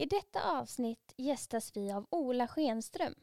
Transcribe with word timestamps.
I 0.00 0.06
detta 0.06 0.58
avsnitt 0.58 1.14
gästas 1.16 1.76
vi 1.76 1.92
av 1.92 2.06
Ola 2.10 2.48
Schenström. 2.48 3.14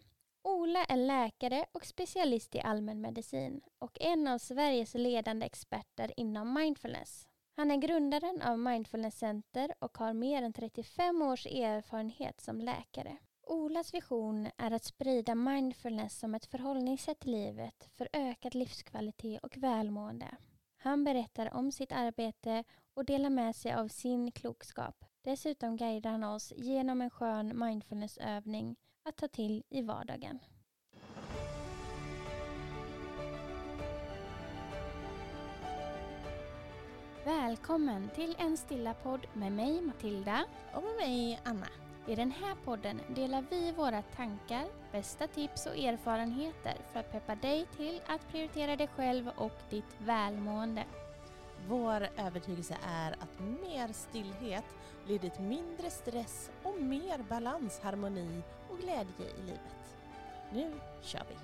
Ola 0.41 0.85
är 0.85 0.97
läkare 0.97 1.65
och 1.71 1.85
specialist 1.85 2.55
i 2.55 2.59
allmänmedicin 2.59 3.61
och 3.79 3.97
en 4.01 4.27
av 4.27 4.37
Sveriges 4.37 4.93
ledande 4.93 5.45
experter 5.45 6.13
inom 6.17 6.53
mindfulness. 6.53 7.27
Han 7.55 7.71
är 7.71 7.77
grundaren 7.77 8.41
av 8.41 8.59
Mindfulness 8.59 9.17
Center 9.17 9.73
och 9.79 9.97
har 9.97 10.13
mer 10.13 10.43
än 10.43 10.53
35 10.53 11.21
års 11.21 11.45
erfarenhet 11.45 12.41
som 12.41 12.61
läkare. 12.61 13.17
Olas 13.41 13.93
vision 13.93 14.49
är 14.57 14.71
att 14.71 14.83
sprida 14.83 15.35
mindfulness 15.35 16.19
som 16.19 16.35
ett 16.35 16.45
förhållningssätt 16.45 17.25
i 17.25 17.29
livet 17.29 17.89
för 17.93 18.09
ökad 18.13 18.55
livskvalitet 18.55 19.43
och 19.43 19.57
välmående. 19.57 20.37
Han 20.77 21.03
berättar 21.03 21.53
om 21.53 21.71
sitt 21.71 21.91
arbete 21.91 22.63
och 22.93 23.05
delar 23.05 23.29
med 23.29 23.55
sig 23.55 23.73
av 23.73 23.87
sin 23.87 24.31
klokskap. 24.31 25.05
Dessutom 25.25 25.77
guidar 25.77 26.11
han 26.11 26.23
oss 26.23 26.53
genom 26.55 27.01
en 27.01 27.09
skön 27.09 27.59
mindfulnessövning 27.59 28.75
att 29.03 29.15
ta 29.15 29.27
till 29.27 29.63
i 29.69 29.81
vardagen. 29.81 30.39
Välkommen 37.23 38.09
till 38.15 38.35
en 38.39 38.57
stilla 38.57 38.93
podd 38.93 39.27
med 39.33 39.51
mig 39.51 39.81
Matilda 39.81 40.45
och 40.73 40.83
med 40.83 40.95
mig 40.95 41.41
Anna. 41.43 41.67
I 42.07 42.15
den 42.15 42.31
här 42.31 42.55
podden 42.65 43.01
delar 43.15 43.45
vi 43.49 43.71
våra 43.71 44.01
tankar, 44.01 44.65
bästa 44.91 45.27
tips 45.27 45.65
och 45.65 45.77
erfarenheter 45.77 46.77
för 46.91 46.99
att 46.99 47.11
peppa 47.11 47.35
dig 47.35 47.65
till 47.77 48.01
att 48.07 48.27
prioritera 48.27 48.75
dig 48.75 48.87
själv 48.87 49.29
och 49.35 49.57
ditt 49.69 49.97
välmående. 49.97 50.83
Vår 51.67 52.07
övertygelse 52.17 52.77
är 52.83 53.11
att 53.11 53.39
mer 53.39 53.93
stillhet 53.93 54.65
leder 55.07 55.29
till 55.29 55.43
mindre 55.43 55.89
stress 55.89 56.51
och 56.63 56.81
mer 56.81 57.25
balans, 57.29 57.79
harmoni 57.79 58.41
och 58.69 58.77
glädje 58.77 59.35
i 59.37 59.41
livet. 59.41 59.97
Nu 60.53 60.71
kör 61.01 61.23
vi! 61.29 61.35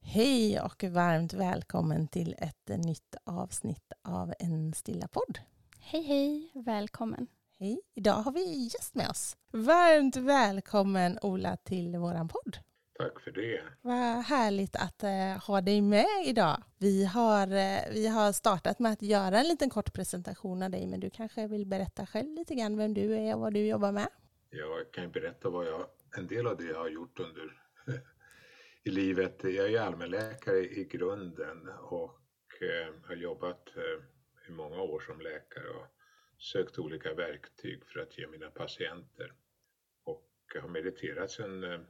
Hej 0.00 0.60
och 0.60 0.84
varmt 0.84 1.32
välkommen 1.32 2.08
till 2.08 2.34
ett 2.38 2.78
nytt 2.78 3.16
avsnitt 3.24 3.92
av 4.02 4.34
En 4.38 4.72
stilla 4.72 5.08
podd. 5.08 5.38
Hej 5.80 6.02
hej, 6.02 6.50
välkommen. 6.54 7.26
Hej, 7.58 7.80
idag 7.94 8.12
har 8.12 8.32
vi 8.32 8.64
gäst 8.64 8.94
med 8.94 9.10
oss. 9.10 9.36
Varmt 9.52 10.16
välkommen 10.16 11.18
Ola 11.22 11.56
till 11.56 11.96
våran 11.96 12.28
podd. 12.28 12.56
Tack 12.98 13.20
för 13.20 13.30
det. 13.30 13.62
Vad 13.80 14.24
härligt 14.24 14.76
att 14.76 15.04
uh, 15.04 15.46
ha 15.46 15.60
dig 15.60 15.80
med 15.80 16.26
idag. 16.26 16.62
Vi 16.78 17.04
har, 17.04 17.46
uh, 17.46 17.94
vi 17.94 18.06
har 18.06 18.32
startat 18.32 18.78
med 18.78 18.92
att 18.92 19.02
göra 19.02 19.38
en 19.38 19.48
liten 19.48 19.70
kort 19.70 19.92
presentation 19.92 20.62
av 20.62 20.70
dig, 20.70 20.86
men 20.86 21.00
du 21.00 21.10
kanske 21.10 21.46
vill 21.46 21.66
berätta 21.66 22.06
själv 22.06 22.34
lite 22.34 22.54
grann 22.54 22.76
vem 22.76 22.94
du 22.94 23.14
är 23.14 23.34
och 23.34 23.40
vad 23.40 23.54
du 23.54 23.66
jobbar 23.66 23.92
med? 23.92 24.08
Jag 24.50 24.92
kan 24.92 25.10
berätta 25.10 25.50
vad 25.50 25.66
jag, 25.66 25.86
en 26.18 26.26
del 26.26 26.46
av 26.46 26.56
det 26.56 26.64
jag 26.64 26.78
har 26.78 26.88
gjort 26.88 27.20
under 27.20 27.62
i 28.84 28.90
livet. 28.90 29.44
Jag 29.44 29.72
är 29.72 29.80
allmänläkare 29.80 30.58
i 30.58 30.84
grunden 30.84 31.68
och 31.68 32.18
uh, 32.62 33.06
har 33.08 33.14
jobbat 33.14 33.68
i 34.48 34.52
många 34.52 34.80
år 34.82 35.00
som 35.00 35.20
läkare 35.20 35.68
och 35.68 35.95
sökt 36.38 36.78
olika 36.78 37.14
verktyg 37.14 37.86
för 37.86 38.00
att 38.00 38.18
ge 38.18 38.26
mina 38.26 38.50
patienter. 38.50 39.32
Och 40.04 40.30
har 40.62 40.68
mediterat 40.68 41.30
sedan 41.30 41.64
eh, 41.64 41.80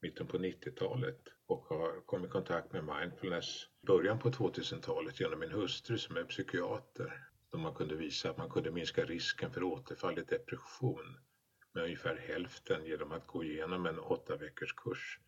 mitten 0.00 0.26
på 0.26 0.38
90-talet 0.38 1.20
och 1.46 1.64
har 1.64 2.00
kommit 2.06 2.28
i 2.28 2.32
kontakt 2.32 2.72
med 2.72 2.84
mindfulness 2.84 3.66
i 3.82 3.86
början 3.86 4.18
på 4.18 4.30
2000-talet 4.30 5.20
genom 5.20 5.40
min 5.40 5.50
hustru 5.50 5.98
som 5.98 6.16
är 6.16 6.24
psykiater. 6.24 7.28
Då 7.50 7.58
man 7.58 7.74
kunde 7.74 7.94
visa 7.94 8.30
att 8.30 8.36
man 8.36 8.50
kunde 8.50 8.70
minska 8.70 9.04
risken 9.04 9.52
för 9.52 9.62
återfall 9.62 10.18
i 10.18 10.22
depression 10.22 11.18
med 11.72 11.84
ungefär 11.84 12.16
hälften 12.16 12.86
genom 12.86 13.12
att 13.12 13.26
gå 13.26 13.44
igenom 13.44 13.86
en 13.86 13.98
åtta 13.98 14.36
veckors 14.36 14.74
kurs 14.74 15.20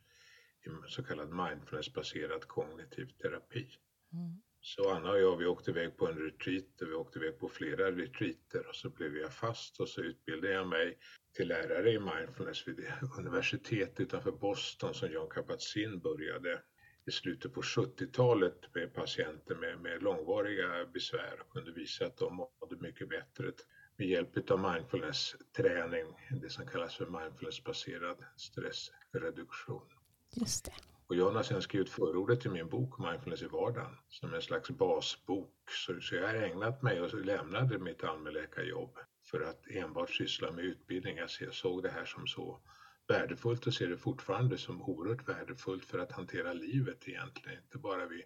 i 0.66 0.90
så 0.90 1.02
kallad 1.02 1.30
mindfulnessbaserad 1.30 2.48
kognitiv 2.48 3.06
terapi. 3.06 3.68
Mm. 4.12 4.42
Så 4.60 4.90
Anna 4.90 5.10
och 5.10 5.20
jag 5.20 5.36
vi 5.36 5.46
åkte 5.46 5.70
iväg 5.70 5.96
på 5.96 6.08
en 6.08 6.18
retreat 6.18 6.82
och 6.82 6.88
vi 6.88 6.94
åkte 6.94 7.18
iväg 7.18 7.38
på 7.38 7.48
flera 7.48 7.90
retreater 7.90 8.66
och 8.68 8.76
så 8.76 8.90
blev 8.90 9.16
jag 9.16 9.32
fast 9.32 9.80
och 9.80 9.88
så 9.88 10.00
utbildade 10.00 10.54
jag 10.54 10.68
mig 10.68 10.98
till 11.36 11.48
lärare 11.48 11.90
i 11.90 11.98
mindfulness 11.98 12.68
vid 12.68 12.92
universitetet 13.18 14.00
utanför 14.00 14.32
Boston 14.32 14.94
som 14.94 15.12
John 15.12 15.28
Kabat-Zinn 15.28 16.00
började 16.00 16.62
i 17.06 17.10
slutet 17.10 17.54
på 17.54 17.60
70-talet 17.60 18.74
med 18.74 18.94
patienter 18.94 19.54
med, 19.54 19.80
med 19.80 20.02
långvariga 20.02 20.86
besvär 20.86 21.40
och 21.40 21.52
kunde 21.52 21.72
visa 21.72 22.06
att 22.06 22.16
de 22.16 22.36
mådde 22.36 22.76
mycket 22.80 23.08
bättre 23.08 23.52
med 23.96 24.08
hjälp 24.08 24.50
av 24.50 24.60
mindfulness-träning, 24.60 26.06
det 26.42 26.50
som 26.50 26.66
kallas 26.66 26.96
för 26.96 27.06
mindfulness-baserad 27.06 28.24
stressreduktion. 28.36 29.88
Just 30.34 30.64
det. 30.64 30.72
Och 31.08 31.16
John 31.16 31.36
har 31.36 31.42
sedan 31.42 31.62
skrivit 31.62 31.90
förordet 31.90 32.40
till 32.40 32.50
min 32.50 32.68
bok 32.68 32.98
Mindfulness 32.98 33.42
i 33.42 33.46
vardagen 33.46 33.96
som 34.08 34.34
en 34.34 34.42
slags 34.42 34.70
basbok. 34.70 35.54
Så, 35.70 36.00
så 36.00 36.14
jag 36.14 36.26
har 36.28 36.34
ägnat 36.34 36.82
mig 36.82 37.00
och 37.00 37.24
lämnade 37.24 37.78
mitt 37.78 38.04
allmänläkarjobb 38.04 38.98
för 39.30 39.40
att 39.40 39.66
enbart 39.70 40.10
syssla 40.10 40.50
med 40.50 40.64
utbildning. 40.64 41.16
Jag 41.16 41.54
såg 41.54 41.82
det 41.82 41.88
här 41.88 42.04
som 42.04 42.26
så 42.26 42.60
värdefullt 43.08 43.66
och 43.66 43.74
ser 43.74 43.88
det 43.88 43.96
fortfarande 43.96 44.58
som 44.58 44.82
oerhört 44.82 45.28
värdefullt 45.28 45.84
för 45.84 45.98
att 45.98 46.12
hantera 46.12 46.52
livet 46.52 47.08
egentligen. 47.08 47.58
Inte 47.62 47.78
bara 47.78 48.06
vid 48.06 48.22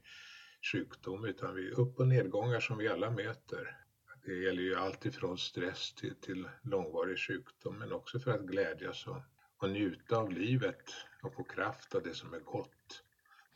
sjukdom 0.72 1.24
utan 1.24 1.54
vid 1.54 1.72
upp 1.72 1.98
och 1.98 2.08
nedgångar 2.08 2.60
som 2.60 2.78
vi 2.78 2.88
alla 2.88 3.10
möter. 3.10 3.76
Det 4.24 4.34
gäller 4.34 4.62
ju 4.62 4.76
allt 4.76 5.06
ifrån 5.06 5.38
stress 5.38 5.94
till, 5.94 6.14
till 6.14 6.48
långvarig 6.62 7.18
sjukdom 7.18 7.78
men 7.78 7.92
också 7.92 8.18
för 8.18 8.30
att 8.30 8.46
glädjas 8.46 9.06
och, 9.06 9.22
och 9.62 9.70
njuta 9.70 10.16
av 10.16 10.30
livet 10.30 10.82
och 11.22 11.34
få 11.34 11.44
kraft 11.44 11.94
av 11.94 12.02
det 12.02 12.14
som 12.14 12.34
är 12.34 12.40
gott. 12.40 13.02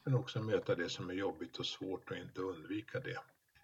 Men 0.04 0.14
också 0.14 0.42
möta 0.42 0.74
det 0.74 0.88
som 0.88 1.10
är 1.10 1.14
jobbigt 1.14 1.56
och 1.56 1.66
svårt 1.66 2.10
och 2.10 2.16
inte 2.16 2.40
undvika 2.40 3.00
det. 3.00 3.18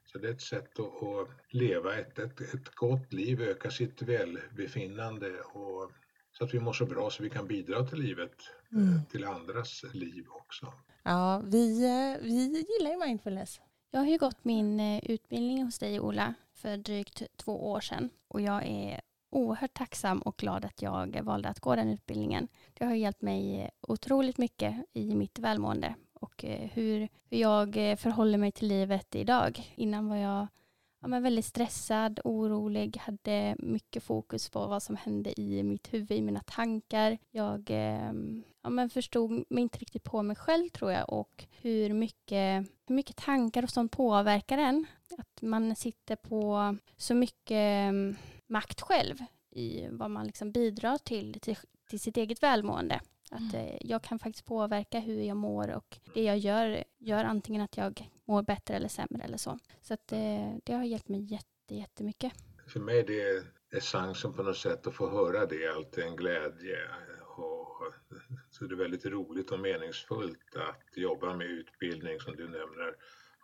Så 0.06 0.18
det 0.18 0.28
är 0.28 0.32
ett 0.32 0.40
sätt 0.40 0.78
att, 0.78 1.02
att 1.02 1.28
leva 1.54 1.96
ett, 1.96 2.18
ett, 2.18 2.40
ett 2.40 2.74
gott 2.74 3.12
liv, 3.12 3.42
öka 3.42 3.70
sitt 3.70 4.02
välbefinnande 4.02 5.40
och 5.40 5.90
så 6.32 6.44
att 6.44 6.54
vi 6.54 6.60
mår 6.60 6.72
så 6.72 6.86
bra 6.86 7.10
så 7.10 7.22
vi 7.22 7.30
kan 7.30 7.46
bidra 7.46 7.86
till 7.86 7.98
livet, 7.98 8.36
mm. 8.72 9.00
till 9.10 9.24
andras 9.24 9.84
liv 9.92 10.26
också. 10.28 10.72
Ja, 11.02 11.42
vi, 11.44 11.84
eh, 11.84 12.22
vi 12.22 12.66
gillar 12.78 12.90
ju 12.90 13.06
mindfulness. 13.06 13.60
Jag 13.90 14.00
har 14.00 14.06
ju 14.06 14.18
gått 14.18 14.44
min 14.44 14.80
eh, 14.80 15.04
utbildning 15.04 15.64
hos 15.64 15.78
dig 15.78 16.00
Ola 16.00 16.34
för 16.54 16.76
drygt 16.76 17.22
två 17.36 17.70
år 17.70 17.80
sedan 17.80 18.10
och 18.28 18.40
jag 18.40 18.66
är 18.66 19.00
oerhört 19.32 19.74
tacksam 19.74 20.22
och 20.22 20.36
glad 20.36 20.64
att 20.64 20.82
jag 20.82 21.20
valde 21.22 21.48
att 21.48 21.60
gå 21.60 21.76
den 21.76 21.88
utbildningen. 21.88 22.48
Det 22.74 22.84
har 22.84 22.94
hjälpt 22.94 23.22
mig 23.22 23.70
otroligt 23.80 24.38
mycket 24.38 24.74
i 24.92 25.14
mitt 25.14 25.38
välmående 25.38 25.94
och 26.14 26.44
eh, 26.44 26.70
hur, 26.72 27.08
hur 27.30 27.38
jag 27.38 27.90
eh, 27.90 27.96
förhåller 27.96 28.38
mig 28.38 28.52
till 28.52 28.68
livet 28.68 29.14
idag. 29.14 29.72
Innan 29.74 30.08
var 30.08 30.16
jag 30.16 30.46
ja, 31.02 31.08
men 31.08 31.22
väldigt 31.22 31.44
stressad, 31.44 32.20
orolig, 32.24 32.96
hade 32.96 33.56
mycket 33.58 34.02
fokus 34.02 34.50
på 34.50 34.66
vad 34.66 34.82
som 34.82 34.96
hände 34.96 35.40
i 35.40 35.62
mitt 35.62 35.94
huvud, 35.94 36.18
i 36.18 36.22
mina 36.22 36.40
tankar. 36.40 37.18
Jag 37.30 37.66
ehm, 37.70 38.42
ja, 38.62 38.70
men 38.70 38.90
förstod 38.90 39.30
mig 39.30 39.62
inte 39.62 39.78
riktigt 39.78 40.04
på 40.04 40.22
mig 40.22 40.36
själv 40.36 40.68
tror 40.68 40.92
jag 40.92 41.12
och 41.12 41.44
hur 41.50 41.92
mycket, 41.92 42.66
hur 42.86 42.94
mycket 42.94 43.16
tankar 43.16 43.62
och 43.62 43.70
sånt 43.70 43.92
påverkar 43.92 44.58
en. 44.58 44.86
Att 45.18 45.42
man 45.42 45.76
sitter 45.76 46.16
på 46.16 46.76
så 46.96 47.14
mycket 47.14 47.50
ehm, 47.50 48.16
makt 48.52 48.80
själv 48.80 49.16
i 49.50 49.88
vad 49.90 50.10
man 50.10 50.26
liksom 50.26 50.52
bidrar 50.52 50.98
till, 50.98 51.40
till, 51.40 51.56
till 51.88 52.00
sitt 52.00 52.16
eget 52.16 52.42
välmående. 52.42 53.00
Att 53.30 53.54
mm. 53.54 53.66
Eh, 53.66 53.78
jag 53.80 54.02
kan 54.02 54.18
faktiskt 54.18 54.44
påverka 54.44 55.00
hur 55.00 55.22
jag 55.22 55.36
mår 55.36 55.70
och 55.70 55.98
det 56.14 56.22
jag 56.22 56.38
gör 56.38 56.84
gör 56.98 57.24
antingen 57.24 57.62
att 57.62 57.76
jag 57.76 58.10
mår 58.24 58.42
bättre 58.42 58.74
eller 58.74 58.88
sämre 58.88 59.22
eller 59.24 59.36
så. 59.36 59.58
Så 59.80 59.94
att 59.94 60.06
det, 60.06 60.16
eh, 60.16 60.56
det 60.64 60.72
har 60.72 60.84
hjälpt 60.84 61.08
mig 61.08 61.32
jätte, 61.32 61.74
jättemycket. 61.74 62.32
För 62.66 62.80
mig 62.80 62.98
är 62.98 63.06
det 63.06 63.44
essensen 63.76 64.32
på 64.32 64.42
något 64.42 64.56
sätt 64.56 64.86
att 64.86 64.94
få 64.94 65.10
höra 65.10 65.46
det, 65.46 65.74
alltid 65.74 66.04
en 66.04 66.16
glädje. 66.16 66.76
Och, 67.36 67.92
så 68.50 68.64
det 68.64 68.74
är 68.74 68.76
väldigt 68.76 69.06
roligt 69.06 69.50
och 69.50 69.60
meningsfullt 69.60 70.56
att 70.56 70.96
jobba 70.96 71.36
med 71.36 71.46
utbildning 71.46 72.20
som 72.20 72.36
du 72.36 72.44
nämner 72.44 72.94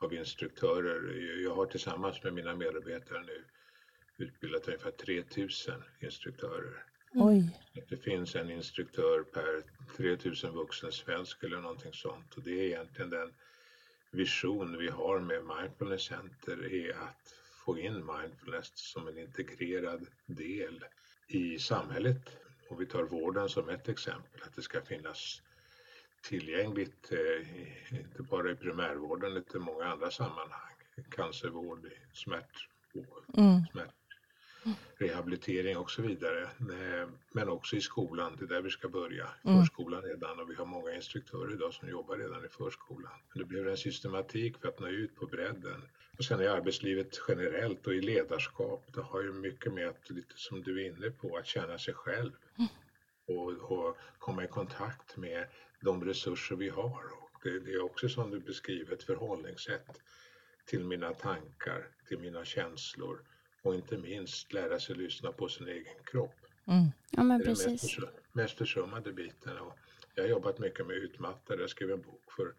av 0.01 0.15
instruktörer. 0.15 1.15
Jag 1.45 1.55
har 1.55 1.67
tillsammans 1.67 2.25
med 2.25 2.35
mina 2.35 2.57
medarbetare 2.57 3.23
nu 3.23 3.45
utbildat 4.19 4.69
ungefär 4.69 4.91
3000 4.91 5.83
instruktörer. 6.01 6.85
Oj. 7.15 7.51
Det 7.89 7.97
finns 7.97 8.37
en 8.37 8.51
instruktör 8.51 9.23
per 9.23 9.63
3000 9.97 10.55
vuxen 10.55 10.93
svensk 10.93 11.45
eller 11.45 11.61
någonting 11.61 11.93
sånt 11.93 12.35
och 12.35 12.43
det 12.43 12.51
är 12.51 12.65
egentligen 12.65 13.11
den 13.11 13.35
vision 14.11 14.79
vi 14.79 14.89
har 14.89 15.21
med 15.21 15.45
Mindfulness 15.45 16.03
Center 16.03 16.75
är 16.75 16.91
att 16.93 17.35
få 17.65 17.79
in 17.79 18.07
mindfulness 18.07 18.73
som 18.75 19.09
en 19.09 19.19
integrerad 19.19 20.07
del 20.27 20.85
i 21.29 21.59
samhället. 21.59 22.37
Och 22.69 22.81
vi 22.81 22.87
tar 22.87 23.03
vården 23.03 23.49
som 23.49 23.69
ett 23.69 23.89
exempel, 23.89 24.43
att 24.43 24.57
det 24.57 24.63
ska 24.63 24.83
finnas 24.83 25.43
tillgängligt, 26.23 27.13
eh, 27.13 27.99
inte 27.99 28.23
bara 28.23 28.51
i 28.51 28.55
primärvården 28.55 29.37
utan 29.37 29.63
i 29.63 29.65
många 29.65 29.85
andra 29.85 30.11
sammanhang. 30.11 30.75
Cancervård, 31.11 31.91
smärt, 32.13 32.69
mm. 33.37 33.67
smärt 33.73 33.95
rehabilitering 34.99 35.77
och 35.77 35.91
så 35.91 36.03
vidare. 36.03 36.43
Eh, 36.43 37.09
men 37.33 37.49
också 37.49 37.77
i 37.77 37.81
skolan, 37.81 38.37
det 38.39 38.45
är 38.45 38.49
där 38.49 38.63
vi 38.63 38.71
ska 38.71 38.89
börja. 38.89 39.29
Mm. 39.45 39.61
Förskolan 39.61 40.03
redan 40.03 40.41
och 40.41 40.51
vi 40.51 40.55
har 40.55 40.67
många 40.67 40.95
instruktörer 40.95 41.53
idag 41.53 41.75
som 41.75 41.89
jobbar 41.89 42.17
redan 42.17 42.45
i 42.45 42.49
förskolan. 42.49 43.13
Men 43.33 43.43
det 43.43 43.45
behöver 43.45 43.71
en 43.71 43.77
systematik 43.77 44.59
för 44.59 44.69
att 44.69 44.81
nå 44.81 44.89
ut 44.89 45.17
på 45.17 45.27
bredden. 45.27 45.83
Och 46.19 46.25
sen 46.25 46.41
i 46.41 46.47
arbetslivet 46.47 47.21
generellt 47.29 47.87
och 47.87 47.95
i 47.95 48.01
ledarskap, 48.01 48.85
det 48.95 49.01
har 49.01 49.23
ju 49.23 49.33
mycket 49.33 49.73
med 49.73 49.89
att, 49.89 50.11
lite 50.11 50.35
som 50.37 50.63
du 50.63 50.85
är 50.85 50.87
inne 50.87 51.11
på, 51.11 51.37
att 51.37 51.47
känna 51.47 51.79
sig 51.79 51.95
själv. 51.95 52.33
Mm. 52.59 52.69
Och, 53.27 53.73
och, 53.73 53.97
komma 54.19 54.45
i 54.45 54.49
kontakt 54.49 55.17
med 55.17 55.47
de 55.81 56.05
resurser 56.05 56.57
vi 56.57 56.69
har. 56.69 57.05
Och 57.23 57.41
det, 57.43 57.61
det 57.61 57.73
är 57.73 57.85
också 57.85 58.09
som 58.09 58.31
du 58.31 58.41
beskriver 58.41 58.95
ett 58.95 59.03
förhållningssätt 59.03 60.03
till 60.65 60.85
mina 60.85 61.13
tankar, 61.15 61.89
till 62.09 62.19
mina 62.19 62.45
känslor 62.45 63.23
och 63.63 63.75
inte 63.75 63.99
minst 63.99 64.53
lära 64.53 64.81
sig 64.81 64.97
lyssna 64.97 65.33
på 65.33 65.49
sin 65.49 65.69
egen 65.69 66.05
kropp. 66.05 66.35
Mm. 66.67 66.87
Ja, 67.11 67.23
men 67.23 67.39
det 67.39 67.45
är 67.45 67.47
precis. 67.47 67.97
den 67.97 68.07
mest 68.33 68.59
försummade 68.59 69.13
biten. 69.13 69.59
Och 69.59 69.79
jag 70.15 70.23
har 70.23 70.29
jobbat 70.29 70.59
mycket 70.59 70.87
med 70.87 70.97
utmattade. 70.97 71.61
Jag 71.61 71.71
skrev 71.71 71.91
en 71.91 72.03
bok 72.03 72.33
för 72.37 72.55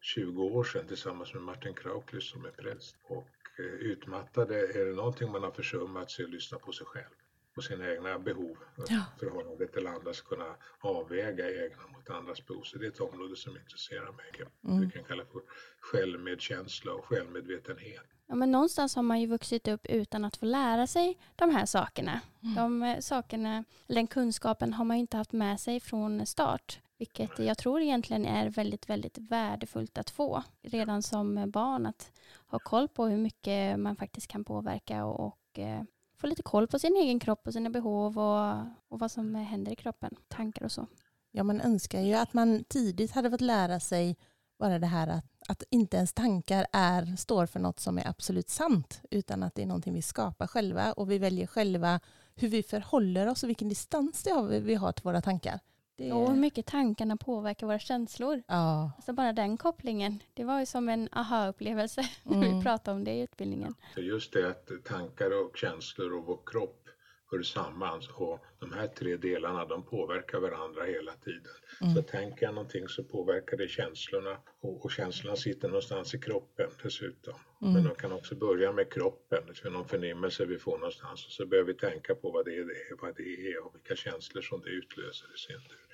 20 0.00 0.42
år 0.42 0.64
sedan 0.64 0.86
tillsammans 0.86 1.34
med 1.34 1.42
Martin 1.42 1.74
Krauklus 1.74 2.30
som 2.30 2.44
är 2.44 2.50
präst. 2.50 2.96
Och 3.02 3.28
eh, 3.58 3.64
utmattade, 3.64 4.58
är 4.58 4.84
det 4.84 4.92
någonting 4.92 5.32
man 5.32 5.42
har 5.42 5.50
försummat 5.50 6.10
så 6.10 6.22
är 6.22 6.26
att 6.26 6.32
lyssna 6.32 6.58
på 6.58 6.72
sig 6.72 6.86
själv 6.86 7.14
på 7.54 7.62
sina 7.62 7.90
egna 7.90 8.18
behov 8.18 8.56
ja. 8.88 9.04
förhållande 9.18 9.66
till 9.66 9.86
andras, 9.86 10.20
kunna 10.20 10.56
avväga 10.80 11.64
egna 11.64 11.86
mot 11.86 12.10
andras 12.10 12.46
behov. 12.46 12.62
Så 12.62 12.78
det 12.78 12.86
är 12.86 12.90
ett 12.90 13.00
område 13.00 13.36
som 13.36 13.56
intresserar 13.56 14.12
mig. 14.12 14.48
Mm. 14.64 14.80
Vi 14.80 14.90
kan 14.90 15.04
kalla 15.04 15.24
för 15.24 15.42
självmedkänsla 15.80 16.92
och 16.92 17.04
självmedvetenhet. 17.04 18.06
Ja, 18.30 18.36
men 18.36 18.52
någonstans 18.52 18.96
har 18.96 19.02
man 19.02 19.20
ju 19.20 19.26
vuxit 19.26 19.68
upp 19.68 19.86
utan 19.86 20.24
att 20.24 20.36
få 20.36 20.46
lära 20.46 20.86
sig 20.86 21.18
de 21.36 21.50
här 21.50 21.66
sakerna. 21.66 22.20
Mm. 22.42 22.54
De 22.54 22.82
eh, 22.82 22.98
sakerna, 23.00 23.64
den 23.86 24.06
kunskapen 24.06 24.72
har 24.72 24.84
man 24.84 24.96
inte 24.96 25.16
haft 25.16 25.32
med 25.32 25.60
sig 25.60 25.80
från 25.80 26.26
start. 26.26 26.80
Vilket 26.98 27.38
jag 27.38 27.58
tror 27.58 27.80
egentligen 27.80 28.26
är 28.26 28.48
väldigt, 28.48 28.88
väldigt 28.88 29.18
värdefullt 29.18 29.98
att 29.98 30.10
få 30.10 30.42
redan 30.62 31.02
som 31.02 31.50
barn. 31.50 31.86
Att 31.86 32.12
ha 32.46 32.58
koll 32.58 32.88
på 32.88 33.06
hur 33.06 33.16
mycket 33.16 33.78
man 33.78 33.96
faktiskt 33.96 34.26
kan 34.26 34.44
påverka 34.44 35.04
och, 35.04 35.26
och 35.26 35.58
eh, 35.58 35.82
få 36.18 36.26
lite 36.26 36.42
koll 36.42 36.66
på 36.66 36.78
sin 36.78 36.96
egen 36.96 37.20
kropp 37.20 37.46
och 37.46 37.52
sina 37.52 37.70
behov 37.70 38.18
och, 38.18 38.56
och 38.88 38.98
vad 38.98 39.10
som 39.10 39.34
händer 39.34 39.72
i 39.72 39.76
kroppen, 39.76 40.16
tankar 40.28 40.64
och 40.64 40.72
så. 40.72 40.86
Ja, 41.30 41.42
man 41.42 41.60
önskar 41.60 42.00
ju 42.00 42.14
att 42.14 42.32
man 42.32 42.64
tidigt 42.64 43.12
hade 43.12 43.30
fått 43.30 43.40
lära 43.40 43.80
sig 43.80 44.16
bara 44.58 44.78
det 44.78 44.86
här 44.86 45.08
att, 45.08 45.26
att 45.48 45.62
inte 45.70 45.96
ens 45.96 46.12
tankar 46.12 46.66
är, 46.72 47.16
står 47.16 47.46
för 47.46 47.60
något 47.60 47.80
som 47.80 47.98
är 47.98 48.08
absolut 48.08 48.48
sant, 48.48 49.00
utan 49.10 49.42
att 49.42 49.54
det 49.54 49.62
är 49.62 49.66
någonting 49.66 49.94
vi 49.94 50.02
skapar 50.02 50.46
själva 50.46 50.92
och 50.92 51.10
vi 51.10 51.18
väljer 51.18 51.46
själva 51.46 52.00
hur 52.34 52.48
vi 52.48 52.62
förhåller 52.62 53.26
oss 53.26 53.42
och 53.42 53.48
vilken 53.48 53.68
distans 53.68 54.22
det 54.22 54.30
har, 54.30 54.42
vi 54.42 54.74
har 54.74 54.92
till 54.92 55.04
våra 55.04 55.20
tankar. 55.20 55.60
Det... 55.96 56.12
Och 56.12 56.30
hur 56.30 56.36
mycket 56.36 56.66
tankarna 56.66 57.16
påverkar 57.16 57.66
våra 57.66 57.78
känslor. 57.78 58.42
Ja. 58.46 58.90
Alltså 58.96 59.12
bara 59.12 59.32
den 59.32 59.56
kopplingen. 59.56 60.22
Det 60.34 60.44
var 60.44 60.60
ju 60.60 60.66
som 60.66 60.88
en 60.88 61.08
aha-upplevelse 61.12 62.00
mm. 62.00 62.10
när 62.40 62.46
vi 62.46 62.52
mm. 62.52 62.62
pratade 62.62 62.96
om 62.96 63.04
det 63.04 63.14
i 63.14 63.20
utbildningen. 63.20 63.74
Just 63.96 64.32
det 64.32 64.48
att 64.48 64.70
tankar 64.84 65.44
och 65.44 65.56
känslor 65.56 66.12
och 66.12 66.26
vår 66.26 66.38
kropp 66.46 66.88
hör 67.30 67.42
samman 67.42 68.02
och 68.14 68.44
de 68.58 68.72
här 68.72 68.86
tre 68.86 69.16
delarna 69.16 69.64
de 69.64 69.82
påverkar 69.82 70.38
varandra 70.40 70.84
hela 70.84 71.12
tiden. 71.12 71.52
Mm. 71.80 71.94
Så 71.94 72.02
tänker 72.02 72.46
jag 72.46 72.54
någonting 72.54 72.88
så 72.88 73.04
påverkar 73.04 73.56
det 73.56 73.68
känslorna 73.68 74.36
och, 74.60 74.84
och 74.84 74.90
känslorna 74.90 75.36
sitter 75.36 75.68
någonstans 75.68 76.14
i 76.14 76.18
kroppen 76.18 76.70
dessutom. 76.82 77.34
Mm. 77.62 77.74
Men 77.74 77.84
de 77.84 77.94
kan 77.94 78.12
också 78.12 78.34
börja 78.34 78.72
med 78.72 78.92
kroppen, 78.92 79.54
för 79.54 79.70
någon 79.70 79.88
förnimmelse 79.88 80.44
vi 80.44 80.58
får 80.58 80.78
någonstans 80.78 81.26
och 81.26 81.32
så 81.32 81.46
behöver 81.46 81.72
vi 81.72 81.78
tänka 81.78 82.14
på 82.14 82.30
vad 82.30 82.44
det 82.44 82.56
är, 82.56 83.00
vad 83.02 83.16
det 83.16 83.52
är 83.52 83.66
och 83.66 83.74
vilka 83.74 83.96
känslor 83.96 84.42
som 84.42 84.60
det 84.60 84.70
utlöser 84.70 85.34
i 85.34 85.38
sin 85.38 85.60
tur. 85.68 85.86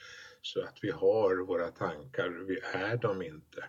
Så 0.43 0.63
att 0.63 0.79
vi 0.83 0.91
har 0.91 1.47
våra 1.47 1.71
tankar, 1.71 2.29
vi 2.29 2.59
är 2.73 2.97
dem 2.97 3.23
inte. 3.23 3.65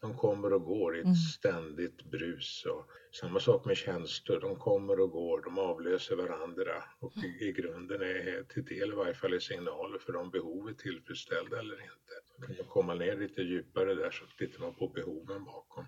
De 0.00 0.16
kommer 0.16 0.52
och 0.52 0.64
går 0.64 0.96
i 0.96 0.98
ett 0.98 1.04
mm. 1.04 1.16
ständigt 1.16 2.02
brus. 2.04 2.64
Och 2.66 2.90
samma 3.20 3.40
sak 3.40 3.64
med 3.64 3.76
känslor, 3.76 4.40
de 4.40 4.56
kommer 4.56 5.00
och 5.00 5.10
går, 5.10 5.42
de 5.42 5.58
avlöser 5.58 6.16
varandra 6.16 6.84
och 7.00 7.12
i, 7.16 7.48
i 7.48 7.52
grunden 7.52 8.02
är 8.02 8.42
till 8.42 8.64
del 8.64 8.92
i 8.92 8.94
varje 8.94 9.14
fall 9.14 9.40
signaler 9.40 9.98
för 9.98 10.16
om 10.16 10.30
behov 10.30 10.68
är 10.68 10.72
tillfredsställda 10.72 11.58
eller 11.58 11.74
inte. 11.74 12.14
Så 12.24 12.46
kan 12.46 12.56
man 12.56 12.66
komma 12.66 12.94
ner 12.94 13.16
lite 13.16 13.42
djupare 13.42 13.94
där 13.94 14.10
så 14.10 14.24
tittar 14.38 14.60
man 14.60 14.74
på 14.74 14.88
behoven 14.88 15.44
bakom. 15.44 15.84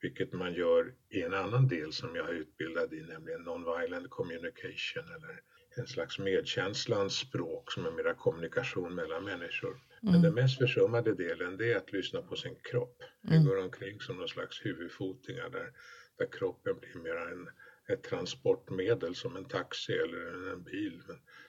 Vilket 0.00 0.32
man 0.32 0.54
gör 0.54 0.94
i 1.08 1.22
en 1.22 1.34
annan 1.34 1.68
del 1.68 1.92
som 1.92 2.16
jag 2.16 2.28
är 2.28 2.34
utbildad 2.34 2.92
i, 2.92 3.00
nämligen 3.00 3.48
non-violent 3.48 4.08
communication 4.08 5.04
eller 5.04 5.42
en 5.74 5.86
slags 5.86 6.18
medkänslans 6.18 7.14
språk 7.14 7.72
som 7.72 7.86
är 7.86 7.90
mera 7.90 8.14
kommunikation 8.14 8.94
mellan 8.94 9.24
människor. 9.24 9.80
Men 10.00 10.14
mm. 10.14 10.22
den 10.22 10.34
mest 10.34 10.58
försummade 10.58 11.14
delen 11.14 11.56
det 11.56 11.72
är 11.72 11.76
att 11.76 11.92
lyssna 11.92 12.22
på 12.22 12.36
sin 12.36 12.54
kropp. 12.62 13.02
Mm. 13.28 13.44
går 13.44 13.58
omkring 13.58 14.00
som 14.00 14.16
någon 14.16 14.28
slags 14.28 14.66
huvudfotingar 14.66 15.50
där, 15.50 15.72
där 16.18 16.26
kroppen 16.32 16.78
blir 16.80 17.02
mer 17.02 17.16
en, 17.16 17.48
ett 17.88 18.02
transportmedel 18.02 19.14
som 19.14 19.36
en 19.36 19.44
taxi 19.44 19.92
eller 19.92 20.52
en 20.52 20.62
bil. 20.62 21.02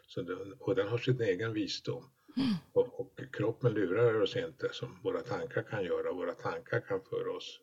Så 0.07 0.21
den, 0.21 0.53
och 0.59 0.75
den 0.75 0.87
har 0.87 0.97
sin 0.97 1.21
egen 1.21 1.53
visdom. 1.53 2.09
Mm. 2.37 2.53
Och, 2.71 2.99
och, 2.99 3.19
kroppen 3.33 3.73
lurar 3.73 4.21
oss 4.21 4.35
inte 4.35 4.69
som 4.71 4.99
våra 5.03 5.21
tankar 5.21 5.63
kan 5.63 5.83
göra. 5.83 6.13
Våra 6.13 6.33
tankar 6.33 6.79
kan 6.79 7.01
föra 7.01 7.31
oss 7.31 7.59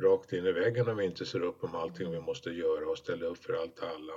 rakt 0.00 0.32
in 0.32 0.46
i 0.46 0.52
väggen 0.52 0.88
om 0.88 0.96
vi 0.96 1.04
inte 1.04 1.26
ser 1.26 1.42
upp 1.42 1.64
om 1.64 1.74
allting 1.74 2.10
vi 2.10 2.20
måste 2.20 2.50
göra 2.50 2.90
och 2.90 2.98
ställa 2.98 3.26
upp 3.26 3.44
för 3.44 3.52
allt 3.52 3.78
och 3.78 3.88
alla. 3.88 4.12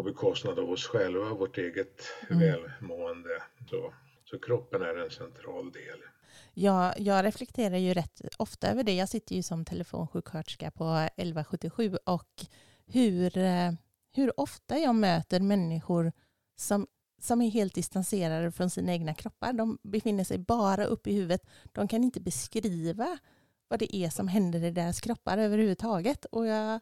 På 0.00 0.04
bekostnad 0.04 0.58
av 0.58 0.70
oss 0.70 0.86
själva, 0.86 1.34
vårt 1.34 1.58
eget 1.58 2.02
mm. 2.30 2.40
välmående. 2.40 3.42
Så 3.70 3.92
så 4.30 4.38
kroppen 4.38 4.82
är 4.82 5.04
en 5.04 5.10
central 5.10 5.72
del. 5.72 5.98
Ja, 6.54 6.94
jag 6.98 7.24
reflekterar 7.24 7.76
ju 7.76 7.94
rätt 7.94 8.20
ofta 8.36 8.68
över 8.68 8.82
det. 8.82 8.94
Jag 8.94 9.08
sitter 9.08 9.34
ju 9.34 9.42
som 9.42 9.64
telefonsjuksköterska 9.64 10.70
på 10.70 10.84
1177 10.84 11.96
och 12.04 12.46
hur, 12.86 13.38
eh, 13.38 13.72
hur 14.14 14.40
ofta 14.40 14.78
jag 14.78 14.94
möter 14.94 15.40
människor 15.40 16.12
som, 16.56 16.86
som 17.20 17.42
är 17.42 17.50
helt 17.50 17.74
distanserade 17.74 18.52
från 18.52 18.70
sina 18.70 18.92
egna 18.92 19.14
kroppar. 19.14 19.52
De 19.52 19.78
befinner 19.82 20.24
sig 20.24 20.38
bara 20.38 20.84
uppe 20.84 21.10
i 21.10 21.14
huvudet. 21.14 21.46
De 21.72 21.88
kan 21.88 22.04
inte 22.04 22.20
beskriva 22.20 23.18
vad 23.68 23.78
det 23.78 23.96
är 23.96 24.10
som 24.10 24.28
händer 24.28 24.64
i 24.64 24.70
deras 24.70 25.00
kroppar 25.00 25.38
överhuvudtaget. 25.38 26.24
Och 26.24 26.46
jag, 26.46 26.80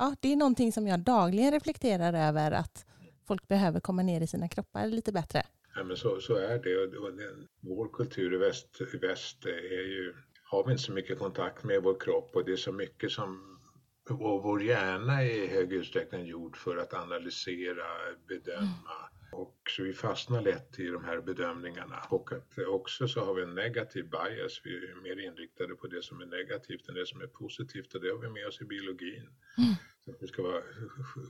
ja, 0.00 0.14
det 0.20 0.32
är 0.32 0.36
någonting 0.36 0.72
som 0.72 0.86
jag 0.86 1.00
dagligen 1.00 1.52
reflekterar 1.52 2.28
över 2.28 2.50
att 2.52 2.86
folk 3.26 3.48
behöver 3.48 3.80
komma 3.80 4.02
ner 4.02 4.20
i 4.20 4.26
sina 4.26 4.48
kroppar 4.48 4.86
lite 4.86 5.12
bättre. 5.12 5.42
Ja, 5.74 5.84
men 5.84 5.96
så, 5.96 6.20
så 6.20 6.34
är 6.34 6.58
det. 6.58 6.98
Och 6.98 7.12
den, 7.12 7.48
vår 7.60 7.88
kultur 7.92 8.34
i 8.34 8.36
väst, 8.36 8.80
i 8.94 8.96
väst 8.96 9.44
är 9.44 9.86
ju, 9.96 10.14
har 10.44 10.64
vi 10.64 10.72
inte 10.72 10.82
så 10.82 10.92
mycket 10.92 11.18
kontakt 11.18 11.64
med 11.64 11.82
vår 11.82 12.00
kropp 12.00 12.36
och 12.36 12.44
det 12.44 12.52
är 12.52 12.56
så 12.56 12.72
mycket 12.72 13.10
som 13.10 13.60
och 14.10 14.42
vår 14.42 14.62
hjärna 14.62 15.22
är 15.22 15.44
i 15.44 15.46
hög 15.46 15.72
utsträckning 15.72 16.26
gjord 16.26 16.56
för 16.56 16.76
att 16.76 16.94
analysera, 16.94 17.86
bedöma. 18.28 19.10
Och 19.32 19.56
så 19.70 19.82
vi 19.82 19.92
fastnar 19.92 20.42
lätt 20.42 20.78
i 20.78 20.86
de 20.86 21.04
här 21.04 21.20
bedömningarna. 21.20 22.00
Och 22.08 22.32
att 22.32 22.58
också 22.68 23.08
så 23.08 23.24
har 23.24 23.34
vi 23.34 23.42
en 23.42 23.54
negativ 23.54 24.10
bias. 24.10 24.60
Vi 24.64 24.76
är 24.76 25.02
mer 25.02 25.24
inriktade 25.26 25.74
på 25.74 25.86
det 25.86 26.02
som 26.02 26.20
är 26.20 26.26
negativt 26.26 26.88
än 26.88 26.94
det 26.94 27.06
som 27.06 27.20
är 27.20 27.26
positivt. 27.26 27.94
Och 27.94 28.00
det 28.00 28.10
har 28.10 28.18
vi 28.18 28.28
med 28.28 28.46
oss 28.46 28.60
i 28.60 28.64
biologin. 28.64 29.28
Mm. 29.58 29.74
Vi 30.20 30.26
ska 30.26 30.42
vara, 30.42 30.62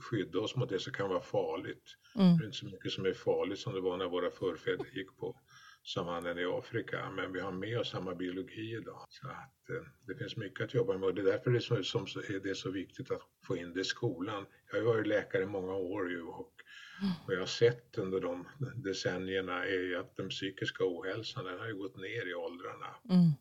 skydda 0.01 0.39
oss 0.39 0.55
mot 0.55 0.69
det 0.69 0.79
som 0.79 0.93
kan 0.93 1.09
vara 1.09 1.21
farligt. 1.21 1.97
Mm. 2.15 2.37
Det 2.37 2.43
är 2.43 2.45
inte 2.45 2.57
så 2.57 2.65
mycket 2.65 2.91
som 2.91 3.05
är 3.05 3.13
farligt 3.13 3.59
som 3.59 3.73
det 3.73 3.81
var 3.81 3.97
när 3.97 4.09
våra 4.09 4.31
förfäder 4.31 4.85
gick 4.93 5.17
på 5.17 5.35
savannen 5.83 6.39
i 6.39 6.45
Afrika. 6.45 7.09
Men 7.15 7.33
vi 7.33 7.39
har 7.39 7.51
med 7.51 7.79
oss 7.79 7.89
samma 7.89 8.15
biologi 8.15 8.75
idag. 8.75 9.05
Så 9.09 9.27
att, 9.27 9.69
eh, 9.69 9.87
det 10.07 10.15
finns 10.15 10.37
mycket 10.37 10.63
att 10.63 10.73
jobba 10.73 10.97
med 10.97 11.03
och 11.03 11.15
det 11.15 11.21
är 11.21 11.25
därför 11.25 11.51
det 11.51 11.57
är 11.57 11.83
så, 11.83 11.83
som, 11.83 12.03
är 12.03 12.39
det 12.39 12.55
så 12.55 12.71
viktigt 12.71 13.11
att 13.11 13.21
få 13.47 13.57
in 13.57 13.73
det 13.73 13.81
i 13.81 13.83
skolan. 13.83 14.45
Jag 14.71 14.79
har 14.79 14.85
varit 14.85 15.07
läkare 15.07 15.43
i 15.43 15.45
många 15.45 15.73
år 15.73 16.11
ju 16.11 16.21
och 16.21 16.53
mm. 17.01 17.13
vad 17.27 17.35
jag 17.35 17.41
har 17.41 17.47
sett 17.47 17.97
under 17.97 18.19
de 18.19 18.47
decennierna 18.75 19.65
är 19.65 19.79
ju 19.79 19.95
att 19.95 20.15
den 20.15 20.29
psykiska 20.29 20.83
ohälsan 20.83 21.45
den 21.45 21.59
har 21.59 21.67
ju 21.67 21.75
gått 21.75 21.97
ner 21.97 22.27
i 22.27 22.33
åldrarna. 22.33 22.95
Mm. 23.09 23.31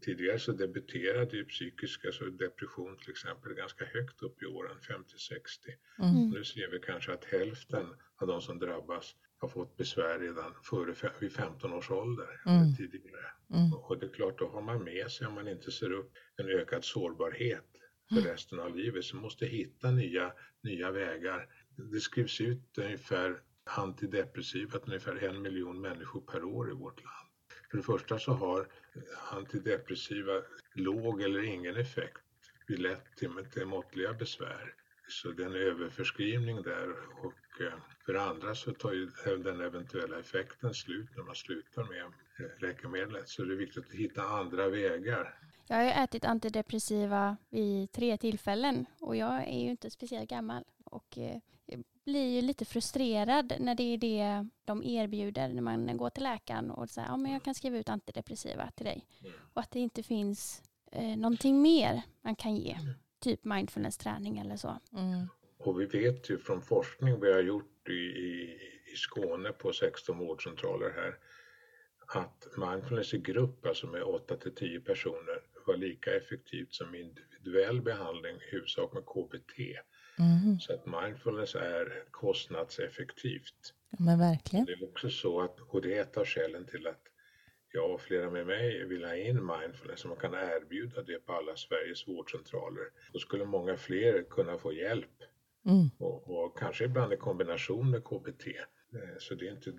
Tidigare 0.00 0.38
så 0.38 0.52
debuterade 0.52 1.36
ju 1.36 1.44
psykisk, 1.44 2.04
alltså 2.04 2.24
depression 2.24 2.96
till 2.96 3.10
exempel, 3.10 3.54
ganska 3.54 3.84
högt 3.84 4.22
upp 4.22 4.42
i 4.42 4.46
åren, 4.46 4.76
50-60. 4.80 4.98
Mm. 5.98 6.30
Nu 6.30 6.44
ser 6.44 6.70
vi 6.70 6.78
kanske 6.78 7.12
att 7.12 7.24
hälften 7.24 7.86
av 8.16 8.26
de 8.26 8.40
som 8.40 8.58
drabbas 8.58 9.14
har 9.38 9.48
fått 9.48 9.76
besvär 9.76 10.18
redan 10.18 10.54
före, 10.62 11.12
vid 11.20 11.32
15 11.32 11.72
års 11.72 11.90
ålder 11.90 12.40
mm. 12.46 12.76
tidigare. 12.76 13.26
Mm. 13.54 13.72
Och 13.72 13.98
det 13.98 14.06
är 14.06 14.10
klart, 14.10 14.38
då 14.38 14.48
har 14.48 14.62
man 14.62 14.84
med 14.84 15.10
sig, 15.10 15.26
om 15.26 15.34
man 15.34 15.48
inte 15.48 15.70
ser 15.70 15.92
upp, 15.92 16.12
en 16.36 16.48
ökad 16.48 16.84
sårbarhet 16.84 17.66
för 18.08 18.16
mm. 18.16 18.30
resten 18.30 18.60
av 18.60 18.76
livet, 18.76 19.04
så 19.04 19.16
måste 19.16 19.46
hitta 19.46 19.90
nya, 19.90 20.32
nya 20.62 20.90
vägar. 20.90 21.48
Det 21.92 22.00
skrivs 22.00 22.40
ut 22.40 22.78
ungefär 22.78 23.42
antidepressiva 23.64 24.78
till 24.78 24.88
ungefär 24.88 25.24
en 25.24 25.42
miljon 25.42 25.80
människor 25.80 26.20
per 26.20 26.44
år 26.44 26.70
i 26.70 26.74
vårt 26.74 27.04
land 27.04 27.25
för 27.70 27.76
det 27.76 27.82
första 27.82 28.18
så 28.18 28.32
har 28.32 28.68
antidepressiva 29.32 30.42
låg 30.74 31.22
eller 31.22 31.42
ingen 31.42 31.76
effekt 31.76 32.22
vid 32.66 32.78
lätt 32.78 33.16
till, 33.16 33.66
måttliga 33.66 34.12
besvär. 34.12 34.74
Så 35.08 35.30
det 35.30 35.42
är 35.42 35.46
en 35.46 35.54
överförskrivning 35.54 36.62
där 36.62 36.88
och 37.22 37.60
eh, 37.60 37.78
för 38.04 38.12
det 38.12 38.22
andra 38.22 38.54
så 38.54 38.72
tar 38.72 38.92
ju 38.92 39.10
den 39.24 39.60
eventuella 39.60 40.18
effekten 40.18 40.74
slut 40.74 41.08
när 41.16 41.24
man 41.24 41.34
slutar 41.34 41.84
med 41.84 42.04
eh, 42.04 42.62
läkemedlet. 42.62 43.28
Så 43.28 43.44
det 43.44 43.54
är 43.54 43.56
viktigt 43.56 43.84
att 43.88 43.94
hitta 43.94 44.22
andra 44.22 44.68
vägar. 44.68 45.38
Jag 45.68 45.76
har 45.76 45.84
ju 45.84 45.90
ätit 45.90 46.24
antidepressiva 46.24 47.36
vid 47.50 47.92
tre 47.92 48.16
tillfällen 48.16 48.86
och 49.00 49.16
jag 49.16 49.48
är 49.48 49.60
ju 49.60 49.70
inte 49.70 49.90
speciellt 49.90 50.30
gammal 50.30 50.64
och 50.84 51.18
eh, 51.18 51.36
blir 52.06 52.34
ju 52.34 52.42
lite 52.42 52.64
frustrerad 52.64 53.52
när 53.60 53.74
det 53.74 53.82
är 53.82 53.98
det 53.98 54.48
de 54.64 54.82
erbjuder 54.82 55.48
när 55.48 55.62
man 55.62 55.96
går 55.96 56.10
till 56.10 56.22
läkaren 56.22 56.70
och 56.70 56.90
säger 56.90 57.08
ja, 57.08 57.16
men 57.16 57.32
jag 57.32 57.42
kan 57.42 57.54
skriva 57.54 57.78
ut 57.78 57.88
antidepressiva 57.88 58.70
till 58.70 58.86
dig. 58.86 59.06
Mm. 59.20 59.32
Och 59.52 59.60
att 59.60 59.70
det 59.70 59.80
inte 59.80 60.02
finns 60.02 60.62
eh, 60.92 61.16
någonting 61.16 61.62
mer 61.62 62.02
man 62.22 62.36
kan 62.36 62.56
ge. 62.56 62.76
Typ 63.20 63.44
mindfulness-träning 63.44 64.38
eller 64.38 64.56
så. 64.56 64.80
Mm. 64.92 65.28
Och 65.58 65.80
vi 65.80 65.86
vet 65.86 66.30
ju 66.30 66.38
från 66.38 66.62
forskning 66.62 67.20
vi 67.20 67.32
har 67.32 67.42
gjort 67.42 67.88
i, 67.88 67.92
i, 67.92 68.58
i 68.92 68.96
Skåne 68.96 69.52
på 69.52 69.72
16 69.72 70.18
vårdcentraler 70.18 70.90
här 70.90 71.18
att 72.06 72.48
mindfulness 72.56 73.14
i 73.14 73.18
grupp, 73.18 73.66
alltså 73.66 73.86
med 73.86 74.02
8 74.02 74.36
till 74.36 74.54
10 74.54 74.80
personer, 74.80 75.42
var 75.66 75.76
lika 75.76 76.16
effektivt 76.16 76.74
som 76.74 76.94
individuell 76.94 77.82
behandling, 77.82 78.36
i 78.36 78.50
huvudsak 78.50 78.92
med 78.92 79.06
KBT. 79.06 79.58
Mm. 80.18 80.60
Så 80.60 80.72
att 80.72 80.86
mindfulness 80.86 81.54
är 81.54 82.04
kostnadseffektivt. 82.10 83.74
Ja, 83.90 83.96
men 84.00 84.18
verkligen. 84.18 84.64
Det 84.64 84.72
är 84.72 84.84
också 84.84 85.10
så 85.10 85.40
att, 85.40 85.60
och 85.60 85.82
det 85.82 85.98
är 85.98 86.02
ett 86.02 86.16
av 86.16 86.24
skälen 86.24 86.66
till 86.66 86.86
att 86.86 87.02
jag 87.72 87.90
och 87.94 88.00
flera 88.00 88.30
med 88.30 88.46
mig 88.46 88.84
vill 88.84 89.04
ha 89.04 89.16
in 89.16 89.46
mindfulness, 89.46 90.00
så 90.00 90.08
man 90.08 90.16
kan 90.16 90.34
erbjuda 90.34 91.02
det 91.02 91.26
på 91.26 91.32
alla 91.32 91.56
Sveriges 91.56 92.08
vårdcentraler. 92.08 92.84
Då 93.12 93.18
skulle 93.18 93.44
många 93.44 93.76
fler 93.76 94.22
kunna 94.30 94.58
få 94.58 94.72
hjälp. 94.72 95.22
Mm. 95.66 95.90
Och, 95.98 96.30
och, 96.30 96.58
kanske 96.58 96.84
ibland 96.84 97.12
i 97.12 97.16
kombination 97.16 97.90
med 97.90 98.04
KBT. 98.04 98.46
Eh, 98.46 99.18
så 99.18 99.34
det 99.34 99.48
är 99.48 99.52
inte 99.52 99.72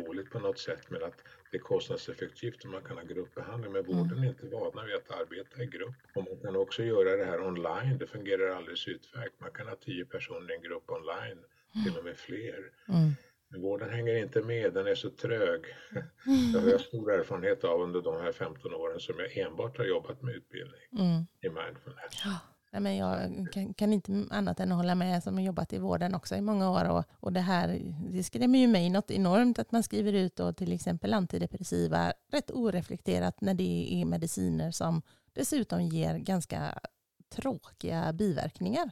dåligt 0.00 0.30
på 0.30 0.38
något 0.38 0.58
sätt 0.58 0.90
men 0.90 1.04
att 1.04 1.22
det 1.50 1.56
är 1.56 1.60
kostnadseffektivt 1.60 2.64
och 2.64 2.70
man 2.70 2.82
kan 2.82 2.96
ha 2.96 3.04
gruppbehandling. 3.04 3.72
Men 3.72 3.84
vården 3.84 4.12
mm. 4.12 4.24
är 4.24 4.28
inte 4.28 4.46
vana 4.46 4.84
vid 4.84 4.94
att 4.94 5.10
arbeta 5.10 5.62
i 5.62 5.66
grupp. 5.66 5.94
Och 6.14 6.24
man 6.24 6.38
kan 6.42 6.56
också 6.56 6.82
göra 6.82 7.16
det 7.16 7.24
här 7.24 7.46
online. 7.46 7.98
Det 7.98 8.06
fungerar 8.06 8.50
alldeles 8.50 8.88
utmärkt. 8.88 9.40
Man 9.40 9.50
kan 9.50 9.68
ha 9.68 9.76
tio 9.76 10.04
personer 10.04 10.52
i 10.52 10.54
en 10.54 10.62
grupp 10.62 10.90
online, 10.90 11.38
till 11.84 11.98
och 11.98 12.04
med 12.04 12.16
fler. 12.16 12.72
Mm. 12.88 13.10
Men 13.50 13.60
vården 13.60 13.90
hänger 13.90 14.14
inte 14.14 14.42
med, 14.42 14.72
den 14.72 14.86
är 14.86 14.94
så 14.94 15.10
trög. 15.10 15.64
Det 16.52 16.58
har 16.60 16.68
jag 16.68 16.80
stor 16.80 17.12
erfarenhet 17.12 17.64
av 17.64 17.80
under 17.80 18.02
de 18.02 18.22
här 18.22 18.32
15 18.32 18.74
åren 18.74 19.00
som 19.00 19.14
jag 19.18 19.36
enbart 19.36 19.78
har 19.78 19.84
jobbat 19.84 20.22
med 20.22 20.34
utbildning 20.34 20.80
mm. 20.92 21.26
i 21.40 21.48
mindfulness. 21.48 22.22
Nej, 22.70 22.80
men 22.80 22.96
jag 22.96 23.46
kan, 23.52 23.74
kan, 23.74 23.92
inte 23.92 24.26
annat 24.30 24.60
än 24.60 24.72
att 24.72 24.78
hålla 24.78 24.94
med 24.94 25.22
som 25.22 25.34
har 25.34 25.42
jobbat 25.42 25.72
i 25.72 25.78
vården 25.78 26.14
också 26.14 26.36
i 26.36 26.40
många 26.40 26.70
år. 26.70 26.84
Och, 26.84 27.04
och 27.12 27.32
det 27.32 27.40
här 27.40 27.80
det 28.10 28.24
skrämmer 28.24 28.58
ju 28.58 28.66
mig 28.66 28.90
något 28.90 29.10
enormt 29.10 29.58
att 29.58 29.72
man 29.72 29.82
skriver 29.82 30.12
ut 30.12 30.36
då 30.36 30.52
till 30.52 30.72
exempel 30.72 31.14
antidepressiva 31.14 32.12
rätt 32.32 32.50
oreflekterat 32.50 33.40
när 33.40 33.54
det 33.54 34.00
är 34.00 34.04
mediciner 34.04 34.70
som 34.70 35.02
dessutom 35.32 35.82
ger 35.82 36.18
ganska 36.18 36.78
tråkiga 37.28 38.12
biverkningar. 38.12 38.90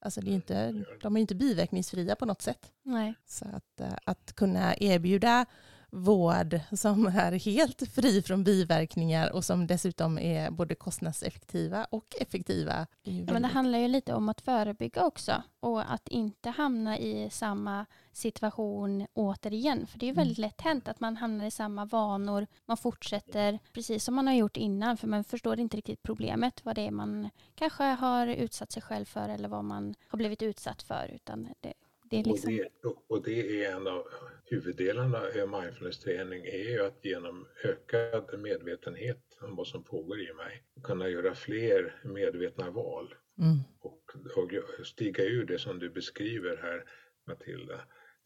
Alltså 0.00 0.20
det 0.20 0.30
är 0.30 0.34
inte, 0.34 0.84
de 1.02 1.16
är 1.16 1.20
inte 1.20 1.34
biverkningsfria 1.34 2.16
på 2.16 2.26
något 2.26 2.42
sätt. 2.42 2.72
Nej. 2.82 3.14
Så 3.26 3.44
att, 3.52 3.80
eh, 3.80 3.92
att 4.04 4.32
kunna 4.32 4.76
erbjuda 4.76 5.46
vård 5.90 6.60
som 6.72 7.06
är 7.06 7.32
helt 7.32 7.82
fri 7.94 8.22
från 8.22 8.44
biverkningar 8.44 9.32
och 9.32 9.44
som 9.44 9.66
dessutom 9.66 10.18
är 10.18 10.50
både 10.50 10.74
kostnadseffektiva 10.74 11.84
och 11.84 12.16
effektiva. 12.20 12.86
Ja, 13.02 13.32
men 13.32 13.42
det 13.42 13.48
handlar 13.48 13.78
ju 13.78 13.88
lite 13.88 14.14
om 14.14 14.28
att 14.28 14.40
förebygga 14.40 15.04
också 15.04 15.42
och 15.60 15.92
att 15.92 16.08
inte 16.08 16.50
hamna 16.50 16.98
i 16.98 17.30
samma 17.30 17.86
situation 18.12 19.06
återigen. 19.14 19.86
För 19.86 19.98
det 19.98 20.06
är 20.06 20.10
mm. 20.10 20.20
väldigt 20.20 20.38
lätt 20.38 20.60
hänt 20.60 20.88
att 20.88 21.00
man 21.00 21.16
hamnar 21.16 21.46
i 21.46 21.50
samma 21.50 21.84
vanor. 21.84 22.46
Man 22.66 22.76
fortsätter 22.76 23.58
precis 23.72 24.04
som 24.04 24.14
man 24.14 24.26
har 24.26 24.34
gjort 24.34 24.56
innan 24.56 24.96
för 24.96 25.06
man 25.06 25.24
förstår 25.24 25.58
inte 25.58 25.76
riktigt 25.76 26.02
problemet. 26.02 26.64
Vad 26.64 26.74
det 26.74 26.86
är 26.86 26.90
man 26.90 27.30
kanske 27.54 27.84
har 27.84 28.26
utsatt 28.26 28.72
sig 28.72 28.82
själv 28.82 29.04
för 29.04 29.28
eller 29.28 29.48
vad 29.48 29.64
man 29.64 29.94
har 30.08 30.16
blivit 30.16 30.42
utsatt 30.42 30.82
för. 30.82 31.10
Utan 31.14 31.48
det, 31.60 31.72
det 32.02 32.20
är 32.20 32.24
liksom... 32.24 32.50
och, 32.50 32.58
det, 32.82 33.14
och 33.14 33.22
det 33.22 33.64
är 33.64 33.76
en 33.76 33.86
av 33.86 34.04
huvuddelarna 34.50 35.18
av 35.18 35.48
mindfulness-träning 35.48 36.46
är 36.46 36.70
ju 36.70 36.84
att 36.84 37.04
genom 37.04 37.46
ökad 37.64 38.40
medvetenhet 38.40 39.38
om 39.40 39.56
vad 39.56 39.66
som 39.66 39.84
pågår 39.84 40.20
i 40.20 40.32
mig 40.32 40.62
kunna 40.82 41.08
göra 41.08 41.34
fler 41.34 42.00
medvetna 42.04 42.70
val 42.70 43.14
mm. 43.38 43.58
och, 43.80 44.02
och 44.36 44.86
stiga 44.86 45.24
ur 45.24 45.44
det 45.44 45.58
som 45.58 45.78
du 45.78 45.90
beskriver 45.90 46.56
här 46.56 46.84
Matilda, 47.26 47.80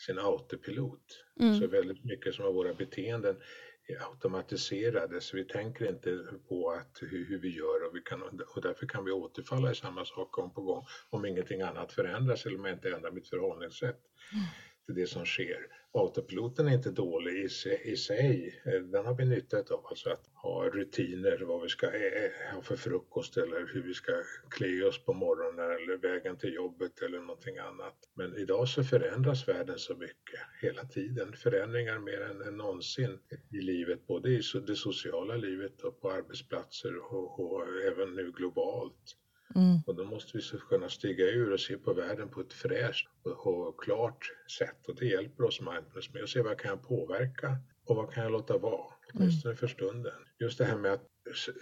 sin 0.07 0.19
autopilot. 0.19 1.25
Mm. 1.41 1.61
Så 1.61 1.67
väldigt 1.67 2.05
mycket 2.05 2.35
som 2.35 2.45
av 2.45 2.55
våra 2.55 2.75
beteenden 2.75 3.37
är 3.89 4.11
automatiserade 4.11 5.21
så 5.21 5.37
vi 5.37 5.45
tänker 5.45 5.89
inte 5.89 6.25
på 6.49 6.71
att, 6.71 6.99
hur, 7.01 7.27
hur, 7.29 7.39
vi 7.39 7.57
gör 7.57 7.89
och, 7.89 7.97
vi 7.97 8.01
kan, 8.01 8.23
och 8.23 8.63
därför 8.63 8.87
kan 8.87 9.05
vi 9.05 9.11
återfalla 9.11 9.71
i 9.71 9.75
samma 9.75 10.05
sak 10.05 10.33
gång 10.33 10.55
på 10.55 10.63
gång 10.63 10.85
om 11.11 11.25
ingenting 11.25 11.63
annat 11.63 11.93
förändras 11.93 12.47
eller 12.47 12.59
om 12.59 12.65
jag 12.65 12.75
inte 12.75 12.91
ändrar 12.91 13.11
mitt 13.11 13.29
förhållningssätt. 13.29 14.01
Mm 14.33 14.45
till 14.87 14.95
det 14.95 15.07
som 15.07 15.25
sker. 15.25 15.67
Autopiloten 15.95 16.69
är 16.69 16.73
inte 16.73 16.91
dålig 16.91 17.45
i 17.45 17.49
sig, 17.49 17.81
i 17.85 17.97
sig. 17.97 18.63
Den 18.65 19.07
har 19.07 19.15
vi 19.15 19.25
nytta 19.25 19.59
av, 19.59 19.87
alltså 19.87 20.11
att 20.11 20.31
ha 20.35 20.69
rutiner, 20.69 21.41
vad 21.41 21.63
vi 21.63 21.69
ska 21.69 21.87
eh, 21.87 22.25
eh, 22.25 22.55
ha 22.55 22.63
för 22.63 22.77
frukost 22.77 23.37
eller 23.37 23.67
hur 23.75 23.83
vi 23.83 23.95
ska 23.95 24.13
klä 24.51 24.85
oss 24.85 25.05
på 25.05 25.13
morgonen 25.13 25.65
eller 25.65 25.97
vägen 25.97 26.37
till 26.37 26.55
jobbet 26.55 27.03
eller 27.03 27.21
någonting 27.21 27.59
annat. 27.59 27.97
Men 28.15 28.37
idag 28.37 28.69
så 28.69 28.85
förändras 28.85 29.49
världen 29.49 29.79
så 29.79 29.95
mycket 29.95 30.41
hela 30.63 30.85
tiden. 30.85 31.33
Förändringar 31.33 31.99
mer 31.99 32.21
än, 32.21 32.43
än 32.43 32.57
någonsin 32.57 33.19
i 33.51 33.61
livet, 33.61 34.07
både 34.07 34.31
i 34.31 34.43
det 34.67 34.77
sociala 34.77 35.37
livet 35.37 35.83
och 35.83 36.01
på 36.01 36.11
arbetsplatser 36.11 36.97
och, 36.97 37.41
och 37.41 37.63
även 37.87 38.15
nu 38.15 38.33
globalt. 38.33 39.17
Mm. 39.55 39.79
Och 39.87 39.95
då 39.95 40.05
måste 40.05 40.39
vi 40.39 40.43
kunna 40.69 40.89
stiga 40.89 41.25
ur 41.25 41.53
och 41.53 41.61
se 41.61 41.77
på 41.77 41.93
världen 41.93 42.29
på 42.29 42.41
ett 42.41 42.53
fräscht 42.53 43.09
och 43.23 43.81
klart 43.81 44.33
sätt. 44.59 44.89
Och 44.89 44.95
det 44.95 45.07
hjälper 45.07 45.45
oss 45.45 45.61
mindfulness 45.61 46.15
med 46.15 46.23
att 46.23 46.29
se 46.29 46.43
vad 46.43 46.59
kan 46.59 46.71
jag 46.71 46.83
påverka 46.83 47.57
och 47.87 47.97
vad 47.97 48.13
kan 48.13 48.23
jag 48.23 48.33
låta 48.33 48.59
vara, 48.59 48.95
åtminstone 49.15 49.53
mm. 49.53 49.57
för 49.57 49.67
stunden. 49.67 50.13
Just 50.39 50.59
det 50.59 50.65
här 50.65 50.77
med 50.77 50.93
att 50.93 51.07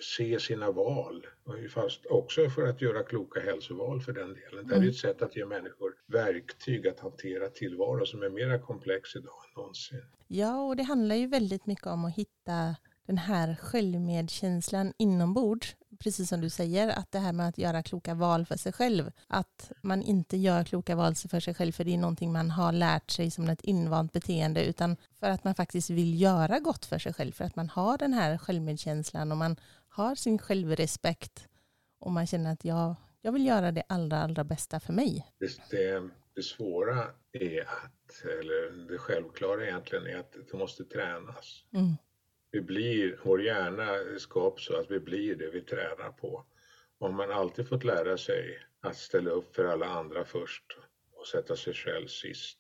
se 0.00 0.40
sina 0.40 0.70
val, 0.70 1.26
fast 1.70 2.06
också 2.06 2.50
för 2.50 2.66
att 2.66 2.82
göra 2.82 3.02
kloka 3.02 3.40
hälsoval 3.40 4.00
för 4.00 4.12
den 4.12 4.34
delen. 4.34 4.66
Det 4.66 4.74
är 4.74 4.78
mm. 4.78 4.88
ett 4.88 4.96
sätt 4.96 5.22
att 5.22 5.36
ge 5.36 5.46
människor 5.46 5.94
verktyg 6.06 6.86
att 6.86 7.00
hantera 7.00 7.48
tillvaron 7.48 8.06
som 8.06 8.22
är 8.22 8.30
mer 8.30 8.58
komplex 8.58 9.16
idag 9.16 9.34
än 9.48 9.60
någonsin. 9.60 10.02
Ja, 10.28 10.62
och 10.62 10.76
det 10.76 10.82
handlar 10.82 11.16
ju 11.16 11.26
väldigt 11.26 11.66
mycket 11.66 11.86
om 11.86 12.04
att 12.04 12.14
hitta 12.14 12.76
den 13.06 13.18
här 13.18 13.54
självmedkänslan 13.54 14.92
inombords 14.98 15.76
precis 16.00 16.28
som 16.28 16.40
du 16.40 16.50
säger, 16.50 16.88
att 16.88 17.12
det 17.12 17.18
här 17.18 17.32
med 17.32 17.48
att 17.48 17.58
göra 17.58 17.82
kloka 17.82 18.14
val 18.14 18.46
för 18.46 18.56
sig 18.56 18.72
själv, 18.72 19.12
att 19.26 19.72
man 19.82 20.02
inte 20.02 20.36
gör 20.36 20.64
kloka 20.64 20.96
val 20.96 21.14
för 21.14 21.40
sig 21.40 21.54
själv 21.54 21.72
för 21.72 21.84
det 21.84 21.94
är 21.94 21.98
någonting 21.98 22.32
man 22.32 22.50
har 22.50 22.72
lärt 22.72 23.10
sig 23.10 23.30
som 23.30 23.48
ett 23.48 23.64
invant 23.64 24.12
beteende, 24.12 24.64
utan 24.64 24.96
för 25.20 25.30
att 25.30 25.44
man 25.44 25.54
faktiskt 25.54 25.90
vill 25.90 26.20
göra 26.20 26.58
gott 26.58 26.84
för 26.84 26.98
sig 26.98 27.12
själv, 27.14 27.32
för 27.32 27.44
att 27.44 27.56
man 27.56 27.68
har 27.68 27.98
den 27.98 28.12
här 28.12 28.38
självmedkänslan 28.38 29.32
och 29.32 29.38
man 29.38 29.56
har 29.88 30.14
sin 30.14 30.38
självrespekt 30.38 31.48
och 31.98 32.12
man 32.12 32.26
känner 32.26 32.52
att 32.52 32.64
jag, 32.64 32.94
jag 33.20 33.32
vill 33.32 33.46
göra 33.46 33.72
det 33.72 33.82
allra, 33.88 34.22
allra 34.22 34.44
bästa 34.44 34.80
för 34.80 34.92
mig. 34.92 35.26
Det, 35.38 36.02
det 36.34 36.42
svåra 36.42 37.04
är 37.32 37.60
att, 37.60 38.24
eller 38.24 38.88
det 38.92 38.98
självklara 38.98 39.66
egentligen 39.66 40.06
är 40.06 40.16
att 40.16 40.32
det 40.52 40.58
måste 40.58 40.84
tränas. 40.84 41.64
Mm 41.72 41.96
vi 42.50 42.60
blir, 42.60 43.18
vår 43.22 43.42
hjärna 43.42 44.18
skapas 44.18 44.64
så 44.64 44.76
att 44.76 44.90
vi 44.90 45.00
blir 45.00 45.34
det 45.34 45.50
vi 45.50 45.60
tränar 45.60 46.12
på. 46.12 46.44
Om 46.98 47.16
man 47.16 47.30
alltid 47.30 47.68
fått 47.68 47.84
lära 47.84 48.18
sig 48.18 48.58
att 48.80 48.96
ställa 48.96 49.30
upp 49.30 49.56
för 49.56 49.64
alla 49.64 49.86
andra 49.86 50.24
först 50.24 50.64
och 51.12 51.26
sätta 51.26 51.56
sig 51.56 51.74
själv 51.74 52.06
sist, 52.06 52.58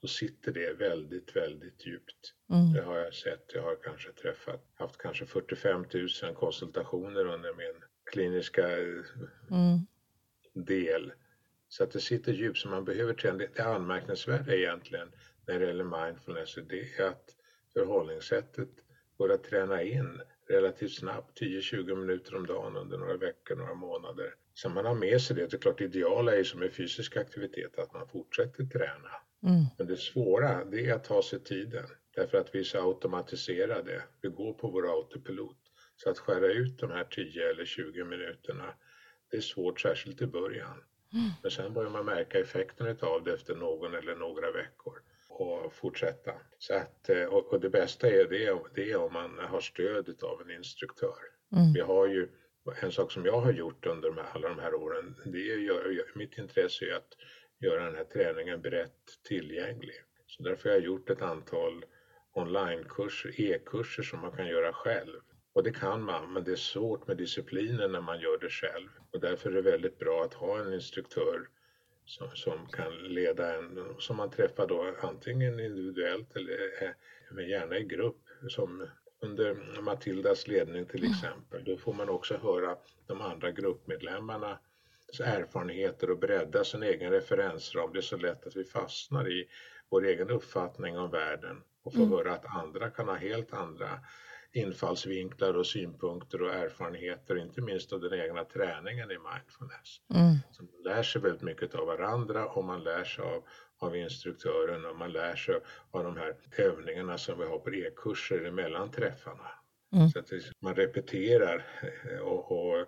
så 0.00 0.08
sitter 0.08 0.52
det 0.52 0.72
väldigt, 0.72 1.36
väldigt 1.36 1.86
djupt. 1.86 2.34
Mm. 2.50 2.72
Det 2.72 2.82
har 2.82 2.98
jag 2.98 3.14
sett. 3.14 3.50
Jag 3.54 3.62
har 3.62 3.76
kanske 3.82 4.12
träffat, 4.12 4.64
haft 4.74 4.98
kanske 4.98 5.26
45 5.26 5.84
000 6.22 6.34
konsultationer 6.34 7.24
under 7.24 7.54
min 7.54 7.84
kliniska 8.10 8.66
mm. 8.76 9.86
del. 10.52 11.12
Så 11.68 11.84
att 11.84 11.90
det 11.90 12.00
sitter 12.00 12.32
djupt, 12.32 12.58
så 12.58 12.68
man 12.68 12.84
behöver 12.84 13.14
träna. 13.14 13.38
Det 13.38 13.62
anmärkningsvärda 13.62 14.54
egentligen 14.54 15.12
när 15.46 15.60
det 15.60 15.66
gäller 15.66 16.06
mindfulness, 16.06 16.58
det 16.68 16.98
är 16.98 17.08
att 17.08 17.36
förhållningssättet 17.72 18.68
att 19.26 19.44
träna 19.44 19.82
in 19.82 20.20
relativt 20.48 20.92
snabbt, 20.92 21.40
10-20 21.40 21.94
minuter 21.94 22.36
om 22.36 22.46
dagen 22.46 22.76
under 22.76 22.98
några 22.98 23.16
veckor, 23.16 23.56
några 23.56 23.74
månader. 23.74 24.34
Så 24.54 24.68
man 24.68 24.84
har 24.84 24.94
med 24.94 25.20
sig 25.20 25.36
det. 25.36 25.46
Det 25.46 25.56
är 25.56 25.58
klart, 25.58 25.78
det 25.78 25.84
ideala 25.84 26.36
är 26.36 26.44
som 26.44 26.60
med 26.60 26.72
fysisk 26.72 27.16
aktivitet 27.16 27.78
att 27.78 27.92
man 27.92 28.08
fortsätter 28.08 28.64
träna. 28.64 29.10
Mm. 29.42 29.64
Men 29.78 29.86
det 29.86 29.96
svåra, 29.96 30.64
det 30.64 30.86
är 30.86 30.94
att 30.94 31.04
ta 31.04 31.22
sig 31.22 31.44
tiden. 31.44 31.86
Därför 32.14 32.38
att 32.38 32.54
vi 32.54 32.58
är 32.58 32.64
så 32.64 32.88
automatiserade. 32.88 34.02
Vi 34.20 34.28
går 34.28 34.52
på 34.52 34.68
vår 34.68 34.90
autopilot. 34.90 35.56
Så 35.96 36.10
att 36.10 36.18
skära 36.18 36.46
ut 36.46 36.78
de 36.78 36.90
här 36.90 37.04
10 37.04 37.50
eller 37.50 37.64
20 37.64 38.04
minuterna, 38.04 38.74
det 39.30 39.36
är 39.36 39.40
svårt, 39.40 39.80
särskilt 39.80 40.22
i 40.22 40.26
början. 40.26 40.82
Mm. 41.12 41.30
Men 41.42 41.50
sen 41.50 41.74
börjar 41.74 41.90
man 41.90 42.04
märka 42.04 42.38
effekten 42.38 42.96
av 43.00 43.24
det 43.24 43.32
efter 43.32 43.54
någon 43.54 43.94
eller 43.94 44.14
några 44.14 44.50
veckor 44.50 45.02
och 45.40 45.72
fortsätta. 45.72 46.32
Så 46.58 46.74
att, 46.74 47.08
eh, 47.08 47.24
och, 47.24 47.60
det 47.60 47.70
bästa 47.70 48.08
är 48.08 48.24
det, 48.24 48.58
det 48.74 48.90
är 48.92 48.96
om 48.96 49.12
man 49.12 49.38
har 49.38 49.60
stöd 49.60 50.22
av 50.22 50.40
en 50.40 50.50
instruktör. 50.50 51.18
Mm. 51.56 51.72
Vi 51.72 51.80
har 51.80 52.06
ju 52.06 52.28
en 52.82 52.92
sak 52.92 53.12
som 53.12 53.24
jag 53.24 53.40
har 53.40 53.52
gjort 53.52 53.86
under 53.86 54.08
de 54.08 54.16
här, 54.16 54.28
alla 54.34 54.48
de 54.48 54.58
här 54.58 54.74
åren, 54.74 55.16
det 55.24 55.52
är, 55.52 56.18
mitt 56.18 56.38
intresse 56.38 56.84
är 56.84 56.94
att 56.94 57.16
göra 57.60 57.84
den 57.84 57.94
här 57.94 58.04
träningen 58.04 58.60
brett 58.60 59.22
tillgänglig. 59.28 59.94
Så 60.26 60.42
därför 60.42 60.68
har 60.68 60.76
jag 60.76 60.84
gjort 60.84 61.10
ett 61.10 61.22
antal 61.22 61.84
onlinekurser, 62.32 63.40
e-kurser 63.40 64.02
som 64.02 64.20
man 64.20 64.32
kan 64.32 64.46
göra 64.46 64.72
själv. 64.72 65.20
Och 65.52 65.62
det 65.62 65.72
kan 65.72 66.02
man, 66.02 66.32
men 66.32 66.44
det 66.44 66.52
är 66.52 66.56
svårt 66.56 67.06
med 67.06 67.16
disciplinen 67.16 67.92
när 67.92 68.00
man 68.00 68.20
gör 68.20 68.38
det 68.38 68.48
själv. 68.48 68.88
Och 69.10 69.20
därför 69.20 69.50
är 69.50 69.54
det 69.54 69.70
väldigt 69.70 69.98
bra 69.98 70.24
att 70.24 70.34
ha 70.34 70.60
en 70.60 70.72
instruktör 70.72 71.48
som, 72.08 72.28
som 72.34 72.66
kan 72.66 72.92
leda 72.98 73.54
en, 73.58 73.94
som 73.98 74.16
man 74.16 74.30
träffar 74.30 74.66
då 74.66 74.94
antingen 75.00 75.60
individuellt 75.60 76.36
eller 76.36 76.58
men 77.30 77.48
gärna 77.48 77.78
i 77.78 77.84
grupp. 77.84 78.22
Som 78.48 78.86
under 79.20 79.80
Matildas 79.80 80.48
ledning 80.48 80.86
till 80.86 81.00
mm. 81.00 81.12
exempel. 81.12 81.64
Då 81.64 81.76
får 81.76 81.92
man 81.92 82.08
också 82.08 82.36
höra 82.36 82.76
de 83.06 83.20
andra 83.20 83.50
gruppmedlemmarna 83.50 84.58
erfarenheter 85.20 86.10
och 86.10 86.18
bredda 86.18 86.64
sin 86.64 86.82
egen 86.82 87.12
referensram. 87.12 87.92
Det 87.92 87.98
är 87.98 88.02
så 88.02 88.16
lätt 88.16 88.46
att 88.46 88.56
vi 88.56 88.64
fastnar 88.64 89.32
i 89.32 89.48
vår 89.88 90.04
egen 90.04 90.30
uppfattning 90.30 90.98
om 90.98 91.10
världen 91.10 91.62
och 91.82 91.92
får 91.92 92.02
mm. 92.02 92.12
höra 92.12 92.32
att 92.32 92.46
andra 92.46 92.90
kan 92.90 93.08
ha 93.08 93.14
helt 93.14 93.52
andra 93.52 94.00
infallsvinklar 94.58 95.54
och 95.54 95.66
synpunkter 95.66 96.42
och 96.42 96.54
erfarenheter, 96.54 97.38
inte 97.38 97.60
minst 97.60 97.92
av 97.92 98.00
den 98.00 98.20
egna 98.20 98.44
träningen 98.44 99.10
i 99.10 99.18
mindfulness. 99.18 100.00
Mm. 100.14 100.36
Så 100.50 100.62
man 100.62 100.82
lär 100.84 101.02
sig 101.02 101.22
väldigt 101.22 101.42
mycket 101.42 101.74
av 101.74 101.86
varandra 101.86 102.46
och 102.46 102.64
man 102.64 102.84
lär 102.84 103.04
sig 103.04 103.24
av, 103.24 103.42
av 103.78 103.96
instruktören 103.96 104.84
och 104.84 104.96
man 104.96 105.12
lär 105.12 105.36
sig 105.36 105.60
av 105.90 106.04
de 106.04 106.16
här 106.16 106.36
övningarna 106.58 107.18
som 107.18 107.38
vi 107.38 107.44
har 107.44 107.58
på 107.58 107.74
e-kurser 107.74 108.50
mellan 108.50 108.90
träffarna. 108.90 109.50
Mm. 109.92 110.08
Så 110.08 110.18
att 110.18 110.32
man 110.60 110.74
repeterar 110.74 111.66
eh, 112.10 112.18
och, 112.18 112.52
och 112.52 112.86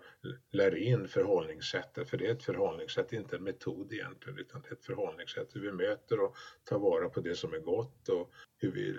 lär 0.51 0.75
in 0.75 1.07
förhållningssättet, 1.07 2.09
för 2.09 2.17
det 2.17 2.27
är 2.27 2.31
ett 2.31 2.43
förhållningssätt, 2.43 3.13
inte 3.13 3.35
en 3.35 3.43
metod 3.43 3.93
egentligen, 3.93 4.39
utan 4.39 4.61
det 4.61 4.67
är 4.67 4.73
ett 4.73 4.85
förhållningssätt 4.85 5.55
hur 5.55 5.61
vi 5.61 5.71
möter 5.71 6.19
och 6.19 6.35
tar 6.63 6.79
vara 6.79 7.09
på 7.09 7.21
det 7.21 7.35
som 7.35 7.53
är 7.53 7.59
gott 7.59 8.09
och 8.09 8.31
hur 8.57 8.71
vi 8.71 8.95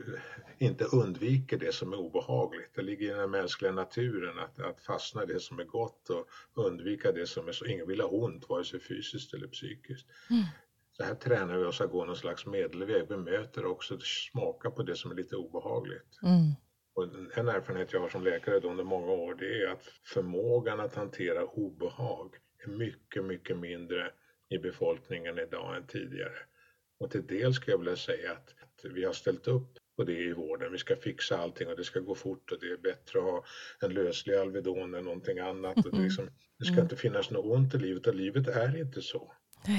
inte 0.58 0.84
undviker 0.84 1.58
det 1.58 1.74
som 1.74 1.92
är 1.92 1.96
obehagligt. 1.96 2.70
Det 2.74 2.82
ligger 2.82 3.14
i 3.14 3.18
den 3.18 3.30
mänskliga 3.30 3.72
naturen 3.72 4.38
att, 4.38 4.60
att 4.60 4.80
fastna 4.80 5.22
i 5.22 5.26
det 5.26 5.40
som 5.40 5.58
är 5.58 5.64
gott 5.64 6.10
och 6.10 6.28
undvika 6.54 7.12
det 7.12 7.26
som 7.26 7.48
är 7.48 7.52
så, 7.52 7.66
ingen 7.66 7.88
vill 7.88 8.00
ha 8.00 8.08
ont, 8.08 8.48
vare 8.48 8.64
sig 8.64 8.80
fysiskt 8.80 9.34
eller 9.34 9.46
psykiskt. 9.46 10.06
Mm. 10.30 10.44
Så 10.92 11.04
här 11.04 11.14
tränar 11.14 11.58
vi 11.58 11.64
oss 11.64 11.80
att 11.80 11.90
gå 11.90 12.04
någon 12.04 12.16
slags 12.16 12.46
medelväg, 12.46 13.06
vi 13.08 13.16
möter 13.16 13.66
också, 13.66 13.98
smaka 14.00 14.70
på 14.70 14.82
det 14.82 14.96
som 14.96 15.10
är 15.10 15.14
lite 15.14 15.36
obehagligt. 15.36 16.18
Mm. 16.22 16.52
Och 16.94 17.04
en 17.38 17.48
erfarenhet 17.48 17.92
jag 17.92 18.00
har 18.00 18.08
som 18.08 18.24
läkare 18.24 18.60
under 18.60 18.84
många 18.84 19.12
år 19.12 19.34
det 19.34 19.62
är 19.62 19.68
att 19.68 19.84
förmågan 20.04 20.80
att 20.80 20.94
hantera 20.94 21.44
obehag 21.46 22.34
är 22.64 22.68
mycket, 22.70 23.24
mycket 23.24 23.58
mindre 23.58 24.12
i 24.48 24.58
befolkningen 24.58 25.38
idag 25.38 25.76
än 25.76 25.86
tidigare. 25.86 26.38
Och 26.98 27.10
till 27.10 27.26
del 27.26 27.54
skulle 27.54 27.72
jag 27.72 27.78
vilja 27.78 27.96
säga 27.96 28.32
att, 28.32 28.54
vi 28.84 29.04
har 29.04 29.12
ställt 29.12 29.48
upp 29.48 29.78
på 29.96 30.04
det 30.04 30.18
i 30.18 30.32
vården. 30.32 30.72
Vi 30.72 30.78
ska 30.78 30.96
fixa 30.96 31.38
allting 31.38 31.68
och 31.68 31.76
det 31.76 31.84
ska 31.84 32.00
gå 32.00 32.14
fort 32.14 32.52
och 32.52 32.58
det 32.60 32.66
är 32.66 32.76
bättre 32.76 33.18
att 33.18 33.24
ha 33.24 33.44
en 33.80 33.94
löslig 33.94 34.34
Alvedon 34.34 34.94
än 34.94 35.04
någonting 35.04 35.38
annat. 35.38 35.86
Och 35.86 35.92
det, 35.92 36.02
liksom, 36.02 36.30
det 36.58 36.64
ska 36.64 36.72
mm. 36.72 36.84
inte 36.84 36.96
finnas 36.96 37.30
något 37.30 37.56
ont 37.56 37.74
i 37.74 37.78
livet 37.78 38.06
och 38.06 38.14
livet 38.14 38.48
är 38.48 38.76
inte 38.76 39.02
så. 39.02 39.32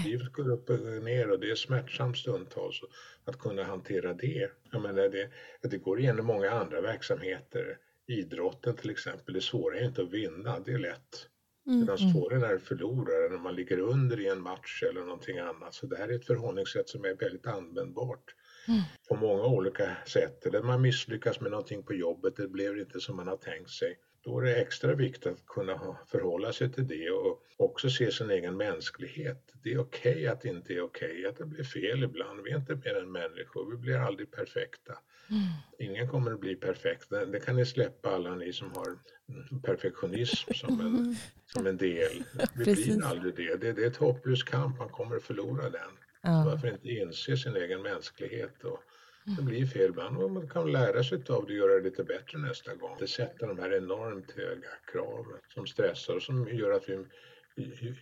Livet 0.06 0.34
går 0.34 0.52
upp 0.52 0.70
och 0.70 0.80
ner 0.80 1.32
och 1.32 1.40
det 1.40 1.52
är 1.52 1.56
smärtsamt 1.56 2.18
stundtals. 2.18 2.82
Att 3.26 3.40
kunna 3.40 3.64
hantera 3.64 4.14
det. 4.14 4.50
Jag 4.72 4.82
menar 4.82 5.10
det, 5.10 5.30
det 5.62 5.78
går 5.78 6.00
igen 6.00 6.20
i 6.20 6.22
många 6.22 6.52
andra 6.52 6.82
verksamheter. 6.82 7.78
Idrotten 8.08 8.76
till 8.76 8.90
exempel, 8.90 9.34
det 9.34 9.42
svåra 9.42 9.80
är 9.80 9.86
inte 9.86 10.02
att 10.02 10.10
vinna, 10.10 10.60
det 10.60 10.72
är 10.72 10.80
lätt. 10.80 11.30
Mm. 11.68 11.80
Medan 11.80 11.98
mm. 11.98 12.14
svårare 12.14 12.48
är 12.48 12.56
att 12.56 12.62
förlora 12.62 13.30
när 13.32 13.40
man 13.40 13.56
ligger 13.56 13.80
under 13.80 14.20
i 14.20 14.28
en 14.28 14.42
match 14.42 14.84
eller 14.84 15.02
någonting 15.02 15.40
annat. 15.40 15.74
Så 15.74 15.86
det 15.86 15.98
här 15.98 16.10
är 16.10 16.16
ett 16.16 16.26
förhållningssätt 16.26 16.90
som 16.90 17.06
är 17.06 17.16
väldigt 17.16 17.48
användbart 17.48 18.36
mm. 18.68 18.82
på 19.10 19.16
många 19.16 19.46
olika 19.46 19.98
sätt. 20.08 20.46
Eller 20.46 20.62
man 20.62 20.82
misslyckas 20.82 21.42
med 21.42 21.52
någonting 21.52 21.84
på 21.84 21.94
jobbet, 21.94 22.36
det 22.36 22.48
blev 22.48 22.78
inte 22.78 23.00
som 23.00 23.16
man 23.16 23.28
har 23.28 23.38
tänkt 23.38 23.70
sig. 23.70 23.98
Då 24.24 24.40
är 24.40 24.44
det 24.44 24.56
extra 24.56 24.96
viktigt 24.96 25.28
att 25.28 25.46
kunna 25.46 25.98
förhålla 26.08 26.54
sig 26.54 26.72
till 26.72 26.88
det 26.88 27.10
och 27.10 27.44
också 27.58 27.90
se 27.90 28.12
sin 28.12 28.30
egen 28.30 28.58
mänsklighet. 28.58 29.54
Det 29.64 29.74
är 29.74 29.80
okej 29.80 30.12
okay 30.12 30.28
att 30.28 30.42
det 30.42 30.50
inte 30.50 30.74
är 30.74 30.82
okej, 30.82 31.12
okay, 31.12 31.26
att 31.26 31.38
det 31.38 31.46
blir 31.46 31.64
fel 31.64 32.04
ibland. 32.04 32.42
Vi 32.44 32.52
är 32.52 32.58
inte 32.58 32.76
mer 32.76 32.96
än 32.96 33.12
människor, 33.12 33.72
vi 33.72 33.78
blir 33.78 33.98
aldrig 33.98 34.32
perfekta. 34.32 34.94
Mm. 35.30 35.44
Ingen 35.80 36.08
kommer 36.08 36.32
att 36.32 36.40
bli 36.40 36.56
perfekt. 36.56 37.10
Det 37.10 37.40
kan 37.40 37.56
ni 37.56 37.66
släppa 37.66 38.10
alla 38.10 38.36
ni 38.36 38.54
som 38.54 38.72
har 38.72 38.98
perfektionism 39.64 40.54
som 40.54 40.80
en, 40.80 40.88
mm. 40.88 41.16
som 41.46 41.68
en 41.68 41.78
del. 41.78 42.24
Vi 42.56 42.64
blir 42.64 43.06
aldrig 43.06 43.36
det. 43.36 43.56
det. 43.56 43.74
Det 43.74 43.84
är 43.84 43.88
ett 43.88 43.98
hopplös 43.98 44.44
kamp, 44.44 44.80
man 44.80 44.90
kommer 44.90 45.16
att 45.16 45.24
förlora 45.24 45.70
den. 45.70 45.92
Ja. 46.22 46.44
Varför 46.46 46.68
inte 46.68 46.90
inse 46.90 47.38
sin 47.38 47.56
egen 47.56 47.82
mänsklighet 47.82 48.64
och 48.64 48.80
det 49.26 49.42
blir 49.42 49.66
fel 49.66 49.90
ibland 49.90 50.18
och 50.18 50.32
man 50.32 50.48
kan 50.48 50.72
lära 50.72 51.04
sig 51.04 51.18
av 51.18 51.24
det 51.26 51.34
och 51.34 51.52
göra 51.52 51.74
det 51.74 51.82
lite 51.82 52.04
bättre 52.04 52.38
nästa 52.38 52.76
gång. 52.76 52.96
Det 53.00 53.08
sätter 53.08 53.48
de 53.48 53.60
här 53.60 53.78
enormt 53.78 54.32
höga 54.32 54.70
kraven 54.92 55.40
som 55.54 55.68
stressar 55.68 56.16
och 56.16 56.22
som 56.22 56.48
gör 56.48 56.72
att 56.72 56.90
vi 56.90 57.06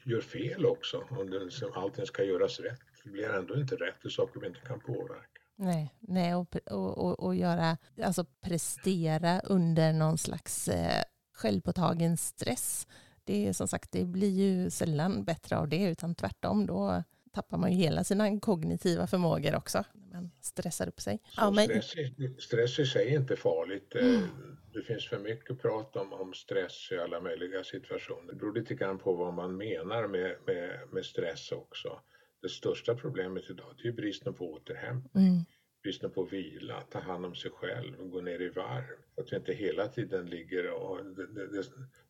gör 0.05 0.21
fel 0.21 0.65
också. 0.65 1.03
Om 1.09 1.51
allting 1.73 2.05
ska 2.05 2.23
göras 2.23 2.59
rätt. 2.59 2.79
Det 3.03 3.09
blir 3.09 3.29
ändå 3.29 3.55
inte 3.55 3.75
rätt, 3.75 3.95
det 4.01 4.07
är 4.07 4.09
saker 4.09 4.39
vi 4.39 4.47
inte 4.47 4.59
kan 4.59 4.79
påverka. 4.79 5.41
Nej, 5.55 5.95
nej 5.99 6.35
och, 6.35 6.55
och, 6.65 6.97
och, 6.97 7.19
och 7.19 7.35
göra, 7.35 7.77
alltså 8.03 8.25
prestera 8.41 9.39
under 9.39 9.93
någon 9.93 10.17
slags 10.17 10.67
eh, 10.67 11.03
självpåtagen 11.33 12.17
stress. 12.17 12.87
Det 13.23 13.47
är 13.47 13.53
som 13.53 13.67
sagt, 13.67 13.91
det 13.91 14.05
blir 14.05 14.29
ju 14.29 14.69
sällan 14.69 15.23
bättre 15.23 15.57
av 15.57 15.67
det, 15.67 15.83
utan 15.83 16.15
tvärtom. 16.15 16.65
Då 16.65 17.03
tappar 17.33 17.57
man 17.57 17.71
ju 17.71 17.77
hela 17.77 18.03
sina 18.03 18.39
kognitiva 18.39 19.07
förmågor 19.07 19.55
också. 19.55 19.83
När 19.93 20.21
man 20.21 20.31
stressar 20.41 20.87
upp 20.87 21.01
sig. 21.01 21.19
Ja, 21.37 21.51
men... 21.51 21.81
stress, 21.81 21.93
stress 22.39 22.79
i 22.79 22.85
sig 22.85 23.13
är 23.13 23.19
inte 23.19 23.35
farligt. 23.35 23.95
Eh, 23.95 24.05
mm. 24.05 24.57
Det 24.73 24.81
finns 24.81 25.07
för 25.07 25.19
mycket 25.19 25.61
prat 25.61 25.95
om, 25.95 26.13
om 26.13 26.33
stress 26.33 26.91
i 26.91 26.97
alla 26.97 27.21
möjliga 27.21 27.63
situationer. 27.63 28.33
Det 28.33 28.39
beror 28.39 28.53
lite 28.53 28.75
grann 28.75 28.99
på 28.99 29.15
vad 29.15 29.33
man 29.33 29.57
menar 29.57 30.07
med, 30.07 30.35
med, 30.47 30.79
med 30.91 31.05
stress 31.05 31.51
också. 31.51 32.01
Det 32.41 32.49
största 32.49 32.95
problemet 32.95 33.49
idag 33.49 33.85
är 33.85 33.91
bristen 33.91 34.33
på 34.33 34.51
återhämtning. 34.53 35.27
Mm. 35.27 35.43
Bristen 35.83 36.11
på 36.11 36.23
vila, 36.23 36.81
ta 36.81 36.99
hand 36.99 37.25
om 37.25 37.35
sig 37.35 37.51
själv, 37.51 37.97
gå 37.97 38.21
ner 38.21 38.41
i 38.41 38.49
varv. 38.49 38.97
Att 39.17 39.31
vi 39.31 39.35
inte 39.37 39.53
hela 39.53 39.87
tiden 39.87 40.25
ligger 40.25 40.71
och... 40.71 41.05
Det, 41.05 41.27
det, 41.27 41.63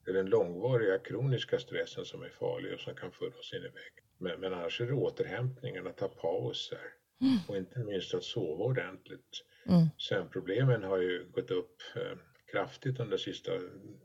det 0.05 0.11
är 0.11 0.13
den 0.13 0.25
långvariga 0.25 0.99
kroniska 0.99 1.59
stressen 1.59 2.05
som 2.05 2.21
är 2.21 2.29
farlig 2.29 2.73
och 2.73 2.79
som 2.79 2.95
kan 2.95 3.11
föra 3.11 3.39
oss 3.39 3.53
in 3.53 3.59
i 3.59 3.61
väggen. 3.61 4.05
Men, 4.21 4.39
men 4.39 4.53
annars 4.53 4.81
är 4.81 4.85
det 4.85 4.93
återhämtningen, 4.93 5.87
att 5.87 5.97
ta 5.97 6.07
pauser 6.07 6.93
mm. 7.21 7.37
och 7.47 7.57
inte 7.57 7.79
minst 7.79 8.13
att 8.13 8.23
sova 8.23 8.63
ordentligt. 8.63 9.45
Mm. 9.65 9.87
Sömnproblemen 9.97 10.83
har 10.83 10.97
ju 10.97 11.25
gått 11.31 11.51
upp 11.51 11.81
eh, 11.95 12.17
kraftigt 12.51 12.99
under 12.99 13.17
de 13.17 13.23
sista 13.23 13.51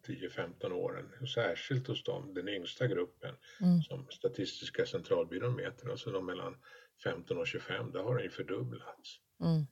10-15 0.07 0.73
åren. 0.73 1.27
Särskilt 1.35 1.87
hos 1.87 2.05
dem, 2.05 2.35
den 2.35 2.49
yngsta 2.49 2.87
gruppen 2.87 3.35
mm. 3.61 3.83
som 3.83 4.07
Statistiska 4.11 4.87
centralbyrån 4.87 5.57
mäter, 5.57 5.91
alltså 5.91 6.11
de 6.11 6.27
mellan 6.27 6.57
15 7.05 7.39
och 7.39 7.47
25, 7.47 7.93
där 7.93 8.03
har 8.03 8.15
den 8.15 8.25
ju 8.25 8.31
fördubblats. 8.31 9.21
Mm. 9.41 9.67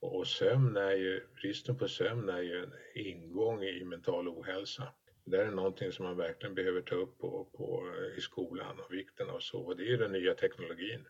Och 0.00 0.26
sömn 0.26 0.76
är 0.76 0.96
ju, 0.96 1.26
bristen 1.42 1.76
på 1.76 1.88
sömn 1.88 2.28
är 2.28 2.42
ju 2.42 2.62
en 2.62 2.72
ingång 2.94 3.62
i 3.62 3.84
mental 3.84 4.28
ohälsa. 4.28 4.94
Det 5.30 5.42
är 5.42 5.50
någonting 5.50 5.92
som 5.92 6.04
man 6.04 6.16
verkligen 6.16 6.54
behöver 6.54 6.80
ta 6.80 6.94
upp 6.94 7.18
på, 7.18 7.44
på, 7.44 7.92
i 8.16 8.20
skolan 8.20 8.80
och 8.80 8.92
vikten 8.92 9.30
av 9.30 9.40
så. 9.40 9.58
Och 9.60 9.76
det 9.76 9.92
är 9.92 9.98
den 9.98 10.12
nya 10.12 10.34
teknologin. 10.34 11.08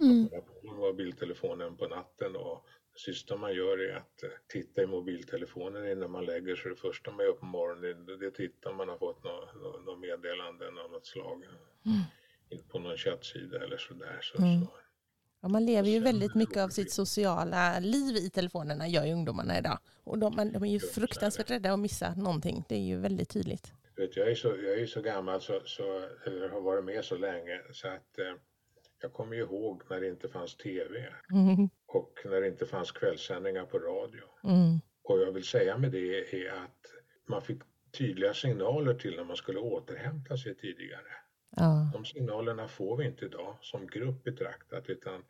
Mm. 0.00 0.24
Att 0.24 0.62
på 0.62 0.72
mobiltelefonen 0.72 1.76
på 1.76 1.88
natten 1.88 2.36
och 2.36 2.66
det 2.92 2.98
sista 3.00 3.36
man 3.36 3.54
gör 3.54 3.78
är 3.78 3.96
att 3.96 4.22
eh, 4.22 4.30
titta 4.48 4.82
i 4.82 4.86
mobiltelefonen 4.86 5.88
innan 5.88 6.10
man 6.10 6.24
lägger 6.24 6.56
sig. 6.56 6.70
Det 6.70 6.76
första 6.76 7.10
man 7.10 7.26
gör 7.26 7.32
på 7.32 7.46
morgonen 7.46 8.06
det 8.06 8.24
är 8.24 8.28
att 8.28 8.34
titta 8.34 8.70
om 8.70 8.76
man 8.76 8.88
har 8.88 8.98
fått 8.98 9.24
något, 9.24 9.84
något 9.86 10.00
meddelande 10.00 10.68
av 10.68 10.90
något 10.90 11.06
slag. 11.06 11.44
Mm. 11.86 12.62
På 12.68 12.78
någon 12.78 12.96
chattsida 12.96 13.64
eller 13.64 13.76
sådär. 13.76 14.18
Så, 14.22 14.38
mm. 14.38 14.60
så. 14.60 14.70
Ja, 15.40 15.48
man 15.48 15.66
lever 15.66 15.88
ju 15.88 16.00
väldigt 16.00 16.34
mycket 16.34 16.56
av 16.56 16.68
sitt 16.68 16.92
sociala 16.92 17.78
liv 17.78 18.16
i 18.16 18.30
telefonerna, 18.30 18.88
gör 18.88 19.04
ju 19.04 19.12
ungdomarna 19.12 19.58
idag. 19.58 19.78
Och 20.04 20.18
de, 20.18 20.36
de 20.36 20.62
är 20.64 20.66
ju 20.72 20.80
fruktansvärt 20.80 21.50
rädda 21.50 21.72
att 21.72 21.78
missa 21.78 22.14
någonting. 22.14 22.64
Det 22.68 22.74
är 22.74 22.80
ju 22.80 22.96
väldigt 22.96 23.28
tydligt. 23.28 23.72
Vet, 23.96 24.16
jag, 24.16 24.30
är 24.30 24.34
så, 24.34 24.48
jag 24.48 24.80
är 24.80 24.86
så 24.86 25.00
gammal, 25.02 25.40
så, 25.40 25.60
så, 25.64 25.82
eller 26.26 26.48
har 26.48 26.60
varit 26.60 26.84
med 26.84 27.04
så 27.04 27.16
länge, 27.16 27.60
så 27.72 27.88
att 27.88 28.18
eh, 28.18 28.34
Jag 29.02 29.12
kommer 29.12 29.36
ihåg 29.36 29.82
när 29.90 30.00
det 30.00 30.08
inte 30.08 30.28
fanns 30.28 30.56
tv 30.56 31.06
Mm. 31.32 31.68
och 31.86 32.12
när 32.24 32.40
det 32.40 32.48
inte 32.48 32.66
fanns 32.66 32.92
kvällssändningar 32.92 33.64
på 33.64 33.78
radio. 33.78 34.22
Mm. 34.44 34.80
Och 35.02 35.18
jag 35.18 35.32
vill 35.32 35.44
säga 35.44 35.78
med 35.78 35.92
det 35.92 36.34
är 36.46 36.50
att 36.52 36.82
man 37.28 37.42
fick 37.42 37.58
tydliga 37.98 38.34
signaler 38.34 38.94
till 38.94 39.16
när 39.16 39.24
man 39.24 39.36
skulle 39.36 39.58
återhämta 39.58 40.36
sig 40.36 40.56
tidigare. 40.56 41.12
Ja. 41.56 41.90
De 41.92 42.04
signalerna 42.04 42.68
får 42.68 42.96
vi 42.96 43.06
inte 43.06 43.24
idag 43.24 43.56
som 43.60 43.86
grupp 43.86 44.24
betraktat 44.24 44.88
utan 44.88 45.22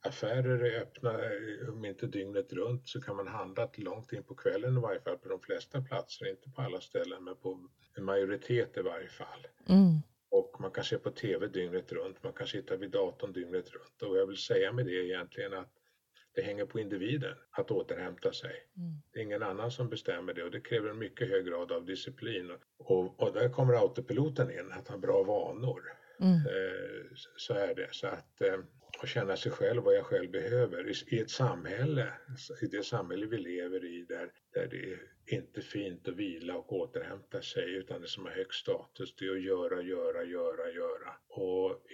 affärer 0.00 0.64
är 0.64 0.80
öppna, 0.82 1.10
eh, 1.10 1.68
om 1.68 1.84
inte 1.84 2.06
dygnet 2.06 2.52
runt 2.52 2.88
så 2.88 3.00
kan 3.00 3.16
man 3.16 3.28
handla 3.28 3.66
till 3.66 3.84
långt 3.84 4.12
in 4.12 4.22
på 4.22 4.34
kvällen 4.34 4.78
i 4.78 4.80
varje 4.80 5.00
fall 5.00 5.18
på 5.18 5.28
de 5.28 5.40
flesta 5.40 5.82
platser, 5.82 6.30
inte 6.30 6.50
på 6.50 6.62
alla 6.62 6.80
ställen 6.80 7.24
men 7.24 7.36
på 7.36 7.68
en 7.96 8.04
majoritet 8.04 8.76
i 8.76 8.80
varje 8.80 9.08
fall. 9.08 9.46
Mm. 9.68 10.02
Och 10.30 10.60
man 10.60 10.70
kan 10.70 10.84
se 10.84 10.98
på 10.98 11.10
TV 11.10 11.46
dygnet 11.46 11.92
runt, 11.92 12.22
man 12.22 12.32
kan 12.32 12.46
sitta 12.46 12.76
vid 12.76 12.90
datorn 12.90 13.32
dygnet 13.32 13.70
runt 13.70 14.02
och 14.02 14.16
jag 14.16 14.26
vill 14.26 14.36
säga 14.36 14.72
med 14.72 14.86
det 14.86 15.06
egentligen 15.06 15.54
att 15.54 15.72
det 16.34 16.42
hänger 16.42 16.64
på 16.66 16.80
individen 16.80 17.34
att 17.50 17.70
återhämta 17.70 18.32
sig. 18.32 18.54
Mm. 18.76 19.02
Det 19.12 19.18
är 19.18 19.22
ingen 19.22 19.42
annan 19.42 19.70
som 19.70 19.88
bestämmer 19.88 20.34
det 20.34 20.42
och 20.42 20.50
det 20.50 20.60
kräver 20.60 20.90
en 20.90 20.98
mycket 20.98 21.28
hög 21.28 21.46
grad 21.46 21.72
av 21.72 21.84
disciplin. 21.84 22.52
Och, 22.78 23.20
och 23.20 23.32
där 23.32 23.48
kommer 23.48 23.74
autopiloten 23.74 24.50
in, 24.50 24.72
att 24.72 24.88
ha 24.88 24.98
bra 24.98 25.22
vanor. 25.22 25.82
Mm. 26.20 26.34
Eh, 26.34 27.06
så 27.36 27.54
är 27.54 27.74
det. 27.74 27.88
Så 27.90 28.06
att 28.06 28.40
eh, 28.40 28.58
att 29.02 29.08
känna 29.08 29.36
sig 29.36 29.52
själv, 29.52 29.82
vad 29.82 29.94
jag 29.94 30.04
själv 30.04 30.30
behöver 30.30 31.12
i, 31.14 31.18
ett 31.18 31.30
samhälle, 31.30 32.12
i 32.62 32.66
det 32.66 32.82
samhälle 32.82 33.26
vi 33.26 33.38
lever 33.38 33.84
i 33.84 34.04
där, 34.08 34.32
där 34.54 34.66
det 34.66 34.92
är 34.92 34.98
inte 35.26 35.62
fint 35.62 36.08
att 36.08 36.16
vila 36.16 36.56
och 36.56 36.72
återhämta 36.72 37.42
sig 37.42 37.74
utan 37.74 38.00
det 38.00 38.08
som 38.08 38.24
har 38.24 38.32
hög 38.32 38.54
status 38.54 39.14
det 39.16 39.24
är 39.24 39.32
att 39.32 39.42
göra, 39.42 39.82
göra, 39.82 40.24
göra, 40.24 40.70
göra. 40.70 41.14
Och 41.28 41.86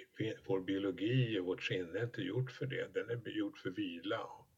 vår 0.46 0.60
biologi 0.60 1.38
och 1.38 1.46
vårt 1.46 1.62
sinne 1.62 1.98
är 1.98 2.04
inte 2.04 2.22
gjort 2.22 2.50
för 2.50 2.66
det, 2.66 2.94
den 2.94 3.10
är 3.10 3.30
gjord 3.30 3.58
för 3.58 3.70
vila 3.70 4.24
och, 4.24 4.48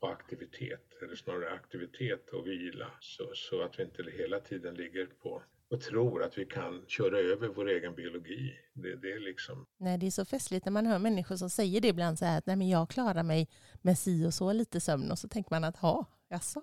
och 0.00 0.12
aktivitet, 0.12 1.02
eller 1.02 1.14
snarare 1.14 1.50
aktivitet 1.50 2.28
och 2.28 2.46
vila 2.46 2.90
så, 3.00 3.30
så 3.34 3.62
att 3.62 3.78
vi 3.78 3.82
inte 3.82 4.10
hela 4.10 4.40
tiden 4.40 4.74
ligger 4.74 5.06
på 5.06 5.42
och 5.72 5.80
tror 5.80 6.22
att 6.22 6.38
vi 6.38 6.44
kan 6.44 6.84
köra 6.88 7.18
över 7.18 7.48
vår 7.48 7.68
egen 7.68 7.94
biologi. 7.94 8.54
Det, 8.74 8.96
det 8.96 9.12
är 9.12 9.20
liksom... 9.20 9.66
Nej, 9.78 9.98
det 9.98 10.06
är 10.06 10.10
så 10.10 10.24
festligt 10.24 10.64
när 10.64 10.72
man 10.72 10.86
hör 10.86 10.98
människor 10.98 11.36
som 11.36 11.50
säger 11.50 11.80
det 11.80 11.88
ibland 11.88 12.18
så 12.18 12.24
här 12.24 12.38
att 12.38 12.46
Nej, 12.46 12.56
men 12.56 12.68
jag 12.68 12.90
klarar 12.90 13.22
mig 13.22 13.48
med 13.82 13.98
si 13.98 14.26
och 14.26 14.34
så 14.34 14.52
lite 14.52 14.80
sömn 14.80 15.10
och 15.10 15.18
så 15.18 15.28
tänker 15.28 15.50
man 15.50 15.64
att 15.64 15.76
ha, 15.76 16.06
jaså? 16.28 16.62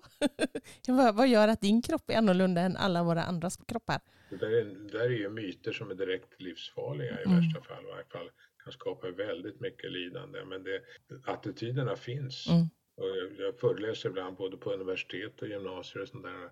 vad, 1.14 1.28
gör 1.28 1.48
att 1.48 1.60
din 1.60 1.82
kropp 1.82 2.10
är 2.10 2.16
annorlunda 2.16 2.60
än 2.60 2.76
alla 2.76 3.02
våra 3.02 3.22
andras 3.22 3.56
kroppar? 3.56 4.00
Det 4.30 4.36
där 4.36 4.50
är, 4.50 4.64
det 4.64 4.98
där 4.98 5.04
är 5.04 5.18
ju 5.18 5.28
myter 5.30 5.72
som 5.72 5.90
är 5.90 5.94
direkt 5.94 6.40
livsfarliga 6.40 7.20
i 7.20 7.24
Mm. 7.24 7.36
värsta 7.36 7.62
fall. 7.62 7.84
I 7.84 7.90
varje 7.90 8.04
fall 8.04 8.30
kan 8.64 8.72
skapa 8.72 9.10
väldigt 9.10 9.60
mycket 9.60 9.92
lidande. 9.92 10.44
Men 10.44 10.62
det, 10.62 10.80
attityderna 11.24 11.96
finns. 11.96 12.48
Mm. 12.48 12.62
Och 12.96 13.08
jag, 13.08 13.46
jag 13.46 13.58
föreläser 13.58 14.08
ibland 14.08 14.36
både 14.36 14.56
på 14.56 14.72
universitet 14.72 15.42
och 15.42 15.48
gymnasier 15.48 16.02
och 16.02 16.08
sånt 16.08 16.24
där. 16.24 16.50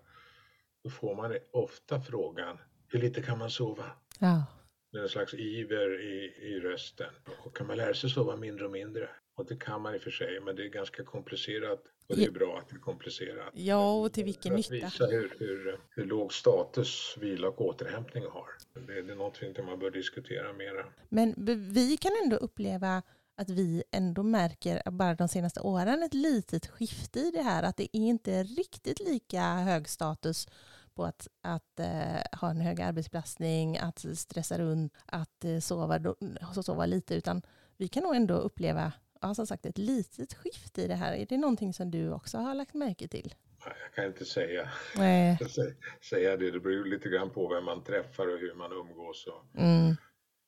Då 0.83 0.89
får 0.89 1.15
man 1.15 1.37
ofta 1.51 2.01
frågan, 2.01 2.57
hur 2.87 2.99
lite 2.99 3.21
kan 3.21 3.37
man 3.37 3.49
sova? 3.49 3.85
Ja. 4.19 4.45
Med 4.91 5.01
en 5.01 5.09
slags 5.09 5.33
iver 5.33 6.01
i, 6.01 6.33
i 6.41 6.59
rösten. 6.59 7.09
Och 7.45 7.55
kan 7.57 7.67
man 7.67 7.77
lära 7.77 7.93
sig 7.93 8.09
sova 8.09 8.35
mindre 8.35 8.65
och 8.65 8.71
mindre? 8.71 9.09
Och 9.35 9.45
det 9.45 9.55
kan 9.59 9.81
man 9.81 9.95
i 9.95 9.97
och 9.97 10.01
för 10.01 10.11
sig, 10.11 10.39
men 10.39 10.55
det 10.55 10.63
är 10.63 10.69
ganska 10.69 11.03
komplicerat. 11.03 11.83
Och 12.07 12.15
det 12.15 12.25
är 12.25 12.31
bra 12.31 12.57
att 12.57 12.69
det 12.69 12.75
är 12.75 12.79
komplicerat. 12.79 13.49
ja, 13.53 13.99
och 14.01 14.13
till 14.13 14.23
vilken 14.23 14.51
För 14.51 14.59
att 14.59 14.69
nytta? 14.69 14.85
visa 14.85 15.05
hur, 15.05 15.33
hur, 15.39 15.79
hur 15.89 16.05
låg 16.05 16.33
status 16.33 17.15
vila 17.19 17.47
och 17.47 17.61
återhämtning 17.61 18.23
har. 18.23 18.49
Det, 18.73 19.01
det 19.01 19.11
är 19.11 19.15
någonting 19.15 19.65
man 19.65 19.79
bör 19.79 19.91
diskutera 19.91 20.53
mera. 20.53 20.85
Men 21.09 21.33
vi 21.73 21.97
kan 21.97 22.11
ändå 22.23 22.35
uppleva 22.35 23.01
att 23.39 23.49
vi 23.49 23.83
ändå 23.91 24.23
märker 24.23 24.91
bara 24.91 25.15
de 25.15 25.27
senaste 25.27 25.59
åren 25.59 26.03
ett 26.03 26.13
litet 26.13 26.67
skifte 26.67 27.19
i 27.19 27.31
det 27.31 27.41
här. 27.41 27.63
Att 27.63 27.77
det 27.77 27.97
är 27.97 28.01
inte 28.01 28.43
riktigt 28.43 28.99
lika 28.99 29.41
hög 29.41 29.89
status 29.89 30.47
på 30.93 31.03
att, 31.05 31.27
att 31.41 31.79
eh, 31.79 32.39
ha 32.39 32.49
en 32.49 32.61
hög 32.61 32.81
arbetsbelastning, 32.81 33.77
att 33.77 34.05
stressa 34.13 34.57
runt, 34.57 34.93
att 35.05 35.45
eh, 35.45 35.59
sova, 35.59 35.99
då, 35.99 36.15
alltså 36.41 36.63
sova 36.63 36.85
lite. 36.85 37.15
Utan 37.15 37.41
vi 37.77 37.87
kan 37.87 38.03
nog 38.03 38.15
ändå 38.15 38.33
uppleva 38.35 38.93
ja, 39.21 39.35
som 39.35 39.47
sagt, 39.47 39.65
ett 39.65 39.77
litet 39.77 40.33
skifte 40.33 40.81
i 40.81 40.87
det 40.87 40.95
här. 40.95 41.13
Är 41.13 41.25
det 41.25 41.37
någonting 41.37 41.73
som 41.73 41.91
du 41.91 42.11
också 42.11 42.37
har 42.37 42.55
lagt 42.55 42.73
märke 42.73 43.07
till? 43.07 43.35
Jag 43.65 43.93
kan 43.95 44.05
inte 44.05 44.25
säga, 44.25 44.69
Nej. 44.97 45.37
säga 46.09 46.37
det. 46.37 46.51
Det 46.51 46.59
beror 46.59 46.85
lite 46.85 47.09
grann 47.09 47.29
på 47.29 47.47
vem 47.47 47.65
man 47.65 47.83
träffar 47.83 48.33
och 48.33 48.39
hur 48.39 48.53
man 48.53 48.71
umgås 48.71 49.27
och, 49.27 49.59
Mm. 49.61 49.95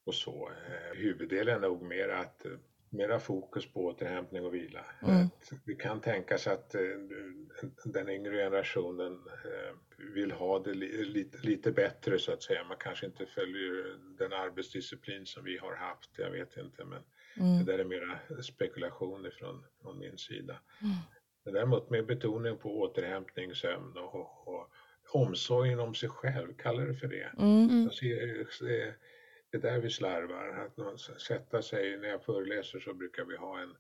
och 0.06 0.14
så. 0.16 0.50
Eh, 0.50 0.98
Huvuddelen 0.98 1.56
är 1.64 1.68
nog 1.68 1.82
mer 1.82 2.10
att 2.10 2.46
eh, 2.46 2.52
mera 2.94 3.20
fokus 3.20 3.74
på 3.74 3.86
återhämtning 3.86 4.46
och 4.46 4.54
vila. 4.54 4.86
Mm. 5.08 5.28
Det 5.66 5.76
kan 5.76 6.02
tänkas 6.02 6.48
att 6.48 6.76
eh, 6.76 6.82
den 7.86 8.10
yngre 8.10 8.38
generationen 8.38 9.14
eh, 9.46 9.76
vill 10.14 10.32
ha 10.32 10.60
det 10.60 10.74
li- 10.74 11.06
lite, 11.06 11.38
lite 11.48 11.72
bättre 11.72 12.20
så 12.20 12.32
att 12.34 12.44
säga. 12.44 12.64
Man 12.64 12.78
kanske 12.80 13.06
inte 13.06 13.26
följer 13.26 13.98
den 14.18 14.34
arbetsdisciplin 14.34 15.26
som 15.26 15.44
vi 15.44 15.58
har 15.58 15.76
haft, 15.76 16.10
jag 16.18 16.32
vet 16.32 16.58
inte. 16.58 16.86
Men 16.86 17.04
Mm. 17.38 17.66
det 17.66 17.72
där 17.72 17.80
är 17.80 17.84
mera 17.84 18.20
spekulation 18.42 19.26
ifrån 19.26 19.66
från 19.82 20.00
min 20.00 20.18
sida. 20.18 20.60
Mm. 20.82 20.94
Men 21.46 21.54
däremot 21.54 21.90
med 21.90 22.06
betoning 22.06 22.58
på 22.58 22.80
återhämtning, 22.82 23.56
sömn 23.56 23.98
och, 23.98 24.48
och 24.48 24.70
omsorgen 25.14 25.80
om 25.80 25.96
sig 25.96 26.10
själv, 26.10 26.54
kallar 26.58 26.86
det 26.86 26.94
för 26.96 27.08
det. 27.08 27.32
Mm. 27.38 27.70
Mm. 27.70 27.90
Det, 29.52 29.58
är 29.58 29.62
där 29.62 29.80
vi 29.80 29.90
slarvar. 29.90 30.66
Att 30.66 30.78
man 30.78 30.98
sätta 30.98 31.62
sig, 31.62 31.98
när 31.98 32.08
jag 32.08 32.24
föreläser 32.24 32.80
så 32.80 32.94
brukar 32.94 33.26
vi 33.26 33.36
ha 33.38 33.60
en 33.62 33.76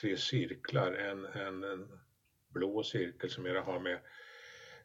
tre 0.00 0.16
cirklar. 0.16 0.92
En, 0.92 1.24
en, 1.24 1.64
en 1.64 1.88
blå 2.48 2.82
cirkel 2.82 3.30
som 3.30 3.44
mera 3.44 3.60
har 3.60 3.80
med 3.80 3.98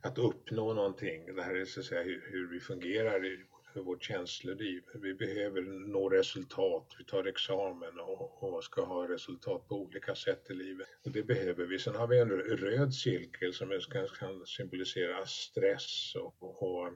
att 0.01 0.17
uppnå 0.17 0.73
någonting. 0.73 1.35
Det 1.35 1.43
här 1.43 1.55
är 1.55 1.65
så 1.65 1.79
att 1.79 1.85
säga 1.85 2.03
hur, 2.03 2.23
hur 2.31 2.47
vi 2.47 2.59
fungerar 2.59 3.25
i 3.25 3.45
vårt 3.75 4.03
känsloliv. 4.03 4.83
Vi 4.93 5.13
behöver 5.13 5.61
nå 5.61 6.09
resultat, 6.09 6.95
vi 6.97 7.05
tar 7.05 7.25
examen 7.25 7.99
och, 7.99 8.43
och 8.43 8.63
ska 8.63 8.85
ha 8.85 9.07
resultat 9.07 9.67
på 9.67 9.75
olika 9.75 10.15
sätt 10.15 10.49
i 10.49 10.53
livet. 10.53 10.87
Och 11.05 11.11
det 11.11 11.23
behöver 11.23 11.65
vi. 11.65 11.79
Sen 11.79 11.95
har 11.95 12.07
vi 12.07 12.19
en 12.19 12.29
röd 12.31 12.93
cirkel 12.93 13.53
som 13.53 13.79
kan, 13.91 14.07
kan 14.07 14.45
symbolisera 14.45 15.25
stress 15.25 16.15
och, 16.15 16.63
och 16.63 16.93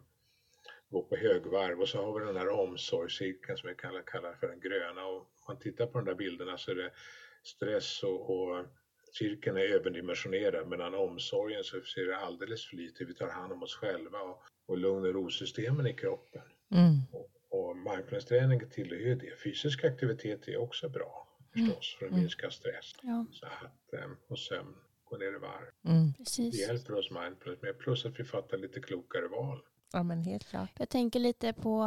gå 0.95 1.01
på 1.01 1.15
högvarv 1.15 1.81
och 1.81 1.89
så 1.89 1.97
har 2.05 2.19
vi 2.19 2.25
den 2.25 2.37
här 2.37 2.49
omsorgscirkeln 2.49 3.57
som 3.57 3.69
vi 3.69 3.75
kallar, 3.75 4.01
kallar 4.01 4.33
för 4.33 4.47
den 4.47 4.59
gröna 4.59 5.05
och 5.05 5.17
om 5.17 5.25
man 5.47 5.59
tittar 5.59 5.85
på 5.87 5.97
de 5.97 6.05
där 6.05 6.15
bilderna 6.15 6.57
så 6.57 6.71
är 6.71 6.75
det 6.75 6.91
stress 7.43 8.03
och, 8.03 8.29
och 8.29 8.65
cirkeln 9.13 9.57
är 9.57 9.61
överdimensionerad 9.61 10.67
medan 10.67 10.95
omsorgen 10.95 11.63
så 11.63 11.81
ser 11.81 12.05
det 12.05 12.17
alldeles 12.17 12.65
för 12.69 12.75
lite. 12.75 13.05
Vi 13.05 13.13
tar 13.13 13.27
hand 13.27 13.51
om 13.53 13.63
oss 13.63 13.75
själva 13.75 14.19
och, 14.19 14.41
och 14.65 14.77
lugn 14.77 15.05
och 15.05 15.13
rosystemen 15.13 15.87
i 15.87 15.93
kroppen. 15.93 16.41
Mm. 16.71 16.99
Och, 17.11 17.29
och 17.49 17.77
mindfulness-träning 17.77 18.69
tillhör 18.69 18.97
ju 18.97 19.15
det. 19.15 19.39
Fysisk 19.43 19.83
aktivitet 19.83 20.47
är 20.47 20.57
också 20.57 20.89
bra 20.89 21.27
förstås 21.53 21.95
för 21.99 22.05
att 22.05 22.11
Mm. 22.11 22.21
minska 22.21 22.51
stress. 22.51 22.95
Ja, 23.03 23.25
Så 23.31 23.45
att, 23.45 23.93
eh, 23.93 24.09
och 24.27 24.39
sömn, 24.39 24.75
gå 25.03 25.17
ner 25.17 25.35
i 25.35 25.39
varv. 25.39 25.69
Mm. 25.85 26.13
Det 26.51 26.57
hjälper 26.57 26.93
oss 26.93 27.11
mindfulness 27.11 27.61
med 27.61 27.77
plus 27.79 28.05
att 28.05 28.19
vi 28.19 28.23
fattar 28.23 28.57
lite 28.57 28.79
klokare 28.79 29.27
val. 29.27 29.61
Ja, 29.93 30.03
men 30.03 30.23
helt 30.23 30.43
klart. 30.49 30.71
Jag 30.79 30.89
tänker 30.89 31.19
lite 31.19 31.53
på 31.53 31.85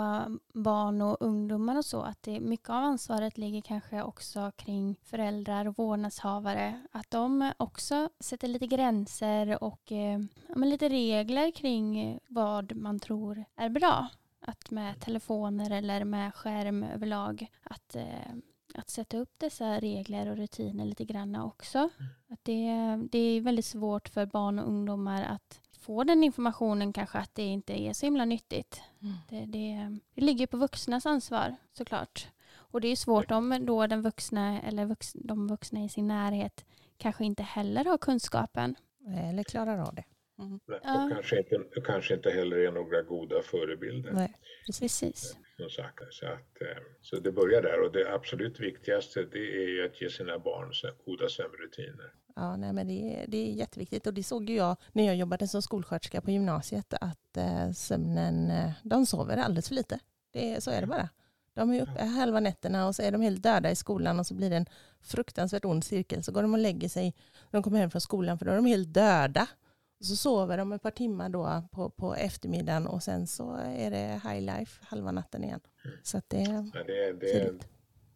barn 0.52 1.02
och 1.02 1.16
ungdomar 1.20 1.76
och 1.76 1.84
så, 1.84 2.00
att 2.00 2.22
det, 2.22 2.40
mycket 2.40 2.70
av 2.70 2.84
ansvaret 2.84 3.38
ligger 3.38 3.60
kanske 3.60 4.02
också 4.02 4.52
kring 4.56 5.00
föräldrar 5.02 5.68
och 5.68 5.78
vårdnadshavare. 5.78 6.82
Att 6.92 7.10
de 7.10 7.52
också 7.56 8.08
sätter 8.20 8.48
lite 8.48 8.66
gränser 8.66 9.64
och 9.64 9.92
eh, 9.92 10.20
lite 10.56 10.88
regler 10.88 11.50
kring 11.50 12.18
vad 12.28 12.76
man 12.76 13.00
tror 13.00 13.44
är 13.56 13.68
bra. 13.68 14.08
Att 14.40 14.70
med 14.70 15.00
telefoner 15.00 15.70
eller 15.70 16.04
med 16.04 16.34
skärm 16.34 16.82
överlag, 16.82 17.46
att, 17.62 17.96
eh, 17.96 18.32
att 18.74 18.90
sätta 18.90 19.18
upp 19.18 19.32
dessa 19.38 19.80
regler 19.80 20.30
och 20.30 20.36
rutiner 20.36 20.84
lite 20.84 21.04
grann 21.04 21.36
också. 21.36 21.90
Att 22.28 22.44
det, 22.44 22.96
det 23.10 23.18
är 23.18 23.40
väldigt 23.40 23.64
svårt 23.64 24.08
för 24.08 24.26
barn 24.26 24.58
och 24.58 24.68
ungdomar 24.68 25.22
att 25.22 25.60
få 25.88 26.04
den 26.04 26.24
informationen 26.24 26.92
kanske 26.92 27.18
att 27.18 27.34
det 27.34 27.42
inte 27.42 27.80
är 27.80 27.92
så 27.92 28.06
himla 28.06 28.24
nyttigt. 28.24 28.82
Mm. 29.02 29.14
Det, 29.30 29.52
det, 29.58 29.98
det 30.14 30.20
ligger 30.20 30.46
på 30.46 30.56
vuxnas 30.56 31.06
ansvar 31.06 31.56
såklart. 31.72 32.28
Och 32.50 32.80
det 32.80 32.88
är 32.88 32.96
svårt 32.96 33.30
om 33.30 33.58
då 33.66 33.86
den 33.86 34.02
vuxna 34.02 34.62
eller 34.62 34.84
vux, 34.86 35.12
de 35.12 35.48
vuxna 35.48 35.84
i 35.84 35.88
sin 35.88 36.08
närhet 36.08 36.64
kanske 36.96 37.24
inte 37.24 37.42
heller 37.42 37.84
har 37.84 37.98
kunskapen. 37.98 38.74
Eller 39.30 39.42
klarar 39.42 39.78
av 39.78 39.94
det. 39.94 40.04
Mm. 40.38 40.54
Och 40.54 40.60
Ja. 40.84 41.10
kanske, 41.14 41.38
inte, 41.38 41.80
kanske 41.84 42.14
inte 42.14 42.30
heller 42.30 42.56
är 42.56 42.72
några 42.72 43.02
goda 43.02 43.42
förebilder. 43.42 44.12
Nej. 44.12 44.32
Precis. 44.66 45.36
Som 45.56 45.70
sagt. 45.70 46.02
Så, 46.10 46.26
att, 46.26 46.60
eh, 46.60 46.82
så 47.00 47.16
det 47.16 47.32
börjar 47.32 47.62
där 47.62 47.80
och 47.84 47.92
det 47.92 48.14
absolut 48.14 48.60
viktigaste 48.60 49.24
det 49.32 49.62
är 49.64 49.68
ju 49.68 49.84
att 49.86 50.00
ge 50.00 50.10
sina 50.10 50.38
barn 50.38 50.72
goda 51.04 51.28
sömnrutiner. 51.28 52.12
Ja, 52.38 52.56
nej, 52.56 52.72
men 52.72 52.88
det, 52.88 53.22
är, 53.22 53.26
det 53.28 53.36
är 53.36 53.52
jätteviktigt 53.52 54.06
och 54.06 54.14
det 54.14 54.22
såg 54.22 54.50
ju 54.50 54.56
jag 54.56 54.76
när 54.92 55.04
jag 55.06 55.16
jobbade 55.16 55.48
som 55.48 55.62
skolsköterska 55.62 56.20
på 56.20 56.30
gymnasiet 56.30 56.94
att 57.00 57.36
eh, 57.36 57.70
sömnen, 57.72 58.50
eh, 58.50 58.70
de 58.82 59.06
sover 59.06 59.36
alldeles 59.36 59.68
för 59.68 59.74
lite. 59.74 59.98
Det, 60.32 60.64
så 60.64 60.70
är 60.70 60.80
det 60.80 60.86
bara. 60.86 61.08
De 61.54 61.70
är 61.70 61.82
uppe 61.82 62.04
halva 62.04 62.40
nätterna 62.40 62.86
och 62.86 62.96
så 62.96 63.02
är 63.02 63.12
de 63.12 63.20
helt 63.20 63.42
döda 63.42 63.70
i 63.70 63.76
skolan 63.76 64.18
och 64.18 64.26
så 64.26 64.34
blir 64.34 64.50
det 64.50 64.56
en 64.56 64.66
fruktansvärt 65.00 65.64
ond 65.64 65.84
cirkel. 65.84 66.22
Så 66.22 66.32
går 66.32 66.42
de 66.42 66.54
och 66.54 66.60
lägger 66.60 66.88
sig 66.88 67.14
när 67.50 67.58
de 67.58 67.62
kommer 67.62 67.78
hem 67.78 67.90
från 67.90 68.00
skolan 68.00 68.38
för 68.38 68.46
då 68.46 68.52
är 68.52 68.56
de 68.56 68.66
helt 68.66 68.94
döda. 68.94 69.46
Och 70.00 70.06
så 70.06 70.16
sover 70.16 70.58
de 70.58 70.72
ett 70.72 70.82
par 70.82 70.90
timmar 70.90 71.28
då 71.28 71.68
på, 71.72 71.90
på 71.90 72.14
eftermiddagen 72.14 72.86
och 72.86 73.02
sen 73.02 73.26
så 73.26 73.54
är 73.56 73.90
det 73.90 74.20
high 74.30 74.40
life 74.40 74.84
halva 74.84 75.12
natten 75.12 75.44
igen. 75.44 75.60
Så 76.02 76.20
det, 76.28 76.40
Ja, 76.74 76.84
det, 76.86 77.04
är, 77.04 77.14
det 77.14 77.32
är 77.32 77.54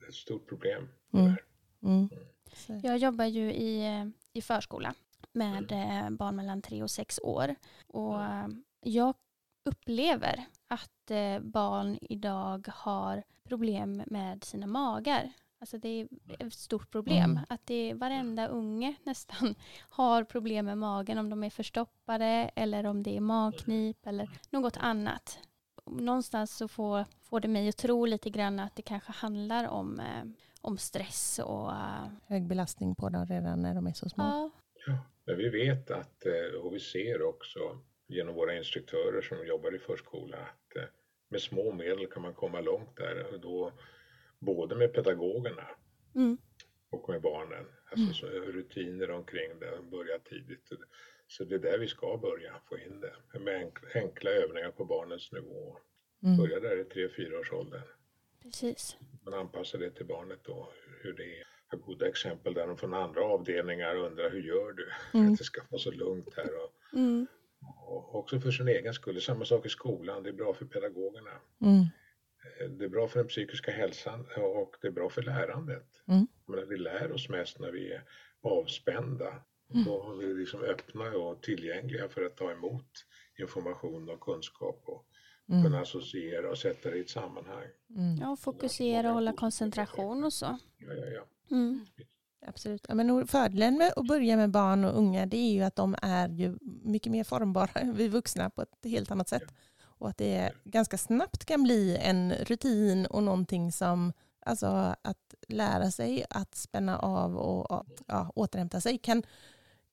ett 0.08 0.14
stort 0.14 0.48
problem. 0.48 0.88
det 1.10 1.18
Mm. 1.18 1.34
Mm. 1.82 2.08
Så, 2.52 2.80
Jag 2.82 2.98
jobbar 2.98 3.24
ju 3.24 3.52
i, 3.52 3.86
eh, 3.86 4.06
i 4.32 4.42
förskola 4.42 4.94
med 5.32 5.72
eh, 5.72 6.10
barn 6.10 6.36
mellan 6.36 6.62
tre 6.62 6.82
och 6.82 6.90
sex 6.90 7.20
år. 7.22 7.54
Och 7.86 8.18
jag 8.80 9.14
upplever 9.64 10.44
att 10.68 11.10
eh, 11.10 11.40
barn 11.40 11.98
idag 12.02 12.68
har 12.74 13.22
problem 13.44 14.02
med 14.06 14.44
sina 14.44 14.66
magar. 14.66 15.32
Alltså 15.58 15.78
det 15.78 15.88
är 15.88 16.08
ett 16.38 16.52
stort 16.52 16.90
problem. 16.90 17.30
Mm. 17.30 17.44
Att 17.48 17.66
det 17.66 17.90
är 17.90 17.94
varenda 17.94 18.46
unge 18.46 18.94
nästan 19.02 19.54
har 19.88 20.24
problem 20.24 20.66
med 20.66 20.78
magen 20.78 21.18
om 21.18 21.30
de 21.30 21.44
är 21.44 21.50
förstoppade 21.50 22.50
eller 22.54 22.86
om 22.86 23.02
det 23.02 23.16
är 23.16 23.20
magknip 23.20 24.06
eller 24.06 24.28
något 24.50 24.76
annat. 24.76 25.38
Någonstans 25.86 26.56
så 26.56 26.68
får, 26.68 27.04
får 27.22 27.40
det 27.40 27.48
mig 27.48 27.68
att 27.68 27.76
tro 27.76 28.06
lite 28.06 28.30
grann 28.30 28.58
att 28.58 28.76
det 28.76 28.82
kanske 28.82 29.12
handlar 29.12 29.68
om, 29.68 30.00
eh, 30.00 30.24
om 30.62 30.78
stress 30.78 31.40
och 31.44 31.70
eh, 31.70 32.06
hög 32.26 32.46
belastning 32.46 32.94
på 32.94 33.08
dem 33.08 33.26
redan 33.26 33.62
när 33.62 33.74
de 33.74 33.86
är 33.86 33.92
så 33.92 34.08
små. 34.08 34.24
ja, 34.24 34.50
Ja, 34.86 34.98
men 35.24 35.36
vi 35.36 35.48
vet 35.48 35.90
att, 35.90 36.26
eh, 36.26 36.60
och 36.60 36.74
vi 36.74 36.80
ser 36.80 37.22
också 37.22 37.78
genom 38.06 38.34
våra 38.34 38.56
instruktörer 38.56 39.22
som 39.22 39.46
jobbar 39.46 39.74
i 39.74 39.78
förskola, 39.78 40.36
att 40.36 40.76
eh, 40.76 40.84
med 41.28 41.40
små 41.40 41.72
medel 41.72 42.06
kan 42.06 42.22
man 42.22 42.34
komma 42.34 42.60
långt 42.60 42.96
där. 42.96 43.34
Och 43.34 43.40
då, 43.40 43.72
både 44.38 44.76
med 44.76 44.92
pedagogerna 44.92 45.68
mm, 46.14 46.38
och 46.90 47.08
med 47.08 47.22
barnen. 47.22 47.66
Alltså 47.90 48.14
så 48.14 48.26
rutiner 48.26 49.10
omkring 49.10 49.58
det, 49.60 49.82
börja 49.90 50.18
tidigt. 50.18 50.68
Så 51.26 51.44
det 51.44 51.54
är 51.54 51.58
där 51.58 51.78
vi 51.78 51.88
ska 51.88 52.16
börja, 52.16 52.60
få 52.68 52.78
in 52.78 53.00
det. 53.00 53.38
Med 53.38 53.56
enkla, 53.56 53.88
enkla 53.94 54.30
övningar 54.30 54.70
på 54.70 54.84
barnens 54.84 55.32
nivå. 55.32 55.76
Mm. 56.22 56.36
Börja 56.36 56.60
där 56.60 56.80
i 56.80 56.84
3-4 56.84 57.40
års 57.40 57.52
åldern. 57.52 57.82
Precis. 58.42 58.96
Man 59.24 59.34
anpassar 59.34 59.78
det 59.78 59.90
till 59.90 60.06
barnet 60.06 60.40
då, 60.44 60.72
hur 61.02 61.12
det 61.12 61.22
är. 61.40 61.44
Jag 61.70 61.78
har 61.78 61.84
goda 61.86 62.08
exempel 62.08 62.54
där 62.54 62.66
de 62.66 62.76
från 62.76 62.94
andra 62.94 63.24
avdelningar 63.24 63.96
undrar 63.96 64.30
hur 64.30 64.42
gör 64.42 64.72
du? 64.72 64.88
Mm. 65.18 65.32
Att 65.32 65.38
det 65.38 65.44
ska 65.44 65.62
vara 65.70 65.80
så 65.80 65.90
lugnt 65.90 66.34
här. 66.36 66.50
Och, 66.64 66.72
Mm, 66.98 67.26
och 67.86 68.14
också 68.14 68.40
för 68.40 68.50
sin 68.50 68.68
egen 68.68 68.94
skull. 68.94 69.20
Samma 69.20 69.44
sak 69.44 69.66
i 69.66 69.68
skolan, 69.68 70.22
det 70.22 70.28
är 70.28 70.32
bra 70.32 70.54
för 70.54 70.64
pedagogerna. 70.64 71.30
Mm. 71.60 71.80
Eh, 72.60 72.68
Det 72.70 72.84
är 72.84 72.88
bra 72.88 73.08
för 73.08 73.18
den 73.18 73.28
psykiska 73.28 73.70
hälsan 73.72 74.26
och 74.36 74.76
det 74.80 74.86
är 74.88 74.92
bra 74.92 75.08
för 75.10 75.22
lärandet. 75.22 75.86
Mm. 76.08 76.26
Men 76.46 76.68
vi 76.68 76.76
lär 76.76 77.12
oss 77.12 77.28
mest 77.28 77.58
när 77.60 77.72
vi 77.72 77.92
är 77.92 78.02
avspända. 78.42 79.42
Då 79.86 80.12
är 80.12 80.16
vi 80.26 80.34
liksom 80.34 80.62
öppna 80.62 81.10
och 81.16 81.42
tillgängliga 81.42 82.08
för 82.08 82.24
att 82.24 82.36
ta 82.36 82.52
emot 82.52 82.90
information 83.38 84.08
och 84.10 84.20
kunskap 84.20 84.82
och 84.86 85.06
Mm. 85.48 85.64
kunna 85.64 85.80
associera 85.80 86.50
och 86.50 86.58
sätta 86.58 86.90
det 86.90 86.96
i 86.96 87.00
ett 87.00 87.10
sammanhang. 87.10 87.66
Mm. 87.96 88.16
ja, 88.20 88.36
fokusera 88.36 89.08
och 89.08 89.14
hålla 89.14 89.32
koncentration 89.32 90.24
och 90.24 90.32
så. 90.32 90.58
Ja, 90.78 90.92
ja, 90.94 91.06
ja. 91.06 91.22
Mm, 91.56 91.86
Absolut. 92.46 92.86
Ja, 92.88 92.94
men 92.94 93.26
fördelen 93.26 93.78
med 93.78 93.92
att 93.96 94.06
börja 94.06 94.36
med 94.36 94.50
barn 94.50 94.84
och 94.84 94.98
unga 94.98 95.26
det 95.26 95.36
är 95.36 95.52
ju 95.52 95.62
att 95.62 95.76
de 95.76 95.96
är 96.02 96.28
ju 96.28 96.58
mycket 96.82 97.12
mer 97.12 97.24
formbara 97.24 97.80
än 97.80 97.94
vi 97.94 98.08
vuxna 98.08 98.50
på 98.50 98.62
ett 98.62 98.78
helt 98.84 99.10
annat 99.10 99.28
sätt. 99.28 99.54
Och 99.80 100.08
att 100.08 100.18
det 100.18 100.52
ganska 100.64 100.98
snabbt 100.98 101.44
kan 101.44 101.62
bli 101.62 101.96
en 101.96 102.32
rutin 102.32 103.06
och 103.06 103.22
någonting 103.22 103.72
som, 103.72 104.12
alltså 104.46 104.66
att 105.02 105.34
lära 105.48 105.90
sig 105.90 106.24
att 106.30 106.54
spänna 106.54 106.98
av 106.98 107.36
och 107.36 107.86
ja, 108.06 108.32
återhämta 108.34 108.80
sig 108.80 108.98
kan, 108.98 109.22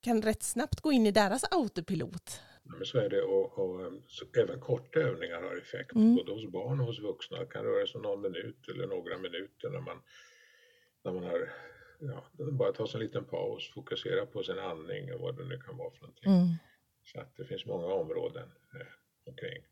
kan 0.02 0.22
rätt 0.22 0.44
snabbt 0.44 0.82
gå 0.82 0.92
in 0.92 1.06
i 1.06 1.12
deras 1.12 1.44
autopilot. 1.52 2.42
Så 2.84 2.98
är 2.98 3.10
det 3.10 3.22
och, 3.22 3.60
och 3.60 3.94
så 4.08 4.26
även 4.40 4.60
korta 4.60 5.00
övningar 5.00 5.42
har 5.42 5.58
effekt 5.58 5.96
Mm. 5.96 6.16
både 6.16 6.32
hos 6.32 6.52
barn 6.52 6.80
och 6.80 6.86
hos 6.86 7.00
vuxna. 7.00 7.40
Det 7.40 7.46
kan 7.46 7.64
röra 7.64 7.88
sig 7.88 7.96
om 7.96 8.02
någon 8.02 8.22
minut 8.22 8.68
eller 8.70 8.88
några 8.88 9.18
minuter 9.18 9.70
när 9.70 9.82
man, 9.82 10.02
när 11.04 11.12
man 11.12 11.24
har 11.24 11.50
ja, 12.00 12.24
bara 12.52 12.72
ta 12.72 12.88
sig 12.88 13.00
en 13.00 13.06
liten 13.06 13.26
paus, 13.26 13.74
fokusera 13.74 14.26
på 14.26 14.44
sin 14.44 14.60
andning 14.60 15.14
och 15.14 15.20
vad 15.20 15.38
det 15.38 15.46
nu 15.46 15.58
kan 15.58 15.78
vara 15.78 15.92
för 15.92 16.02
någonting. 16.02 16.32
Mm. 16.32 16.48
Så 17.04 17.20
att 17.20 17.36
det 17.36 17.46
finns 17.46 17.66
många 17.66 17.86
områden 17.86 18.50
eh, 18.74 18.88
omkring. 19.26 19.64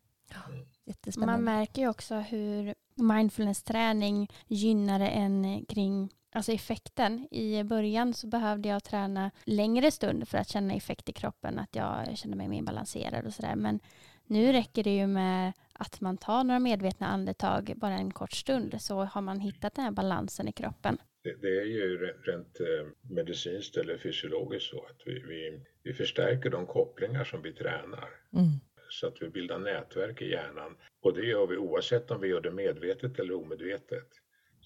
Jättespännande. 0.86 1.34
Man 1.34 1.44
märker 1.44 1.82
ju 1.82 1.90
också 1.90 2.16
hur 2.16 2.74
mindfulness-träning 2.96 4.28
gynnar 4.48 5.00
en 5.00 5.66
kring 5.66 6.10
alltså 6.32 6.52
effekten. 6.52 7.28
I 7.32 7.64
början 7.64 8.14
så 8.14 8.28
behövde 8.28 8.70
jag 8.70 8.84
träna 8.84 9.32
längre 9.46 9.92
stund 9.92 10.28
för 10.28 10.38
att 10.38 10.50
känna 10.50 10.74
effekt 10.74 11.10
i 11.10 11.14
kroppen, 11.14 11.60
att 11.60 11.76
jag 11.76 12.18
kände 12.18 12.38
mig 12.38 12.48
mer 12.48 12.62
balanserad 12.62 13.26
och 13.26 13.34
sådär. 13.34 13.56
Men 13.56 13.80
nu 14.26 14.52
räcker 14.52 14.84
det 14.84 14.96
ju 14.96 15.08
med 15.08 15.54
att 15.74 16.02
man 16.02 16.18
tar 16.18 16.44
några 16.44 16.60
medvetna 16.60 17.08
andetag 17.08 17.74
bara 17.76 17.94
en 17.94 18.12
kort 18.12 18.34
stund 18.34 18.82
så 18.82 19.04
har 19.04 19.22
man 19.22 19.40
hittat 19.40 19.76
den 19.76 19.86
här 19.86 19.92
balansen 19.92 20.48
i 20.48 20.52
kroppen. 20.52 20.98
Det, 21.24 21.42
det 21.42 21.62
är 21.62 21.66
ju 21.66 21.98
re- 21.98 22.22
rent 22.24 22.60
eh, 22.60 22.88
medicinskt 23.16 23.78
eller 23.78 23.98
fysiologiskt 23.98 24.70
så 24.70 24.86
att 24.86 25.02
vi, 25.06 25.20
vi, 25.20 25.62
vi 25.84 25.94
förstärker 25.94 26.50
de 26.50 26.66
kopplingar 26.66 27.24
som 27.24 27.42
vi 27.42 27.54
tränar. 27.54 28.10
Mm. 28.34 28.60
Så 28.90 29.08
att 29.08 29.22
vi 29.22 29.30
bildar 29.30 29.60
nätverk 29.60 30.22
i 30.22 30.30
hjärnan. 30.32 30.78
Och 31.02 31.14
det 31.14 31.26
gör 31.26 31.48
vi 31.48 31.58
oavsett 31.58 32.12
om 32.12 32.22
vi 32.22 32.28
gör 32.28 32.42
det 32.42 32.52
medvetet 32.52 33.20
eller 33.20 33.34
omedvetet. 33.34 34.08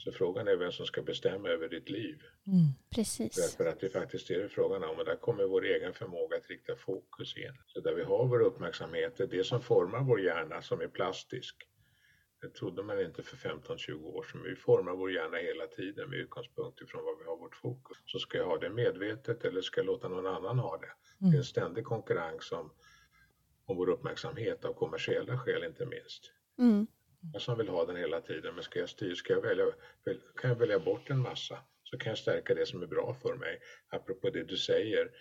Så 0.04 0.12
frågan 0.12 0.48
är 0.48 0.56
vem 0.56 0.72
som 0.72 0.86
ska 0.86 1.02
bestämma 1.02 1.50
över 1.50 1.70
ditt 1.70 1.90
liv. 1.90 2.24
Mm. 2.48 2.66
Precis. 2.96 3.36
Därför 3.36 3.72
att 3.72 3.80
det 3.80 3.90
faktiskt 3.90 4.30
är 4.30 4.40
det 4.40 4.50
frågan 4.50 4.84
om. 4.84 5.00
Och 5.00 5.06
där 5.06 5.16
kommer 5.16 5.44
vår 5.44 5.66
egen 5.66 5.94
förmåga 5.94 6.38
att 6.38 6.48
rikta 6.48 6.76
fokus 6.76 7.38
in. 7.38 7.58
Så 7.68 7.80
där 7.80 7.94
vi 7.94 8.04
har 8.04 8.28
vår 8.28 8.42
uppmärksamhet, 8.42 9.18
det 9.18 9.24
är 9.24 9.28
det 9.28 9.44
som 9.44 9.62
formar 9.62 10.04
vår 10.04 10.22
hjärna 10.22 10.62
som 10.62 10.82
är 10.82 10.88
plastisk. 10.88 11.56
Det 12.42 12.50
trodde 12.50 12.84
man 12.84 13.02
inte 13.02 13.24
för 13.24 13.38
15-20 13.38 14.04
år 14.04 14.24
sedan. 14.24 14.44
Vi 14.44 14.56
formar 14.56 14.92
vår 14.92 15.12
hjärna 15.12 15.38
hela 15.38 15.68
tiden 15.68 16.10
med 16.10 16.20
utgångspunkt 16.20 16.82
ifrån 16.82 17.04
vad 17.06 17.20
vi 17.20 17.26
har 17.26 17.38
vårt 17.38 17.56
fokus. 17.56 17.98
Så 18.06 18.20
ska 18.20 18.38
jag 18.38 18.46
ha 18.46 18.58
det 18.58 18.70
medvetet 18.70 19.46
eller 19.46 19.62
ska 19.62 19.80
jag 19.80 19.86
låta 19.86 20.08
någon 20.08 20.28
annan 20.28 20.60
ha 20.60 20.78
det? 20.78 20.92
Det 21.18 21.36
är 21.36 21.38
en 21.38 21.44
ständig 21.44 21.86
konkurrens 21.86 22.52
om, 22.52 22.72
om 23.66 23.78
vår 23.78 23.90
uppmärksamhet 23.90 24.66
av 24.66 24.74
kommersiella 24.74 25.38
skäl 25.38 25.64
inte 25.64 25.86
minst. 25.86 26.32
Mm. 26.60 26.88
Jag 27.34 27.42
som 27.42 27.58
vill 27.58 27.68
ha 27.68 27.86
den 27.86 27.96
hela 27.96 28.22
tiden, 28.22 28.56
men 28.56 28.64
ska 28.64 28.80
jag 28.80 28.90
styra, 28.90 29.16
ska 29.16 29.34
jag 29.34 29.42
välja, 29.42 29.66
väl, 30.06 30.22
kan 30.36 30.50
jag 30.50 30.58
välja 30.58 30.80
bort 30.80 31.10
en 31.10 31.20
massa 31.20 31.64
så 31.84 31.98
kan 31.98 32.10
jag 32.10 32.18
stärka 32.18 32.54
det 32.54 32.66
som 32.66 32.82
är 32.84 32.88
bra 32.88 33.14
för 33.22 33.36
mig. 33.36 33.60
Apropå 33.90 34.30
det 34.30 34.44
du 34.44 34.58
säger, 34.58 35.12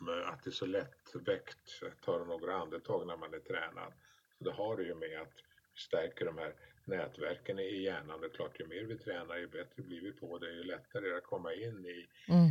om 0.00 0.08
att 0.08 0.42
det 0.44 0.50
är 0.50 0.52
så 0.52 0.66
lättväckt, 0.66 1.82
ta 2.04 2.24
några 2.24 2.54
andetag 2.54 3.06
när 3.06 3.16
man 3.16 3.34
är 3.34 3.38
tränad. 3.38 3.92
Så 4.38 4.44
det 4.44 4.52
har 4.52 4.76
det 4.76 4.82
ju 4.82 4.94
med 4.94 5.20
att 5.20 5.32
vi 5.74 5.80
stärker 5.80 6.24
de 6.24 6.38
här 6.38 6.54
nätverken 6.86 7.58
i 7.58 7.82
hjärnan. 7.82 8.20
Det 8.20 8.26
är 8.26 8.30
klart, 8.30 8.60
ju 8.60 8.66
mer 8.66 8.84
vi 8.84 8.98
tränar, 8.98 9.36
ju 9.36 9.46
bättre 9.46 9.82
blir 9.82 10.00
vi 10.00 10.12
på 10.12 10.38
det, 10.38 10.52
ju 10.52 10.62
lättare 10.64 11.06
är 11.06 11.10
det 11.10 11.16
att 11.16 11.24
komma 11.24 11.54
in 11.54 11.86
i, 11.86 12.06
Mm. 12.28 12.50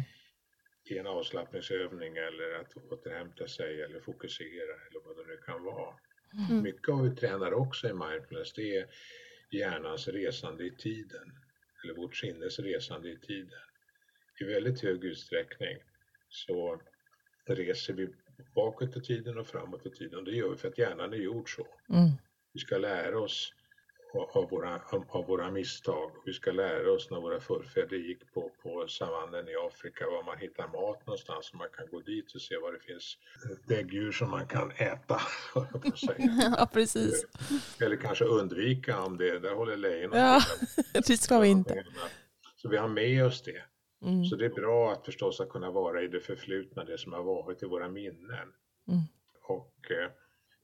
i 0.90 0.98
en 0.98 1.08
avslappningsövning 1.08 2.18
eller 2.18 2.54
att 2.60 2.78
återhämta 2.78 3.48
sig 3.48 3.82
eller 3.82 4.00
fokusera 4.00 4.74
eller 4.88 5.00
vad 5.06 5.18
det 5.18 5.24
nu 5.28 5.38
kan 5.38 5.64
vara. 5.64 5.96
Mm. 6.38 6.64
Mycket 6.64 6.90
av 6.90 7.04
vi 7.04 7.16
tränar 7.16 7.54
också 7.54 7.88
i 7.88 7.94
mindfulness, 7.94 8.54
det 8.54 8.78
är 8.78 8.88
hjärnans 9.52 10.08
resande 10.08 10.64
i 10.66 10.72
tiden. 10.72 11.32
Eller 11.84 11.94
vårt 11.94 12.16
sinnes 12.16 12.60
resande 12.60 13.10
i 13.10 13.20
tiden. 13.20 13.60
I 14.42 14.44
väldigt 14.44 14.82
hög 14.82 15.04
utsträckning 15.04 15.78
så 16.30 16.82
reser 17.48 17.94
vi 17.94 18.10
bakåt 18.56 18.98
i 18.98 19.02
tiden 19.02 19.38
och 19.38 19.48
framåt 19.48 19.86
i 19.86 19.90
tiden. 19.90 20.20
Och 20.20 20.26
det 20.26 20.32
gör 20.32 20.50
vi 20.50 20.58
för 20.58 20.68
att 20.68 20.78
hjärnan 20.78 21.14
är 21.14 21.18
gjord 21.18 21.56
så. 21.56 21.68
Mm. 21.90 22.10
Vi 22.54 22.60
ska 22.60 22.78
lära 22.78 23.20
oss 23.20 23.54
av 24.14 24.50
våra, 24.50 24.82
av 25.10 25.26
våra 25.28 25.52
misstag. 25.52 26.12
Vi 26.26 26.34
ska 26.34 26.52
lära 26.52 26.92
oss 26.92 27.12
när 27.12 27.22
våra 27.22 27.40
förfäder 27.40 27.98
gick 27.98 28.34
på, 28.34 28.52
på 28.64 28.88
savannen 28.88 29.48
i 29.50 29.56
Afrika 29.68 30.06
var 30.06 30.24
man 30.24 30.38
hittar 30.38 30.68
mat 30.68 31.08
någonstans 31.08 31.46
så 31.46 31.58
man 31.58 31.68
kan 31.78 31.88
gå 31.92 32.00
dit 32.00 32.36
och 32.36 32.42
se 32.42 32.58
var 32.58 32.72
det 32.72 32.80
finns 32.80 33.18
däggdjur 33.68 34.12
som 34.12 34.30
man 34.30 34.48
kan 34.48 34.72
äta. 34.72 35.22
Ja, 36.58 36.70
precis. 36.74 37.26
Eller 37.80 37.96
kanske 37.96 38.26
undvika 38.26 39.02
om 39.02 39.18
det, 39.18 39.40
där 39.40 39.54
håller 39.54 39.78
lejonen 39.78 40.20
Ja, 40.20 40.42
det 41.08 41.18
ska 41.18 41.40
vi 41.40 41.48
inte. 41.48 41.86
Så 42.56 42.70
vi 42.70 42.78
har 42.78 42.88
med 42.88 43.26
oss 43.26 43.44
det. 43.44 43.64
Mm. 44.06 44.26
Så 44.26 44.36
det 44.36 44.46
är 44.46 44.50
bra 44.50 44.92
att 44.92 45.06
förstås 45.06 45.40
att 45.40 45.50
kunna 45.50 45.72
vara 45.72 46.02
i 46.02 46.08
det 46.08 46.20
förflutna, 46.20 46.84
det 46.84 46.98
som 46.98 47.14
har 47.14 47.24
varit 47.24 47.64
i 47.64 47.66
våra 47.66 47.90
minnen. 47.90 48.48
Mm. 48.88 49.02
Och, 49.44 49.92
eh, 49.92 50.10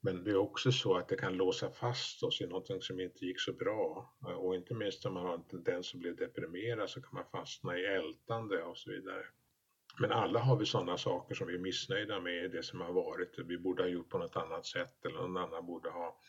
men 0.02 0.24
det 0.24 0.32
är 0.32 0.38
också 0.38 0.72
så 0.72 0.98
att 0.98 1.08
det 1.08 1.16
kan 1.16 1.34
låsa 1.38 1.72
fast 1.72 2.24
oss 2.24 2.42
i 2.42 2.48
någonting 2.48 2.82
som 2.82 3.00
inte 3.00 3.26
gick 3.26 3.40
så 3.40 3.54
bra. 3.54 4.14
Eh, 4.28 4.34
Och 4.34 4.56
inte 4.56 4.74
minst 4.74 5.06
om 5.06 5.14
man 5.14 5.26
har 5.26 5.34
en 5.34 5.48
tendens 5.48 5.94
att 5.94 6.00
bli 6.00 6.14
deprimerad 6.14 6.90
så 6.90 7.02
kan 7.02 7.14
man 7.14 7.26
fastna 7.32 7.78
i 7.78 7.86
ältande 7.86 8.64
och 8.64 8.78
så 8.78 8.92
vidare. 8.92 9.26
Men 10.02 10.12
alla 10.12 10.40
har 10.40 10.56
vi 10.56 10.66
sådana 10.66 10.98
saker 10.98 11.36
som 11.36 11.48
vi 11.48 11.54
är 11.54 11.60
missnöjda 11.60 12.20
med 12.20 12.52
det 12.52 12.64
som 12.64 12.82
har 12.82 12.94
varit. 12.94 13.40
Vi 13.46 13.58
borde 13.58 13.84
ha 13.84 13.90
gjort 13.90 14.10
på 14.10 14.18
något 14.18 14.36
annat 14.36 14.66
sätt 14.66 15.06
eller 15.06 15.20
någon 15.20 15.38
annan 15.38 15.66
borde 15.66 15.90
ha 15.90 16.20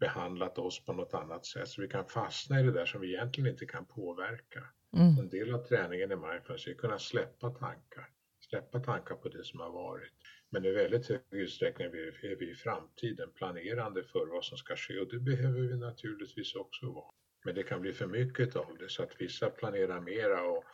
behandlat 0.00 0.58
oss 0.58 0.84
på 0.84 0.92
något 0.92 1.14
annat 1.14 1.46
sätt. 1.46 1.68
Så 1.68 1.82
vi 1.82 1.88
kan 1.88 2.04
fastna 2.06 2.60
i 2.60 2.62
det 2.62 2.72
där 2.72 2.86
som 2.86 3.00
vi 3.00 3.14
egentligen 3.14 3.50
inte 3.50 3.66
kan 3.66 3.86
påverka. 3.86 4.64
Mm. 4.96 5.18
En 5.18 5.28
del 5.28 5.54
av 5.54 5.58
träningen 5.58 6.12
i 6.12 6.16
mindfulness 6.16 6.66
är 6.66 6.70
att 6.70 6.76
kunna 6.78 6.98
släppa 6.98 7.50
tankar. 7.50 8.08
Släppa 8.40 8.80
tankar 8.80 9.14
på 9.14 9.28
det 9.28 9.44
som 9.44 9.60
har 9.60 9.70
varit. 9.70 10.12
Men 10.54 10.64
i 10.64 10.70
väldigt 10.70 11.08
hög 11.08 11.20
utsträckning 11.30 11.86
är 11.86 12.36
vi 12.36 12.50
i 12.50 12.54
framtiden 12.54 13.30
planerande 13.34 14.04
för 14.04 14.26
vad 14.26 14.44
som 14.44 14.58
ska 14.58 14.76
ske 14.76 14.98
och 14.98 15.08
det 15.08 15.18
behöver 15.18 15.60
vi 15.60 15.76
naturligtvis 15.76 16.54
också 16.54 16.86
vara. 16.86 17.14
Men 17.44 17.54
det 17.54 17.62
kan 17.62 17.80
bli 17.80 17.92
för 17.92 18.06
mycket 18.06 18.56
av 18.56 18.76
det 18.78 18.88
så 18.88 19.02
att 19.02 19.20
vissa 19.20 19.50
planerar 19.50 20.00
mera 20.00 20.42
och 20.42 20.64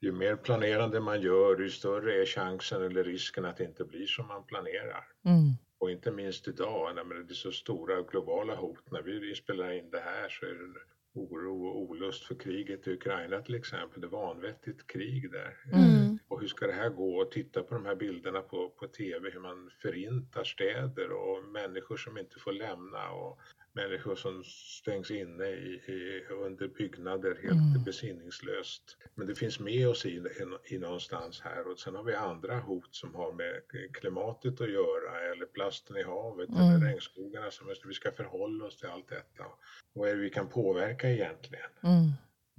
ju 0.00 0.12
mer 0.12 0.36
planerande 0.36 1.00
man 1.00 1.22
gör, 1.22 1.60
ju 1.60 1.70
större 1.70 2.22
är 2.22 2.26
chansen 2.26 2.82
eller 2.82 3.04
risken 3.04 3.44
att 3.44 3.56
det 3.56 3.64
inte 3.64 3.84
blir 3.84 4.06
som 4.06 4.26
man 4.26 4.46
planerar. 4.46 5.04
Mm. 5.24 5.54
Och 5.78 5.90
inte 5.90 6.10
minst 6.10 6.48
idag 6.48 6.94
när 6.94 7.14
det 7.14 7.32
är 7.32 7.34
så 7.34 7.52
stora 7.52 8.02
globala 8.02 8.54
hot. 8.54 8.90
När 8.90 9.02
vi 9.02 9.34
spelar 9.34 9.72
in 9.72 9.90
det 9.90 10.00
här 10.00 10.28
så 10.28 10.46
är 10.46 10.54
det 10.54 10.80
oro 11.14 11.66
och 11.66 11.80
olust 11.80 12.24
för 12.24 12.34
kriget 12.34 12.88
i 12.88 12.92
Ukraina 12.92 13.42
till 13.42 13.54
exempel. 13.54 14.00
Det 14.00 14.06
vanvettigt 14.06 14.86
krig 14.86 15.32
där. 15.32 15.56
Mm. 15.72 16.18
Och 16.30 16.40
hur 16.40 16.48
ska 16.48 16.66
det 16.66 16.72
här 16.72 16.88
gå? 16.88 17.16
Och 17.16 17.30
titta 17.30 17.62
på 17.62 17.74
de 17.74 17.86
här 17.86 17.94
bilderna 17.94 18.40
på, 18.40 18.70
på 18.70 18.86
TV, 18.86 19.30
hur 19.30 19.40
man 19.40 19.70
förintar 19.82 20.44
städer 20.44 21.10
och 21.12 21.44
människor 21.44 21.96
som 21.96 22.18
inte 22.18 22.38
får 22.38 22.52
lämna 22.52 23.10
och 23.10 23.38
människor 23.72 24.16
som 24.16 24.44
stängs 24.44 25.10
inne 25.10 25.44
i, 25.46 25.72
i, 25.86 26.26
under 26.30 26.68
byggnader 26.68 27.38
helt 27.42 27.74
mm. 27.74 27.84
besinningslöst. 27.84 28.96
Men 29.14 29.26
det 29.26 29.34
finns 29.34 29.60
med 29.60 29.88
oss 29.88 30.06
i, 30.06 30.08
i, 30.08 30.74
i 30.74 30.78
någonstans 30.78 31.40
här 31.40 31.68
och 31.68 31.78
sen 31.78 31.94
har 31.94 32.04
vi 32.04 32.14
andra 32.14 32.58
hot 32.58 32.94
som 32.94 33.14
har 33.14 33.32
med 33.32 33.62
klimatet 33.92 34.60
att 34.60 34.70
göra 34.70 35.32
eller 35.32 35.46
plasten 35.46 35.96
i 35.96 36.02
havet 36.02 36.48
mm. 36.48 36.60
eller 36.60 36.86
regnskogarna 36.86 37.50
som 37.50 37.66
vi 37.86 37.94
ska 37.94 38.12
förhålla 38.12 38.64
oss 38.64 38.76
till 38.76 38.88
allt 38.88 39.08
detta. 39.08 39.44
Vad 39.92 40.08
är 40.08 40.16
det 40.16 40.22
vi 40.22 40.30
kan 40.30 40.48
påverka 40.48 41.10
egentligen? 41.10 41.70
Mm. 41.82 42.10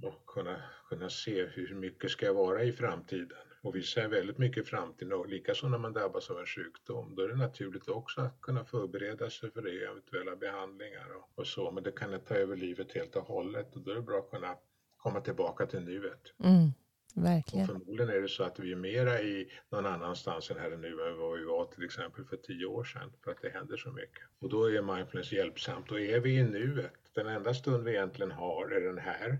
Och 0.02 0.26
kunna, 0.26 0.62
kunna 0.88 1.10
se 1.10 1.46
hur 1.46 1.74
mycket 1.74 2.10
ska 2.10 2.26
jag 2.26 2.34
vara 2.34 2.62
i 2.62 2.72
framtiden? 2.72 3.38
Och 3.62 3.76
vi 3.76 3.82
ser 3.82 4.08
väldigt 4.08 4.38
mycket 4.38 4.68
framtiden 4.68 5.12
och 5.12 5.28
likaså 5.28 5.68
när 5.68 5.78
man 5.78 5.92
drabbas 5.92 6.30
av 6.30 6.38
en 6.38 6.46
sjukdom. 6.46 7.14
Då 7.14 7.22
är 7.22 7.28
det 7.28 7.36
naturligt 7.36 7.88
också 7.88 8.20
att 8.20 8.40
kunna 8.40 8.64
förbereda 8.64 9.30
sig 9.30 9.50
för 9.50 9.62
det, 9.62 9.84
eventuella 9.84 10.36
behandlingar 10.36 11.06
och, 11.16 11.38
och 11.38 11.46
så. 11.46 11.70
Men 11.70 11.82
det 11.82 11.92
kan 11.92 12.20
ta 12.20 12.34
över 12.34 12.56
livet 12.56 12.92
helt 12.92 13.16
och 13.16 13.26
hållet 13.26 13.76
och 13.76 13.82
då 13.82 13.90
är 13.90 13.94
det 13.94 14.02
bra 14.02 14.18
att 14.18 14.30
kunna 14.30 14.56
komma 14.96 15.20
tillbaka 15.20 15.66
till 15.66 15.80
nuet. 15.80 16.32
Mm, 16.44 16.72
verkligen. 17.14 17.70
Och 17.70 17.76
förmodligen 17.76 18.16
är 18.16 18.20
det 18.20 18.28
så 18.28 18.44
att 18.44 18.58
vi 18.58 18.72
är 18.72 18.76
mera 18.76 19.20
i 19.20 19.52
någon 19.70 19.86
annanstans 19.86 20.50
än 20.50 20.58
här 20.58 20.72
och 20.72 20.80
nu 20.80 20.88
än 20.88 21.18
vad 21.18 21.38
vi 21.38 21.44
var 21.44 21.64
till 21.64 21.84
exempel 21.84 22.24
för 22.24 22.36
tio 22.36 22.66
år 22.66 22.84
sedan 22.84 23.12
för 23.24 23.30
att 23.30 23.42
det 23.42 23.50
händer 23.50 23.76
så 23.76 23.92
mycket. 23.92 24.22
Och 24.38 24.48
då 24.48 24.64
är 24.64 24.82
mindfulness 24.82 25.32
hjälpsamt 25.32 25.90
och 25.90 26.00
är 26.00 26.20
vi 26.20 26.38
i 26.38 26.44
nuet, 26.44 27.10
den 27.14 27.26
enda 27.26 27.54
stund 27.54 27.84
vi 27.84 27.90
egentligen 27.90 28.32
har 28.32 28.70
är 28.70 28.80
den 28.80 28.98
här 28.98 29.38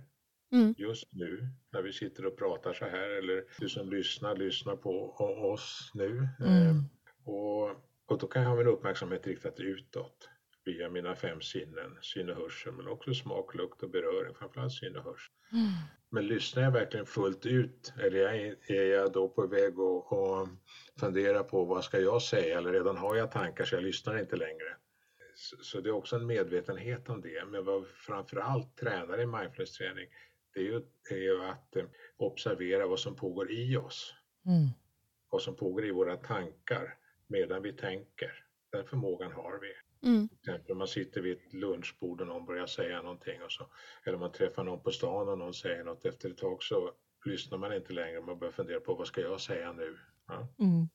mm. 0.52 0.74
just 0.78 1.12
nu 1.12 1.48
när 1.72 1.82
vi 1.82 1.92
sitter 1.92 2.26
och 2.26 2.38
pratar 2.38 2.72
så 2.72 2.84
här 2.84 3.10
eller 3.10 3.44
du 3.58 3.68
som 3.68 3.90
lyssnar, 3.90 4.36
lyssnar 4.36 4.76
på 4.76 5.14
oss 5.52 5.90
nu. 5.94 6.28
Mm. 6.40 6.68
Eh, 6.68 6.76
och, 7.24 7.70
och 8.06 8.18
då 8.18 8.26
kan 8.26 8.42
jag 8.42 8.48
ha 8.48 8.56
min 8.56 8.66
uppmärksamhet 8.66 9.26
riktad 9.26 9.52
utåt 9.56 10.28
via 10.64 10.88
mina 10.88 11.14
fem 11.14 11.40
sinnen, 11.40 11.98
syn 12.00 12.30
och 12.30 12.36
hörsel 12.36 12.72
men 12.72 12.88
också 12.88 13.14
smak, 13.14 13.54
lukt 13.54 13.82
och 13.82 13.90
beröring, 13.90 14.34
framförallt 14.34 14.72
syn 14.72 14.96
och 14.96 15.04
hörsel. 15.04 15.32
Mm. 15.52 15.70
Men 16.10 16.26
lyssnar 16.26 16.62
jag 16.62 16.70
verkligen 16.70 17.06
fullt 17.06 17.46
ut 17.46 17.92
eller 17.98 18.18
är 18.66 18.82
jag 18.82 19.12
då 19.12 19.28
på 19.28 19.46
väg 19.46 19.72
att 19.72 20.12
och 20.12 20.48
fundera 21.00 21.44
på 21.44 21.64
vad 21.64 21.84
ska 21.84 22.00
jag 22.00 22.22
säga 22.22 22.58
eller 22.58 22.72
redan 22.72 22.96
har 22.96 23.16
jag 23.16 23.30
tankar 23.30 23.64
så 23.64 23.74
jag 23.74 23.84
lyssnar 23.84 24.18
inte 24.18 24.36
längre. 24.36 24.76
Så 25.62 25.80
det 25.80 25.88
är 25.88 25.92
också 25.92 26.16
en 26.16 26.26
medvetenhet 26.26 27.08
om 27.08 27.20
det. 27.20 27.44
Men 27.44 27.64
vad 27.64 27.86
framförallt 27.86 28.76
tränar 28.76 29.20
i 29.20 29.26
mindfulness-träning 29.26 30.08
det 30.54 30.60
är 30.60 30.64
ju, 30.64 30.82
är 31.10 31.22
ju 31.22 31.44
att 31.44 31.76
eh, 31.76 31.84
observera 32.16 32.86
vad 32.86 33.00
som 33.00 33.16
pågår 33.16 33.50
i 33.50 33.76
oss. 33.76 34.14
Mm. 34.46 34.68
Vad 35.30 35.42
som 35.42 35.56
pågår 35.56 35.84
i 35.84 35.90
våra 35.90 36.16
tankar 36.16 36.98
medan 37.26 37.62
vi 37.62 37.72
tänker. 37.72 38.44
Den 38.72 38.84
förmågan 38.84 39.32
har 39.32 39.58
vi. 39.60 39.72
Mm. 40.08 40.28
Till 40.28 40.38
exempel 40.38 40.72
om 40.72 40.78
man 40.78 40.88
sitter 40.88 41.20
vid 41.20 41.32
ett 41.32 41.52
lunchbord 41.52 42.20
och 42.20 42.26
någon 42.26 42.46
börjar 42.46 42.66
säga 42.66 43.02
någonting 43.02 43.42
och 43.42 43.52
så, 43.52 43.66
eller 44.04 44.18
man 44.18 44.32
träffar 44.32 44.64
någon 44.64 44.82
på 44.82 44.90
stan 44.90 45.28
och 45.28 45.38
någon 45.38 45.54
säger 45.54 45.84
något. 45.84 46.04
Efter 46.04 46.30
ett 46.30 46.38
tag 46.38 46.62
så 46.62 46.92
lyssnar 47.24 47.58
man 47.58 47.74
inte 47.74 47.92
längre, 47.92 48.20
man 48.20 48.38
börjar 48.38 48.52
fundera 48.52 48.80
på 48.80 48.94
vad 48.94 49.06
ska 49.06 49.20
jag 49.20 49.40
säga 49.40 49.72
nu? 49.72 49.98
Ja? 50.26 50.48
Mm. 50.58 50.88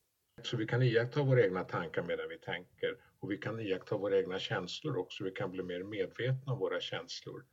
Så 0.43 0.57
vi 0.57 0.67
kan 0.67 0.83
iaktta 0.83 1.23
våra 1.23 1.43
egna 1.43 1.63
tankar 1.63 2.03
medan 2.03 2.29
vi 2.29 2.37
tänker 2.37 2.97
och 3.19 3.31
vi 3.31 3.37
kan 3.37 3.59
iaktta 3.59 3.97
våra 3.97 4.17
egna 4.17 4.39
känslor 4.39 4.97
också. 4.97 5.23
Vi 5.23 5.31
kan 5.31 5.51
bli 5.51 5.63
mer 5.63 5.83
medvetna 5.83 6.53
om 6.53 6.59
våra 6.59 6.79
känslor. 6.79 7.45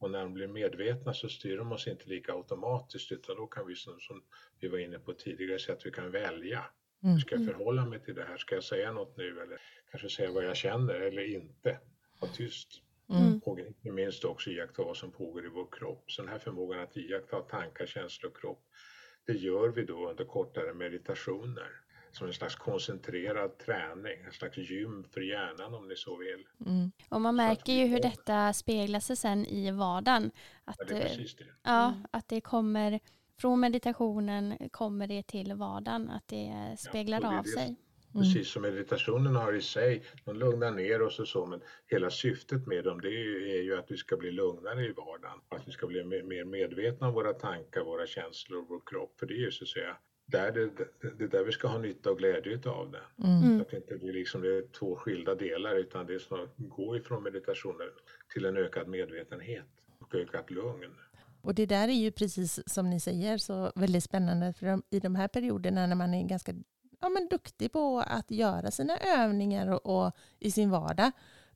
Och 0.00 0.10
när 0.10 0.20
de 0.20 0.34
blir 0.34 0.46
medvetna 0.46 1.14
så 1.14 1.28
styr 1.28 1.56
de 1.56 1.72
oss 1.72 1.86
inte 1.86 2.08
lika 2.08 2.32
automatiskt 2.32 3.12
utan 3.12 3.36
då 3.36 3.46
kan 3.46 3.66
vi 3.66 3.76
som, 3.76 4.00
som 4.00 4.22
vi 4.60 4.68
var 4.68 4.78
inne 4.78 4.98
på 4.98 5.12
tidigare 5.12 5.58
säga 5.58 5.76
att 5.76 5.86
vi 5.86 5.90
kan 5.90 6.10
välja. 6.10 6.64
Mm. 7.02 7.14
Hur 7.14 7.20
ska 7.20 7.34
jag 7.34 7.46
förhålla 7.46 7.86
mig 7.86 8.00
till 8.00 8.14
det 8.14 8.24
här? 8.24 8.36
Ska 8.36 8.54
jag 8.54 8.64
säga 8.64 8.92
något 8.92 9.16
nu 9.16 9.40
eller 9.40 9.60
kanske 9.90 10.08
säga 10.10 10.30
vad 10.30 10.44
jag 10.44 10.56
känner 10.56 10.94
eller 10.94 11.34
inte? 11.34 11.78
Vara 12.20 12.32
tyst. 12.32 12.68
Mm. 13.10 13.40
Och 13.44 13.58
inte 13.58 13.90
minst 13.90 14.24
också 14.24 14.50
iaktta 14.50 14.82
vad 14.82 14.96
som 14.96 15.12
pågår 15.12 15.46
i 15.46 15.48
vår 15.48 15.68
kropp. 15.72 16.10
Så 16.10 16.22
den 16.22 16.30
här 16.30 16.38
förmågan 16.38 16.80
att 16.80 16.96
iaktta 16.96 17.40
tankar, 17.40 17.86
känslor 17.86 18.30
och 18.30 18.40
kropp, 18.40 18.62
det 19.26 19.32
gör 19.32 19.68
vi 19.68 19.84
då 19.84 20.10
under 20.10 20.24
kortare 20.24 20.74
meditationer 20.74 21.70
som 22.12 22.26
en 22.26 22.32
slags 22.32 22.54
koncentrerad 22.54 23.58
träning, 23.58 24.20
en 24.26 24.32
slags 24.32 24.58
gym 24.58 25.04
för 25.10 25.20
hjärnan 25.20 25.74
om 25.74 25.88
ni 25.88 25.96
så 25.96 26.16
vill. 26.16 26.46
Mm. 26.66 26.92
Och 27.08 27.20
man 27.20 27.36
märker 27.36 27.72
ju 27.72 27.86
hur 27.86 28.00
detta 28.00 28.52
speglar 28.52 29.00
sig 29.00 29.16
sen 29.16 29.46
i 29.46 29.70
vardagen. 29.70 30.30
Att, 30.64 30.76
ja, 30.78 30.84
det, 30.88 30.94
är 30.94 31.02
precis 31.02 31.36
det. 31.36 31.44
Ja, 31.62 31.88
mm. 31.88 32.06
att 32.10 32.28
det 32.28 32.40
kommer 32.40 33.00
från 33.40 33.60
meditationen 33.60 34.68
kommer 34.70 35.06
det 35.06 35.22
till 35.22 35.54
vardagen, 35.54 36.10
att 36.10 36.28
det 36.28 36.76
speglar 36.78 37.20
ja, 37.22 37.30
det 37.30 37.38
av 37.38 37.42
sig. 37.42 37.76
Mm. 38.14 38.22
Precis 38.22 38.48
som 38.48 38.62
meditationen 38.62 39.36
har 39.36 39.52
i 39.52 39.60
sig, 39.60 40.02
de 40.24 40.36
lugnar 40.36 40.70
ner 40.70 41.02
oss 41.02 41.18
och 41.18 41.28
så, 41.28 41.46
men 41.46 41.60
hela 41.86 42.10
syftet 42.10 42.66
med 42.66 42.84
dem 42.84 43.00
det 43.00 43.08
är 43.08 43.62
ju 43.62 43.78
att 43.78 43.90
vi 43.90 43.96
ska 43.96 44.16
bli 44.16 44.30
lugnare 44.30 44.86
i 44.86 44.92
vardagen. 44.92 45.38
Att 45.48 45.68
vi 45.68 45.72
ska 45.72 45.86
bli 45.86 46.04
mer 46.04 46.44
medvetna 46.44 47.08
om 47.08 47.14
våra 47.14 47.32
tankar, 47.32 47.84
våra 47.84 48.06
känslor, 48.06 48.66
vår 48.68 48.80
kropp. 48.86 49.18
För 49.18 49.26
det 49.26 49.34
är 49.34 49.38
ju 49.38 49.50
så 49.50 49.64
att 49.64 49.68
säga 49.68 49.96
där 50.30 50.52
det, 50.52 50.70
det 51.18 51.24
är 51.24 51.28
där 51.28 51.44
vi 51.44 51.52
ska 51.52 51.68
ha 51.68 51.78
nytta 51.78 52.10
och 52.10 52.18
glädje 52.18 52.60
av 52.66 52.90
det. 52.90 53.26
Mm. 53.28 53.58
Så 53.58 53.62
att 53.62 53.70
det 53.70 53.76
inte 53.76 53.94
blir 53.96 54.12
liksom 54.12 54.40
det 54.40 54.56
är 54.56 54.62
två 54.78 54.96
skilda 54.96 55.34
delar 55.34 55.74
utan 55.76 56.06
det 56.06 56.14
är 56.14 56.18
som 56.18 56.40
att 56.40 56.54
gå 56.56 56.96
ifrån 56.96 57.22
meditationen 57.22 57.88
till 58.32 58.44
en 58.44 58.56
ökad 58.56 58.88
medvetenhet 58.88 59.64
och 59.98 60.14
ökat 60.14 60.50
lugn. 60.50 60.94
Och 61.42 61.54
det 61.54 61.66
där 61.66 61.88
är 61.88 61.92
ju 61.92 62.10
precis 62.10 62.60
som 62.66 62.90
ni 62.90 63.00
säger 63.00 63.38
så 63.38 63.72
väldigt 63.74 64.04
spännande 64.04 64.52
för 64.52 64.66
de, 64.66 64.82
i 64.90 65.00
de 65.00 65.14
här 65.14 65.28
perioderna 65.28 65.86
när 65.86 65.96
man 65.96 66.14
är 66.14 66.28
ganska 66.28 66.52
ja, 67.00 67.08
men 67.08 67.28
duktig 67.28 67.72
på 67.72 68.04
att 68.06 68.30
göra 68.30 68.70
sina 68.70 68.96
övningar 68.98 69.72
och, 69.72 70.06
och 70.06 70.12
i 70.38 70.50
sin 70.50 70.70
vardag 70.70 71.12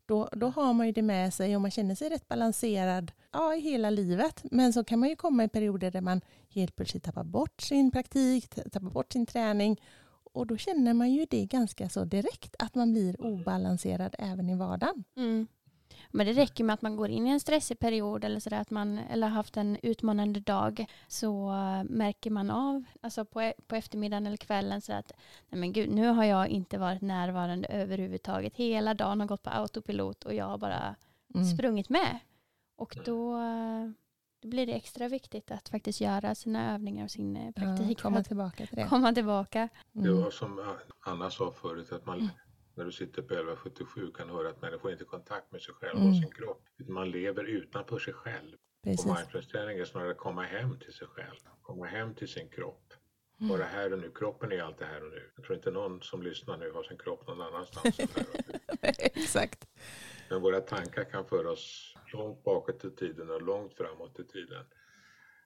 då, 0.06 0.28
då 0.32 0.48
har 0.48 0.72
man 0.72 0.86
ju 0.86 0.92
det 0.92 1.02
med 1.02 1.34
sig 1.34 1.56
och 1.56 1.62
man 1.62 1.70
känner 1.70 1.94
sig 1.94 2.08
rätt 2.08 2.28
balanserad 2.28 3.12
ja, 3.32 3.54
i 3.54 3.60
hela 3.60 3.90
livet. 3.90 4.44
Men 4.50 4.72
så 4.72 4.84
kan 4.84 4.98
man 4.98 5.08
ju 5.08 5.16
komma 5.16 5.44
i 5.44 5.48
perioder 5.48 5.90
där 5.90 6.00
man 6.00 6.20
helt 6.48 6.76
plötsligt 6.76 7.04
tappar 7.04 7.24
bort 7.24 7.60
sin 7.60 7.90
praktik, 7.90 8.54
tappar 8.54 8.90
bort 8.90 9.12
sin 9.12 9.26
träning 9.26 9.80
och 10.34 10.46
då 10.46 10.56
känner 10.56 10.94
man 10.94 11.12
ju 11.12 11.26
det 11.30 11.46
ganska 11.46 11.88
så 11.88 12.04
direkt 12.04 12.56
att 12.58 12.74
man 12.74 12.92
blir 12.92 13.20
obalanserad 13.20 14.14
även 14.18 14.50
i 14.50 14.56
vardagen. 14.56 15.04
Mm. 15.16 15.46
Men 16.16 16.26
det 16.26 16.32
räcker 16.32 16.64
med 16.64 16.74
att 16.74 16.82
man 16.82 16.96
går 16.96 17.08
in 17.08 17.26
i 17.26 17.30
en 17.30 17.40
stressig 17.40 17.78
period 17.78 18.24
eller 18.24 18.40
så 18.40 18.54
att 18.54 18.70
man 18.70 18.98
eller 18.98 19.28
haft 19.28 19.56
en 19.56 19.78
utmanande 19.82 20.40
dag 20.40 20.86
så 21.08 21.48
märker 21.84 22.30
man 22.30 22.50
av 22.50 22.84
alltså 23.00 23.24
på, 23.24 23.40
e-, 23.40 23.54
på 23.66 23.76
eftermiddagen 23.76 24.26
eller 24.26 24.36
kvällen 24.36 24.80
så 24.80 24.92
att 24.92 25.12
nej 25.48 25.60
men 25.60 25.72
gud, 25.72 25.90
nu 25.90 26.06
har 26.06 26.24
jag 26.24 26.48
inte 26.48 26.78
varit 26.78 27.02
närvarande 27.02 27.68
överhuvudtaget. 27.68 28.56
Hela 28.56 28.94
dagen 28.94 29.20
har 29.20 29.26
gått 29.26 29.42
på 29.42 29.50
autopilot 29.50 30.24
och 30.24 30.34
jag 30.34 30.44
har 30.44 30.58
bara 30.58 30.94
mm. 31.34 31.46
sprungit 31.46 31.88
med. 31.88 32.18
Och 32.76 32.96
då, 33.04 33.38
då 34.40 34.48
blir 34.48 34.66
det 34.66 34.72
extra 34.72 35.08
viktigt 35.08 35.50
att 35.50 35.68
faktiskt 35.68 36.00
göra 36.00 36.34
sina 36.34 36.74
övningar 36.74 37.04
och 37.04 37.10
sin 37.10 37.36
eh, 37.36 37.52
praktik. 37.52 37.98
Ja, 37.98 38.02
komma 38.02 38.22
tillbaka 38.22 38.66
till 38.66 38.76
det. 38.76 38.86
Komma 38.88 39.12
tillbaka. 39.12 39.68
Mm. 39.94 40.06
Det 40.06 40.22
var 40.22 40.30
som 40.30 40.76
Anna 41.00 41.30
sa 41.30 41.52
förut, 41.52 41.92
att 41.92 42.06
man 42.06 42.18
mm 42.18 42.30
när 42.74 42.84
du 42.84 42.92
sitter 42.92 43.22
på 43.22 43.34
1177 43.34 44.12
kan 44.16 44.30
höra 44.30 44.48
att 44.48 44.62
människor 44.62 44.92
inte 44.92 45.04
har 45.04 45.08
kontakt 45.08 45.52
med 45.52 45.62
sig 45.62 45.74
själva 45.74 46.00
mm. 46.00 46.10
och 46.10 46.16
sin 46.16 46.30
kropp. 46.30 46.62
Man 46.88 47.10
lever 47.10 47.44
utanför 47.44 47.98
sig 47.98 48.14
själv. 48.14 48.56
Precis. 48.84 49.06
Och 49.06 49.16
mindfulness-träning 49.16 49.78
är 49.78 49.84
snarare 49.84 50.10
att 50.10 50.18
komma 50.18 50.42
hem 50.42 50.78
till 50.78 50.92
sig 50.92 51.06
själv, 51.06 51.36
komma 51.62 51.86
hem 51.86 52.14
till 52.14 52.28
sin 52.28 52.48
kropp. 52.48 52.92
Mm. 53.40 53.52
Vara 53.52 53.64
här 53.64 53.92
och 53.92 53.98
nu. 53.98 54.10
Kroppen 54.10 54.52
är 54.52 54.62
alltid 54.62 54.86
här 54.86 55.04
och 55.04 55.10
nu. 55.10 55.30
Jag 55.36 55.44
tror 55.44 55.56
inte 55.56 55.70
någon 55.70 56.02
som 56.02 56.22
lyssnar 56.22 56.56
nu 56.56 56.70
har 56.70 56.82
sin 56.82 56.98
kropp 56.98 57.26
någon 57.26 57.40
annanstans. 57.40 58.00
Exakt. 58.98 59.68
Men 60.30 60.42
våra 60.42 60.60
tankar 60.60 61.04
kan 61.04 61.26
föra 61.26 61.50
oss 61.50 61.94
långt 62.12 62.44
bakåt 62.44 62.84
i 62.84 62.90
tiden 62.90 63.30
och 63.30 63.42
långt 63.42 63.74
framåt 63.74 64.20
i 64.20 64.24
tiden. 64.24 64.64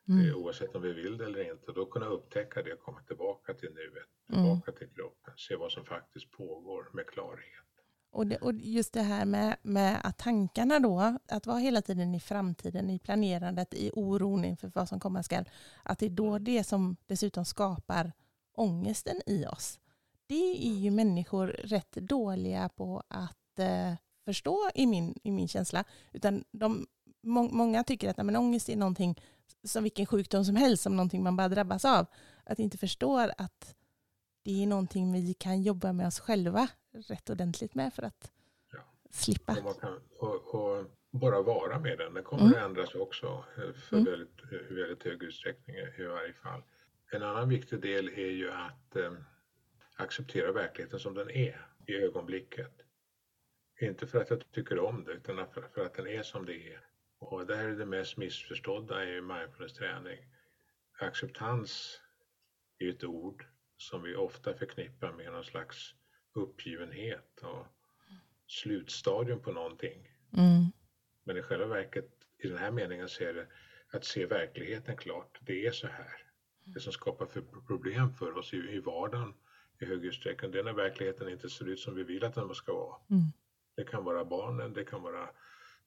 Mm. 0.08 0.34
oavsett 0.36 0.74
om 0.74 0.82
vi 0.82 0.92
vill 0.92 1.18
det 1.18 1.24
eller 1.24 1.52
inte. 1.52 1.72
Då 1.72 1.86
kunna 1.86 2.06
upptäcka 2.06 2.62
det 2.62 2.72
och 2.72 2.80
komma 2.80 3.00
tillbaka 3.00 3.54
till 3.54 3.68
nuet, 3.74 4.08
mm. 4.28 4.44
tillbaka 4.44 4.70
mm. 4.70 4.78
till 4.78 4.88
kroppen, 4.96 5.34
se 5.36 5.56
vad 5.56 5.72
som 5.72 5.84
faktiskt 5.84 6.30
pågår 6.30 6.90
med 6.92 7.06
klarhet. 7.06 7.68
Och, 8.10 8.26
det, 8.26 8.36
och 8.36 8.52
just 8.54 8.92
det 8.92 9.02
här 9.02 9.24
med, 9.24 9.56
med 9.62 10.00
att 10.04 10.18
tankarna 10.18 10.78
då, 10.78 11.18
att 11.28 11.46
vara 11.46 11.58
hela 11.58 11.82
tiden 11.82 12.14
i 12.14 12.20
framtiden, 12.20 12.90
i 12.90 12.98
planerandet, 12.98 13.74
i 13.74 13.90
oron 13.94 14.44
inför 14.44 14.70
vad 14.74 14.88
som 14.88 15.00
komma 15.00 15.22
skall, 15.22 15.48
att 15.82 15.98
det 15.98 16.06
är 16.06 16.10
då 16.10 16.38
det 16.38 16.64
som 16.64 16.96
dessutom 17.06 17.44
skapar 17.44 18.12
ångesten 18.52 19.20
i 19.26 19.46
oss. 19.46 19.80
Det 20.26 20.68
är 20.68 20.74
ju 20.74 20.90
människor 20.90 21.46
rätt 21.46 21.92
dåliga 21.92 22.68
på 22.68 23.02
att 23.08 23.58
eh, 23.58 23.94
förstå 24.24 24.70
i 24.74 24.86
min, 24.86 25.14
i 25.22 25.30
min 25.30 25.48
känsla. 25.48 25.84
Utan 26.12 26.44
de, 26.50 26.86
må, 27.22 27.42
många 27.42 27.84
tycker 27.84 28.10
att 28.10 28.16
men, 28.16 28.36
ångest 28.36 28.68
är 28.68 28.76
någonting 28.76 29.20
som 29.64 29.82
vilken 29.82 30.06
sjukdom 30.06 30.44
som 30.44 30.56
helst, 30.56 30.82
som 30.82 30.96
någonting 30.96 31.22
man 31.22 31.36
bara 31.36 31.48
drabbas 31.48 31.84
av. 31.84 32.06
Att 32.44 32.58
inte 32.58 32.78
förstår 32.78 33.32
att 33.38 33.74
det 34.44 34.62
är 34.62 34.66
någonting 34.66 35.12
vi 35.12 35.34
kan 35.34 35.62
jobba 35.62 35.92
med 35.92 36.06
oss 36.06 36.20
själva 36.20 36.68
rätt 36.92 37.30
ordentligt 37.30 37.74
med 37.74 37.94
för 37.94 38.02
att 38.02 38.32
ja. 38.72 38.78
slippa. 39.10 39.56
Och, 39.64 39.80
kan, 39.80 40.00
och, 40.18 40.54
och, 40.54 40.84
bara 41.10 41.42
vara 41.42 41.78
med 41.78 41.98
den. 41.98 42.14
Den 42.14 42.24
kommer 42.24 42.42
mm. 42.42 42.54
att 42.54 42.64
ändras 42.64 42.94
också 42.94 43.44
eh, 43.56 43.72
för 43.72 43.96
mm. 43.96 44.10
väldigt, 44.10 44.42
eh, 44.52 44.76
väldigt 44.76 45.04
hög 45.04 45.22
utsträckning 45.22 45.76
i 45.76 46.02
varje 46.02 46.32
fall. 46.32 46.62
En 47.12 47.22
annan 47.22 47.48
viktig 47.48 47.80
del 47.80 48.08
är 48.08 48.30
ju 48.30 48.50
att 48.50 48.96
eh, 48.96 49.12
acceptera 49.96 50.52
verkligheten 50.52 50.98
som 51.00 51.14
den 51.14 51.30
är 51.30 51.66
i 51.86 51.94
ögonblicket. 51.94 52.72
Inte 53.80 54.06
för 54.06 54.20
att 54.20 54.30
jag 54.30 54.52
tycker 54.52 54.78
om 54.78 55.04
det, 55.04 55.12
utan 55.12 55.36
för, 55.36 55.68
för 55.74 55.86
att 55.86 55.94
den 55.94 56.06
är 56.06 56.22
som 56.22 56.46
det 56.46 56.72
är. 56.72 56.80
Och 57.18 57.46
det 57.46 57.56
här 57.56 57.68
är 57.68 57.76
det 57.76 57.86
mest 57.86 58.16
missförstådda 58.16 59.04
i 59.04 59.20
mindfulness-träning. 59.20 60.18
Acceptans 60.98 62.00
är 62.78 62.88
ett 62.88 63.04
ord 63.04 63.44
som 63.76 64.02
vi 64.02 64.16
ofta 64.16 64.54
förknippar 64.54 65.12
med 65.12 65.32
någon 65.32 65.44
slags 65.44 65.94
uppgivenhet 66.32 67.40
och 67.42 67.66
slutstadium 68.46 69.40
på 69.40 69.52
någonting. 69.52 70.08
Mm. 70.32 70.64
Men 71.24 71.36
i 71.36 71.42
själva 71.42 71.66
verket, 71.66 72.10
i 72.38 72.48
den 72.48 72.58
här 72.58 72.70
meningen, 72.70 73.08
så 73.08 73.24
är 73.24 73.34
det 73.34 73.46
att 73.90 74.04
se 74.04 74.26
verkligheten 74.26 74.96
klart. 74.96 75.38
Det 75.40 75.66
är 75.66 75.72
så 75.72 75.86
här. 75.86 76.24
Det 76.64 76.80
som 76.80 76.92
skapar 76.92 77.26
för 77.26 77.42
problem 77.66 78.12
för 78.12 78.38
oss 78.38 78.54
i, 78.54 78.56
i 78.56 78.80
vardagen 78.80 79.34
i 79.80 79.84
hög 79.84 80.04
utsträckning, 80.04 80.50
det 80.50 80.58
är 80.58 80.64
när 80.64 80.72
verkligheten 80.72 81.28
inte 81.28 81.50
ser 81.50 81.68
ut 81.68 81.80
som 81.80 81.94
vi 81.94 82.02
vill 82.02 82.24
att 82.24 82.34
den 82.34 82.54
ska 82.54 82.72
vara. 82.72 82.96
Mm. 83.10 83.22
Det 83.76 83.84
kan 83.84 84.04
vara 84.04 84.24
barnen, 84.24 84.72
det 84.72 84.84
kan 84.84 85.02
vara 85.02 85.30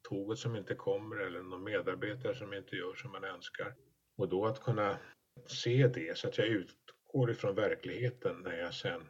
tåget 0.01 0.39
som 0.39 0.55
inte 0.55 0.75
kommer 0.75 1.15
eller 1.15 1.41
någon 1.41 1.63
medarbetare 1.63 2.35
som 2.35 2.53
inte 2.53 2.75
gör 2.75 2.95
som 2.95 3.11
man 3.11 3.23
önskar. 3.23 3.75
Och 4.17 4.29
då 4.29 4.45
att 4.45 4.63
kunna 4.63 4.97
se 5.47 5.87
det 5.87 6.17
så 6.17 6.27
att 6.27 6.37
jag 6.37 6.47
utgår 6.47 7.31
ifrån 7.31 7.55
verkligheten 7.55 8.41
när 8.41 8.57
jag 8.57 8.73
sen, 8.73 9.01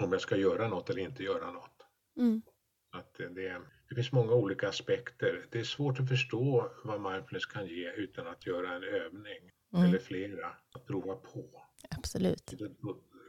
om 0.00 0.12
jag 0.12 0.20
ska 0.20 0.36
göra 0.36 0.68
något 0.68 0.90
eller 0.90 1.02
inte 1.02 1.22
göra 1.22 1.50
något. 1.50 1.82
Mm. 2.16 2.42
Att 2.90 3.14
det, 3.14 3.62
det, 3.88 3.94
finns 3.94 4.12
många 4.12 4.32
olika 4.32 4.68
aspekter. 4.68 5.46
Det 5.50 5.60
är 5.60 5.64
svårt 5.64 6.00
att 6.00 6.08
förstå 6.08 6.72
vad 6.84 7.12
mindfulness 7.12 7.46
kan 7.46 7.66
ge 7.66 7.92
utan 7.92 8.26
att 8.26 8.46
göra 8.46 8.74
en 8.74 8.82
övning 8.82 9.50
mm. 9.74 9.84
eller 9.84 9.98
flera, 9.98 10.46
att 10.72 10.86
prova 10.86 11.16
på. 11.16 11.64
Absolut. 11.90 12.54
Du 12.58 12.76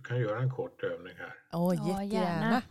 kan 0.10 0.20
göra 0.20 0.40
en 0.40 0.50
kort 0.50 0.84
övning 0.84 1.16
här. 1.18 1.36
Åh, 1.54 1.70
oh, 1.70 1.88
jättegärna. 1.90 2.62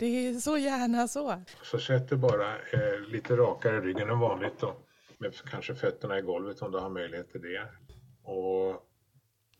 Det 0.00 0.06
är 0.06 0.34
så 0.34 0.58
gärna 0.58 1.08
så. 1.08 1.42
Så 1.62 1.78
sätt 1.78 2.08
dig 2.08 2.18
bara 2.18 2.58
eh, 2.58 3.00
lite 3.08 3.36
rakare 3.36 3.76
i 3.76 3.80
ryggen 3.80 4.10
än 4.10 4.18
vanligt 4.18 4.58
då. 4.60 4.76
Med 5.18 5.34
kanske 5.34 5.74
fötterna 5.74 6.18
i 6.18 6.22
golvet 6.22 6.62
om 6.62 6.72
du 6.72 6.78
har 6.78 6.90
möjlighet 6.90 7.32
till 7.32 7.42
det. 7.42 7.68
Och 8.22 8.86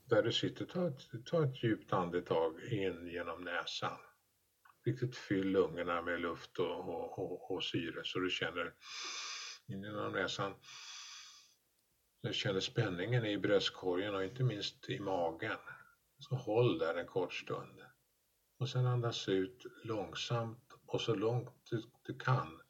där 0.05 0.23
du 0.23 0.33
sitter, 0.33 0.65
ta 0.65 0.89
ett, 0.89 1.27
ta 1.27 1.45
ett 1.45 1.63
djupt 1.63 1.93
andetag 1.93 2.61
in 2.71 3.07
genom 3.07 3.45
näsan. 3.45 3.99
Riktigt 4.87 5.17
fyll 5.17 5.47
lungorna 5.47 6.03
med 6.03 6.21
luft 6.21 6.59
och, 6.59 6.89
och, 6.89 7.19
och, 7.19 7.51
och 7.51 7.65
syre 7.65 8.01
så 8.05 8.19
du 8.19 8.31
känner 8.31 8.73
in 9.69 9.83
genom 9.83 10.13
näsan. 10.13 10.55
Du 12.23 12.33
känner 12.33 12.61
spänningen 12.61 13.27
i 13.27 13.39
bröstkorgen 13.39 14.15
och 14.15 14.25
inte 14.25 14.43
minst 14.43 14.91
i 14.91 15.01
magen. 15.01 15.59
Så 16.21 16.35
håll 16.35 16.79
där 16.79 16.95
en 16.95 17.07
kort 17.07 17.35
stund. 17.35 17.83
Och 18.59 18.69
sen 18.69 18.87
andas 18.87 19.29
ut 19.29 19.67
långsamt 19.85 20.73
och 20.87 21.01
så 21.01 21.15
långt 21.15 21.51
du, 21.71 21.83
du 22.03 22.19
kan. 22.19 22.61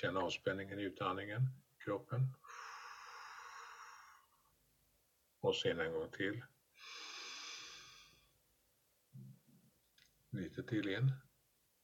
Känn 0.00 0.16
avspänningen 0.16 0.78
i 0.78 0.82
utandningen, 0.82 1.42
kroppen. 1.78 2.34
Och 5.40 5.56
sen 5.56 5.80
en 5.80 5.92
gång 5.92 6.10
till. 6.10 6.44
Lite 10.30 10.62
till 10.62 10.88
in. 10.88 11.12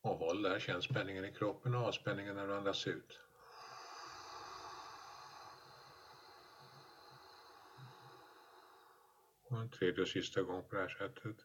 Och 0.01 0.19
håll 0.19 0.43
där, 0.43 0.61
känn 0.61 0.83
spänningen 0.83 1.25
i 1.25 1.35
kroppen 1.35 1.75
och 1.75 1.83
avspänningen 1.83 2.37
när 2.37 2.47
du 2.47 2.55
andas 2.55 2.87
ut. 2.87 3.21
Och 9.49 9.61
en 9.61 9.71
tredje 9.71 10.03
och 10.03 10.09
sista 10.09 10.43
gång 10.43 10.69
på 10.69 10.75
det 10.75 10.81
här 10.81 10.89
sättet. 10.89 11.37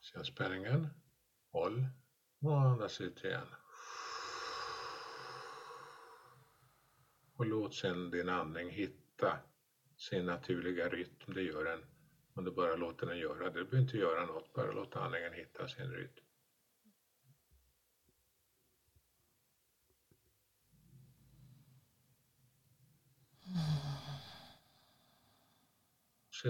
Känn 0.00 0.24
spänningen. 0.24 0.88
Håll 1.52 1.86
och 2.40 2.60
andas 2.60 3.00
ut 3.00 3.24
igen. 3.24 3.46
Och 7.36 7.46
låt 7.46 7.74
sedan 7.74 8.10
din 8.10 8.28
andning 8.28 8.70
hitta 8.70 9.38
sin 9.96 10.26
naturliga 10.26 10.88
rytm. 10.88 11.34
Det 11.34 11.42
gör 11.42 11.64
den 11.64 11.84
om 12.34 12.44
du 12.44 12.50
bara 12.50 12.76
låter 12.76 13.06
den 13.06 13.18
göra 13.18 13.38
det. 13.38 13.44
Du 13.44 13.64
behöver 13.64 13.78
inte 13.78 13.96
göra 13.96 14.26
något, 14.26 14.52
bara 14.52 14.72
låt 14.72 14.96
andningen 14.96 15.32
hitta 15.32 15.68
sin 15.68 15.90
rytm. 15.90 16.23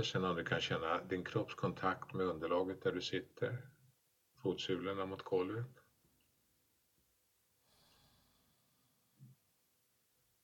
Sen 0.03 0.25
om 0.25 0.37
du 0.37 0.45
kan 0.45 0.61
känna 0.61 1.05
din 1.05 1.25
kroppskontakt 1.25 2.15
med 2.15 2.27
underlaget 2.27 2.83
där 2.83 2.93
du 2.93 3.03
sitter. 3.03 3.71
Fotsulorna 4.43 5.07
mot 5.07 5.23
golvet. 5.23 5.81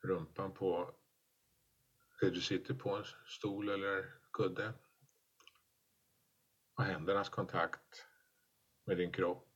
Rumpan 0.02 0.54
på 0.54 0.94
det 2.20 2.30
du 2.30 2.40
sitter 2.40 2.74
på, 2.74 2.96
en 2.96 3.04
stol 3.26 3.68
eller 3.68 4.14
kudde. 4.32 4.72
Och 6.74 6.84
händernas 6.84 7.28
kontakt 7.28 8.06
med 8.84 8.96
din 8.96 9.12
kropp 9.12 9.48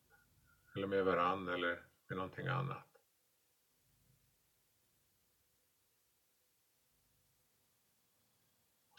eller 0.74 0.86
med 0.86 1.04
varann 1.04 1.48
eller 1.48 1.86
med 2.08 2.16
någonting 2.16 2.46
annat. 2.46 2.93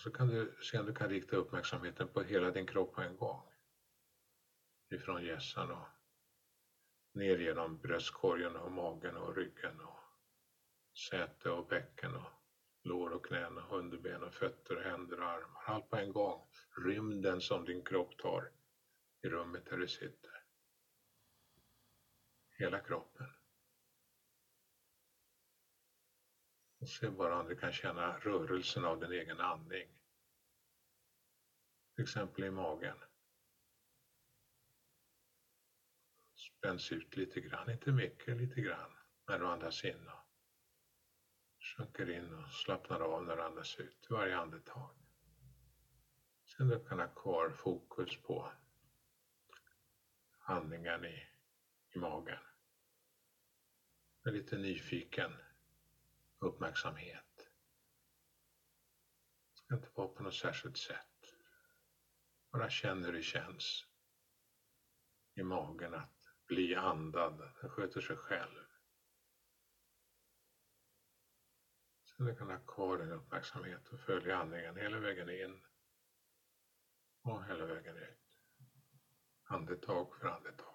Så 0.06 0.12
kan 0.12 0.28
du 0.28 0.56
se 0.62 0.80
om 0.80 0.86
du 0.86 0.94
kan 0.94 1.10
rikta 1.10 1.36
uppmärksamheten 1.36 2.08
på 2.08 2.22
hela 2.22 2.52
din 2.52 2.68
kropp 2.68 2.96
på 2.96 3.02
en 3.02 3.18
gång. 3.18 3.42
Ifrån 4.90 5.26
hjässan 5.26 5.72
och 5.72 5.88
ner 7.14 7.38
genom 7.38 7.82
bröstkorgen 7.82 8.56
och 8.56 8.72
magen 8.72 9.18
och 9.18 9.36
ryggen 9.36 9.80
och 9.80 10.00
säte 11.10 11.50
och 11.50 11.68
bäcken 11.68 12.16
och 12.16 12.32
lår 12.84 13.10
och 13.10 13.26
knän 13.26 13.58
och 13.58 13.78
underben 13.78 14.24
och 14.24 14.34
fötter, 14.34 14.76
händer 14.76 15.20
och 15.20 15.30
armar. 15.30 15.64
Allt 15.66 15.90
på 15.90 15.98
en 15.98 16.12
gång. 16.12 16.48
Rymden 16.78 17.42
som 17.42 17.66
din 17.66 17.84
kropp 17.84 18.18
tar 18.18 18.52
i 19.22 19.30
rummet 19.30 19.66
där 19.66 19.78
du 19.78 19.88
sitter. 19.88 20.44
Hela 22.58 22.80
kroppen. 22.80 23.28
Och 26.86 26.90
se 26.90 27.10
bara 27.10 27.40
om 27.40 27.48
du 27.48 27.56
kan 27.56 27.72
känna 27.72 28.20
rörelsen 28.20 28.86
av 28.86 29.00
din 29.00 29.12
egen 29.12 29.40
andning. 29.40 29.88
Till 31.96 32.04
exempel 32.04 32.44
i 32.44 32.52
magen. 32.52 32.98
Spänns 36.36 36.92
ut 36.92 37.18
lite 37.18 37.40
grann, 37.40 37.70
inte 37.70 37.92
mycket, 37.92 38.38
lite 38.38 38.62
grann 38.62 38.92
när 39.28 39.40
du 39.40 39.48
andas 39.48 39.86
in 39.86 40.08
och 40.08 40.26
sjunker 41.60 42.10
in 42.10 42.34
och 42.34 42.52
slappnar 42.52 43.00
av 43.00 43.26
när 43.26 43.36
du 43.36 43.42
andas 43.42 43.80
ut 43.80 44.08
varje 44.10 44.38
andetag. 44.38 44.96
Sen 46.46 46.68
du 46.68 46.86
kan 46.86 47.00
ha 47.00 47.08
kvar 47.08 47.50
fokus 47.50 48.22
på 48.22 48.52
andningen 50.40 51.06
i, 51.06 51.28
i 51.90 52.00
magen. 52.00 52.44
är 54.24 54.32
lite 54.32 54.58
nyfiken 54.58 55.32
uppmärksamhet. 56.46 57.38
Det 59.54 59.58
ska 59.58 59.76
inte 59.76 59.90
vara 59.94 60.08
på 60.08 60.24
något 60.24 60.36
särskilt 60.36 60.78
sätt. 60.78 61.36
Bara 62.52 62.70
känn 62.70 63.06
hur 63.06 63.14
det 63.14 63.22
känns 63.22 63.86
i 65.36 65.44
magen 65.44 65.94
att 65.94 66.36
bli 66.48 66.76
andad. 66.76 67.52
Den 67.62 67.70
sköter 67.70 68.02
sig 68.02 68.16
själv. 68.16 68.66
Så 72.04 72.24
du 72.24 72.36
kan 72.36 72.50
ha 72.50 72.60
kvar 72.60 72.98
din 72.98 73.12
uppmärksamhet 73.12 73.88
och 73.88 74.00
följa 74.00 74.38
andningen 74.38 74.78
hela 74.78 75.00
vägen 75.00 75.30
in 75.30 75.66
och 77.22 77.46
hela 77.46 77.66
vägen 77.66 77.98
ut. 77.98 78.40
Andetag 79.44 80.16
för 80.16 80.28
andetag. 80.28 80.75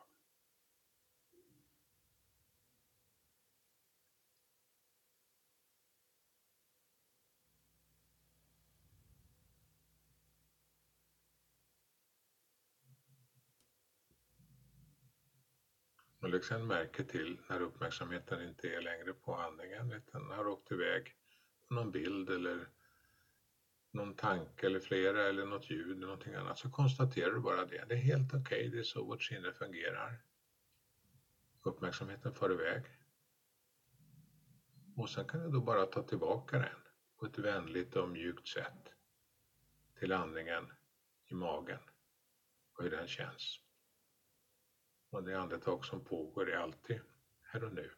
Och 16.31 16.35
lägg 16.35 16.45
sen 16.45 16.67
märke 16.67 17.05
till 17.05 17.41
när 17.49 17.61
uppmärksamheten 17.61 18.49
inte 18.49 18.75
är 18.75 18.81
längre 18.81 19.13
på 19.13 19.35
andningen 19.35 19.93
utan 19.93 20.31
har 20.31 20.49
åkt 20.49 20.73
iväg 20.73 21.15
på 21.69 21.75
någon 21.75 21.91
bild 21.91 22.31
eller 22.31 22.69
någon 23.91 24.15
tanke 24.15 24.67
eller 24.67 24.81
flera 24.81 25.29
eller 25.29 25.47
något 25.47 25.71
ljud 25.71 25.97
eller 25.97 26.07
någonting 26.07 26.35
annat 26.35 26.59
så 26.59 26.71
konstaterar 26.71 27.33
du 27.33 27.41
bara 27.41 27.65
det. 27.67 27.85
Det 27.89 27.95
är 27.95 27.99
helt 27.99 28.35
okej, 28.35 28.41
okay. 28.41 28.69
det 28.69 28.79
är 28.79 28.83
så 28.83 29.05
vårt 29.05 29.23
sinne 29.23 29.53
fungerar. 29.53 30.23
Uppmärksamheten 31.63 32.35
far 32.35 32.53
iväg. 32.53 32.83
Och 34.97 35.11
sen 35.11 35.29
kan 35.29 35.41
du 35.43 35.51
då 35.51 35.61
bara 35.61 35.87
ta 35.87 36.03
tillbaka 36.03 36.59
den 36.59 36.81
på 37.19 37.27
ett 37.27 37.39
vänligt 37.39 37.97
och 37.97 38.09
mjukt 38.09 38.49
sätt 38.49 38.93
till 39.99 40.13
andningen 40.13 40.73
i 41.27 41.35
magen 41.35 41.81
och 42.73 42.83
hur 42.83 42.91
den 42.91 43.09
känns. 43.09 43.70
Och 45.11 45.23
det 45.23 45.41
andetag 45.41 45.85
som 45.85 46.05
pågår 46.05 46.51
är 46.51 46.57
alltid 46.57 47.01
här 47.43 47.65
och 47.65 47.73
nu. 47.73 47.91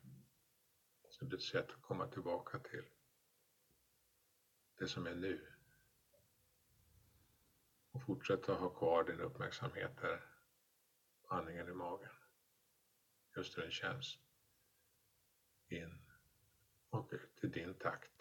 Så 1.08 1.24
det 1.24 1.34
är 1.34 1.36
ett 1.36 1.42
sätt 1.42 1.70
att 1.70 1.82
komma 1.82 2.08
tillbaka 2.08 2.58
till 2.58 2.84
det 4.78 4.88
som 4.88 5.06
är 5.06 5.14
nu. 5.14 5.46
Och 7.90 8.02
fortsätta 8.02 8.54
ha 8.54 8.68
kvar 8.68 9.04
din 9.04 9.20
uppmärksamhet 9.20 9.96
där, 10.00 10.24
andningen 11.28 11.68
i 11.68 11.72
magen. 11.72 12.12
Just 13.36 13.58
hur 13.58 13.62
den 13.62 13.70
känns. 13.70 14.18
In 15.68 15.98
och 16.90 17.12
ut 17.12 17.44
i 17.44 17.46
din 17.46 17.74
takt. 17.74 18.11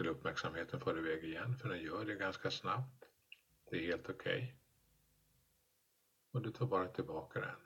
Skulle 0.00 0.12
uppmärksamheten 0.12 0.80
far 0.80 0.98
iväg 0.98 1.24
igen, 1.24 1.56
för 1.56 1.68
den 1.68 1.82
gör 1.82 2.04
det 2.04 2.14
ganska 2.14 2.50
snabbt. 2.50 3.04
Det 3.70 3.76
är 3.76 3.86
helt 3.86 4.10
okej. 4.10 4.34
Okay. 4.34 4.52
Och 6.30 6.42
du 6.42 6.52
tar 6.52 6.66
bara 6.66 6.88
tillbaka 6.88 7.40
den 7.40 7.56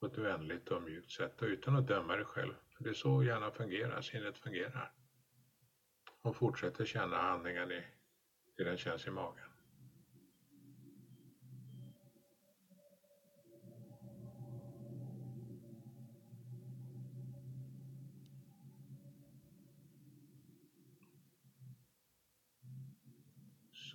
på 0.00 0.06
ett 0.06 0.18
vänligt 0.18 0.68
och 0.68 0.82
mjukt 0.82 1.10
sätt 1.10 1.42
och 1.42 1.48
utan 1.48 1.76
att 1.76 1.88
döma 1.88 2.16
dig 2.16 2.24
själv. 2.24 2.54
För 2.76 2.84
det 2.84 2.90
är 2.90 2.94
så 2.94 3.22
gärna 3.22 3.50
fungerar, 3.50 4.00
sinnet 4.00 4.38
fungerar. 4.38 4.92
Och 6.22 6.36
fortsätter 6.36 6.84
känna 6.84 7.16
andningen 7.16 7.72
i 7.72 7.84
i 8.56 8.64
den 8.64 8.76
känns 8.76 9.06
i 9.06 9.10
magen. 9.10 9.43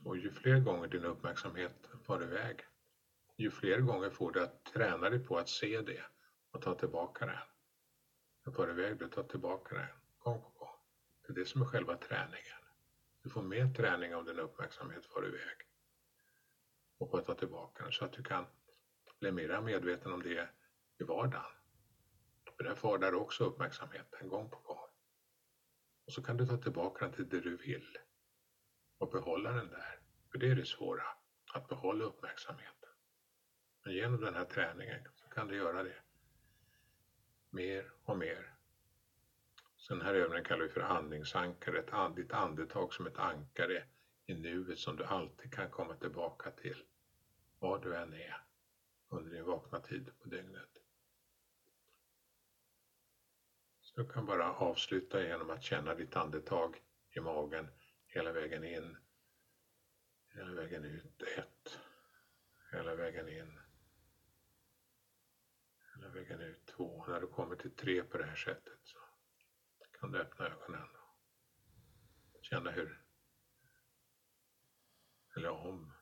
Och 0.04 0.18
ju 0.18 0.32
fler 0.32 0.60
gånger 0.60 0.88
din 0.88 1.06
uppmärksamhet 1.06 1.89
far 2.04 2.24
iväg, 2.24 2.60
ju 3.38 3.52
fler 3.52 3.80
gånger 3.80 4.10
får 4.10 4.32
du 4.32 4.43
att 4.43 4.66
träna 4.66 5.10
dig 5.10 5.20
på 5.20 5.38
att 5.38 5.50
se 5.50 5.82
det 5.82 6.04
och 6.52 6.62
ta 6.62 6.76
tillbaka 6.76 7.26
den. 7.26 7.38
Den 8.43 8.54
far 8.54 8.70
iväg, 8.70 9.00
du 9.00 9.08
tar 9.08 9.24
tillbaka 9.24 9.76
den 9.76 9.88
gång 10.20 10.41
på 10.41 10.50
gång. 10.50 10.76
Det 11.22 11.34
är 11.34 11.36
det 11.36 11.45
som 11.45 11.62
är 11.62 11.66
själva 11.66 11.97
träningen. 11.97 12.64
Du 13.24 13.30
får 13.30 13.41
mer 13.41 13.74
träning 13.74 14.16
om 14.16 14.26
din 14.26 14.39
uppmärksamhet 14.39 15.06
far 15.06 15.28
iväg 15.28 15.58
och 16.97 17.12
på 17.12 17.18
att 17.18 17.26
ta 17.26 17.34
tillbaka 17.34 17.84
den 17.84 17.91
så 17.91 18.06
att 18.06 18.14
du 18.14 18.24
kan 18.24 18.45
bli 19.20 19.32
mer 19.32 19.62
medveten 19.62 20.14
om 20.14 20.24
det 20.24 20.50
i 21.00 21.04
vardagen. 21.04 21.52
För 22.58 22.64
där 22.64 22.76
far 22.76 22.97
där 22.97 23.14
också 23.14 23.43
uppmärksamheten 23.43 24.30
gång 24.30 24.50
på 24.50 24.60
gång. 24.60 24.89
Och 26.06 26.14
så 26.14 26.24
kan 26.24 26.38
du 26.38 26.45
ta 26.45 26.58
tillbaka 26.58 27.06
den 27.06 27.14
till 27.14 27.30
det 27.30 27.39
du 27.39 27.58
vill 27.58 27.97
och 29.00 29.12
behålla 29.12 29.52
den 29.52 29.70
där. 29.70 30.00
För 30.32 30.38
det 30.38 30.52
är 30.52 30.56
det 30.56 30.66
svåra, 30.66 31.04
att 31.54 31.68
behålla 31.68 32.06
uppmärksamheten. 32.06 32.89
Men 33.84 33.93
genom 33.93 34.22
den 34.22 34.36
här 34.36 34.45
träningen 34.45 35.08
så 35.16 35.28
kan 35.30 35.47
du 35.47 35.56
göra 35.56 35.84
det 35.84 35.95
mer 37.50 37.91
och 38.04 38.18
mer. 38.18 38.54
Så 39.76 39.93
den 39.93 40.06
här 40.06 40.14
övningen 40.14 40.45
kallar 40.45 40.64
vi 40.66 40.70
för 40.70 40.82
andningsankaret, 40.82 42.16
ditt 42.16 42.34
andetag 42.34 42.93
som 42.93 43.08
ett 43.08 43.18
ankare 43.18 43.84
i 44.26 44.34
nuet 44.34 44.80
som 44.80 44.95
du 44.95 45.04
alltid 45.04 45.54
kan 45.54 45.70
komma 45.70 45.95
tillbaka 45.95 46.52
till, 46.52 46.84
var 47.60 47.80
du 47.80 47.95
än 47.95 48.14
är 48.14 48.43
under 49.10 49.32
din 49.32 49.45
vakna 49.45 49.80
tid 49.80 50.12
på 50.20 50.30
dygnet. 50.30 50.70
Så 53.82 54.02
du 54.02 54.10
kan 54.10 54.26
bara 54.26 54.54
avsluta 54.54 55.24
genom 55.24 55.50
att 55.50 55.64
känna 55.64 55.95
ditt 55.95 56.16
andetag 56.16 56.82
i 57.12 57.20
magen 57.20 57.68
hela 58.10 58.32
vägen 58.32 58.64
in, 58.64 58.97
hela 60.34 60.51
vägen 60.51 60.86
ut, 60.86 61.22
ett, 61.38 61.80
hela 62.72 62.95
vägen 62.95 63.30
in, 63.30 63.60
hela 65.95 66.10
vägen 66.10 66.41
ut, 66.41 66.66
två. 66.66 67.05
När 67.07 67.22
du 67.22 67.28
kommer 67.28 67.55
till 67.55 67.76
tre 67.76 68.03
på 68.03 68.18
det 68.18 68.26
här 68.26 68.36
sättet 68.36 68.80
så 68.84 68.99
kan 69.99 70.12
du 70.12 70.20
öppna 70.20 70.45
ögonen 70.45 70.88
och 72.34 72.43
känna 72.43 72.72
hur, 72.72 73.05
eller 75.36 75.49
om 75.49 75.93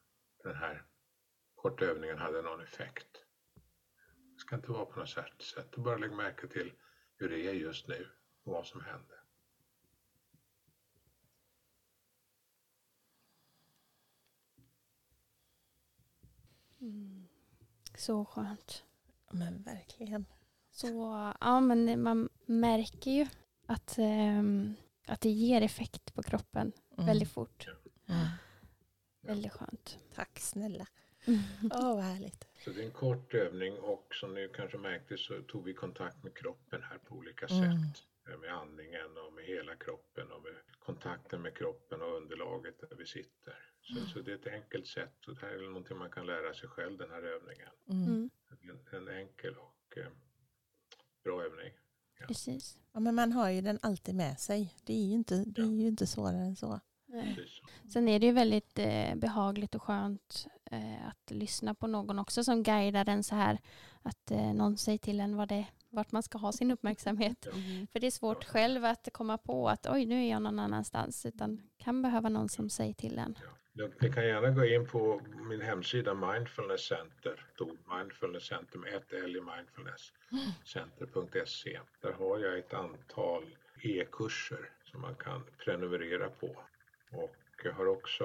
den 0.43 0.55
här 0.55 0.85
korta 1.55 1.85
övningen 1.85 2.17
hade 2.17 2.41
någon 2.41 2.61
effekt. 2.61 3.25
Det 4.33 4.39
ska 4.39 4.55
inte 4.55 4.71
vara 4.71 4.85
på 4.85 4.99
något 4.99 5.09
särskilt 5.09 5.41
sätt, 5.41 5.75
bara 5.75 5.97
lägg 5.97 6.11
märke 6.11 6.47
till 6.47 6.73
hur 7.15 7.29
det 7.29 7.47
är 7.47 7.53
just 7.53 7.87
nu 7.87 8.07
och 8.43 8.53
vad 8.53 8.67
som 8.67 8.81
händer. 8.81 9.16
Mm. 16.81 17.27
Så 17.95 18.25
skönt. 18.25 18.83
Men 19.31 19.61
verkligen. 19.63 20.25
Så, 20.71 20.87
ja 21.39 21.59
men 21.59 22.03
man 22.03 22.29
märker 22.45 23.11
ju 23.11 23.27
att, 23.65 23.95
um, 23.99 24.75
att 25.07 25.21
det 25.21 25.29
ger 25.29 25.61
effekt 25.61 26.13
på 26.13 26.23
kroppen 26.23 26.71
mm. 26.97 27.05
väldigt 27.05 27.31
fort. 27.31 27.67
Mm. 28.07 28.27
Väldigt 29.21 29.51
skönt. 29.51 29.97
Tack 30.15 30.39
snälla. 30.39 30.87
Åh, 31.27 31.91
oh, 31.91 31.95
vad 31.95 32.03
härligt. 32.03 32.47
Så 32.63 32.69
det 32.69 32.81
är 32.81 32.85
en 32.85 32.91
kort 32.91 33.33
övning 33.33 33.79
och 33.79 34.07
som 34.11 34.33
ni 34.33 34.49
kanske 34.55 34.77
märkte 34.77 35.17
så 35.17 35.41
tog 35.41 35.63
vi 35.63 35.73
kontakt 35.73 36.23
med 36.23 36.37
kroppen 36.37 36.83
här 36.83 36.97
på 36.97 37.15
olika 37.15 37.45
mm. 37.45 37.61
sätt. 37.61 38.03
Med 38.35 38.53
andningen 38.53 39.17
och 39.17 39.33
med 39.33 39.45
hela 39.45 39.75
kroppen 39.75 40.31
och 40.31 40.41
med 40.41 40.53
kontakten 40.79 41.41
med 41.41 41.57
kroppen 41.57 42.01
och 42.01 42.17
underlaget 42.17 42.79
där 42.79 42.97
vi 42.97 43.05
sitter. 43.05 43.55
Så, 43.81 43.97
mm. 43.97 44.09
så 44.09 44.21
det 44.21 44.31
är 44.31 44.35
ett 44.35 44.47
enkelt 44.47 44.87
sätt 44.87 45.27
och 45.27 45.35
det 45.35 45.41
här 45.41 45.53
är 45.53 45.67
någonting 45.67 45.97
man 45.97 46.11
kan 46.11 46.25
lära 46.25 46.53
sig 46.53 46.69
själv 46.69 46.97
den 46.97 47.09
här 47.09 47.23
övningen. 47.23 47.69
Mm. 47.89 48.29
En, 48.49 48.97
en, 48.99 49.07
enkel 49.07 49.55
och 49.57 49.97
eh, 49.97 50.11
bra 51.23 51.43
övning. 51.43 51.73
Ja. 52.19 52.27
Precis. 52.27 52.79
Ja, 52.93 52.99
men 52.99 53.15
man 53.15 53.31
har 53.31 53.49
ju 53.49 53.61
den 53.61 53.79
alltid 53.81 54.15
med 54.15 54.39
sig. 54.39 54.75
Det 54.83 54.93
är 54.93 55.05
ju 55.05 55.13
inte, 55.13 55.43
det 55.47 55.61
är 55.61 55.81
ju 55.81 55.87
inte 55.87 56.07
svårare 56.07 56.41
än 56.41 56.55
så. 56.55 56.79
Sen 57.93 58.07
är 58.07 58.19
det 58.19 58.25
ju 58.25 58.31
väldigt 58.31 58.79
eh, 58.79 59.15
behagligt 59.15 59.75
och 59.75 59.83
skönt 59.83 60.47
eh, 60.71 61.07
att 61.07 61.31
lyssna 61.31 61.75
på 61.75 61.87
någon 61.87 62.19
också 62.19 62.43
som 62.43 62.63
guidar 62.63 63.09
en 63.09 63.23
så 63.23 63.35
här. 63.35 63.59
Att 64.01 64.31
eh, 64.31 64.53
någon 64.53 64.77
säger 64.77 64.97
till 64.97 65.19
en 65.19 65.37
vad 65.37 65.47
det, 65.47 65.65
vart 65.89 66.11
man 66.11 66.23
ska 66.23 66.37
ha 66.37 66.51
sin 66.51 66.71
uppmärksamhet. 66.71 67.45
Mm. 67.45 67.87
För 67.87 67.99
det 67.99 68.07
är 68.07 68.11
svårt 68.11 68.43
själv 68.43 68.85
att 68.85 69.09
komma 69.11 69.37
på 69.37 69.69
att 69.69 69.87
oj 69.89 70.05
nu 70.05 70.23
är 70.25 70.29
jag 70.29 70.41
någon 70.41 70.59
annanstans. 70.59 71.25
Utan 71.25 71.61
kan 71.77 72.01
behöva 72.01 72.29
någon 72.29 72.49
som 72.49 72.69
säger 72.69 72.93
till 72.93 73.19
en. 73.19 73.37
Ja. 73.43 73.49
Ni 74.01 74.13
kan 74.13 74.27
gärna 74.27 74.49
gå 74.49 74.65
in 74.65 74.87
på 74.87 75.21
min 75.49 75.61
hemsida 75.61 76.13
Mindfulness 76.13 76.81
Center, 76.81 77.45
Mindfulness 77.97 78.43
Center 78.43 78.77
med 78.79 78.93
ett 78.93 79.13
L 79.13 79.35
i 79.35 79.41
Mindfulness, 79.41 80.11
center.se. 80.65 81.79
Där 82.01 82.11
har 82.11 82.39
jag 82.39 82.59
ett 82.59 82.73
antal 82.73 83.43
e-kurser 83.81 84.69
som 84.83 85.01
man 85.01 85.15
kan 85.15 85.43
prenumerera 85.57 86.29
på. 86.29 86.47
Och 87.11 87.35
jag 87.63 87.73
har 87.73 87.85
också 87.85 88.23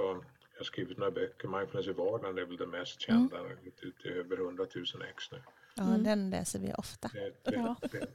jag 0.52 0.58
har 0.58 0.64
skrivit 0.64 0.98
några 0.98 1.10
böcker, 1.10 1.48
Mindfulness 1.48 1.88
i 1.88 1.92
vardagen 1.92 2.38
är 2.38 2.44
väl 2.44 2.56
det 2.56 2.66
mest 2.66 3.00
kända, 3.00 3.38
mm. 3.38 3.56
ut 3.82 4.06
över 4.06 4.36
100 4.36 4.66
000 4.74 4.84
ex 5.10 5.32
nu. 5.32 5.42
Ja, 5.74 5.82
mm. 5.82 6.04
den 6.04 6.30
läser 6.30 6.58
vi 6.58 6.72
ofta. 6.72 7.10
Det, 7.12 7.50
det, 7.50 7.56
ja. 7.56 7.76
det, 7.80 8.06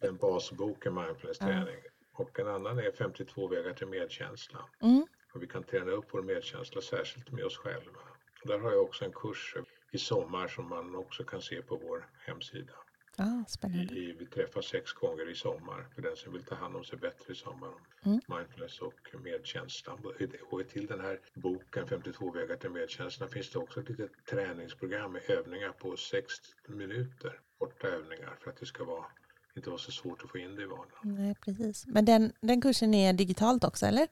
det 0.00 0.06
är 0.06 0.08
en 0.08 0.16
basbok 0.16 0.86
i 0.86 0.90
mindfulness-träning. 0.90 1.80
Ja. 1.84 1.90
Och 2.22 2.38
en 2.38 2.48
annan 2.48 2.78
är 2.78 2.92
52 2.92 3.48
vägar 3.48 3.74
till 3.74 3.86
medkänsla. 3.86 4.58
Mm. 4.82 5.06
Och 5.34 5.42
vi 5.42 5.46
kan 5.46 5.62
träna 5.62 5.90
upp 5.90 6.06
vår 6.10 6.22
medkänsla 6.22 6.80
särskilt 6.80 7.32
med 7.32 7.44
oss 7.44 7.56
själva. 7.56 8.00
Där 8.44 8.58
har 8.58 8.70
jag 8.70 8.82
också 8.82 9.04
en 9.04 9.12
kurs 9.12 9.56
i 9.92 9.98
sommar 9.98 10.48
som 10.48 10.68
man 10.68 10.94
också 10.94 11.24
kan 11.24 11.42
se 11.42 11.62
på 11.62 11.76
vår 11.76 12.08
hemsida. 12.26 12.72
Ah, 13.22 13.44
spännande. 13.48 13.94
I, 13.94 14.12
vi 14.18 14.26
träffas 14.26 14.66
sex 14.66 14.92
gånger 14.92 15.30
i 15.30 15.34
sommar 15.34 15.86
för 15.94 16.02
den 16.02 16.16
som 16.16 16.32
vill 16.32 16.42
ta 16.42 16.54
hand 16.54 16.76
om 16.76 16.84
sig 16.84 16.98
bättre 16.98 17.32
i 17.32 17.36
sommar. 17.36 17.70
Mm. 18.02 18.20
Mindfulness 18.28 18.80
och 18.80 19.14
medkänsla. 19.24 19.98
Och 20.50 20.68
till 20.68 20.86
den 20.86 21.00
här 21.00 21.20
boken 21.34 21.86
52 21.86 22.30
vägar 22.30 22.56
till 22.56 22.70
medkänsla 22.70 23.28
finns 23.28 23.50
det 23.50 23.58
också 23.58 23.80
ett 23.80 23.88
litet 23.88 24.10
träningsprogram 24.30 25.12
med 25.12 25.30
övningar 25.30 25.72
på 25.72 25.96
60 25.96 26.28
minuter. 26.68 27.40
Korta 27.58 27.86
övningar 27.88 28.36
för 28.40 28.50
att 28.50 28.56
det 28.56 28.66
ska 28.66 28.84
vara, 28.84 29.04
inte 29.56 29.70
vara 29.70 29.78
så 29.78 29.92
svårt 29.92 30.22
att 30.24 30.30
få 30.30 30.38
in 30.38 30.56
det 30.56 30.62
i 30.62 30.66
vardagen. 30.66 31.00
Nej, 31.02 31.34
precis. 31.44 31.86
Men 31.86 32.04
den, 32.04 32.32
den 32.40 32.60
kursen 32.60 32.94
är 32.94 33.12
digitalt 33.12 33.64
också, 33.64 33.86
eller? 33.86 34.08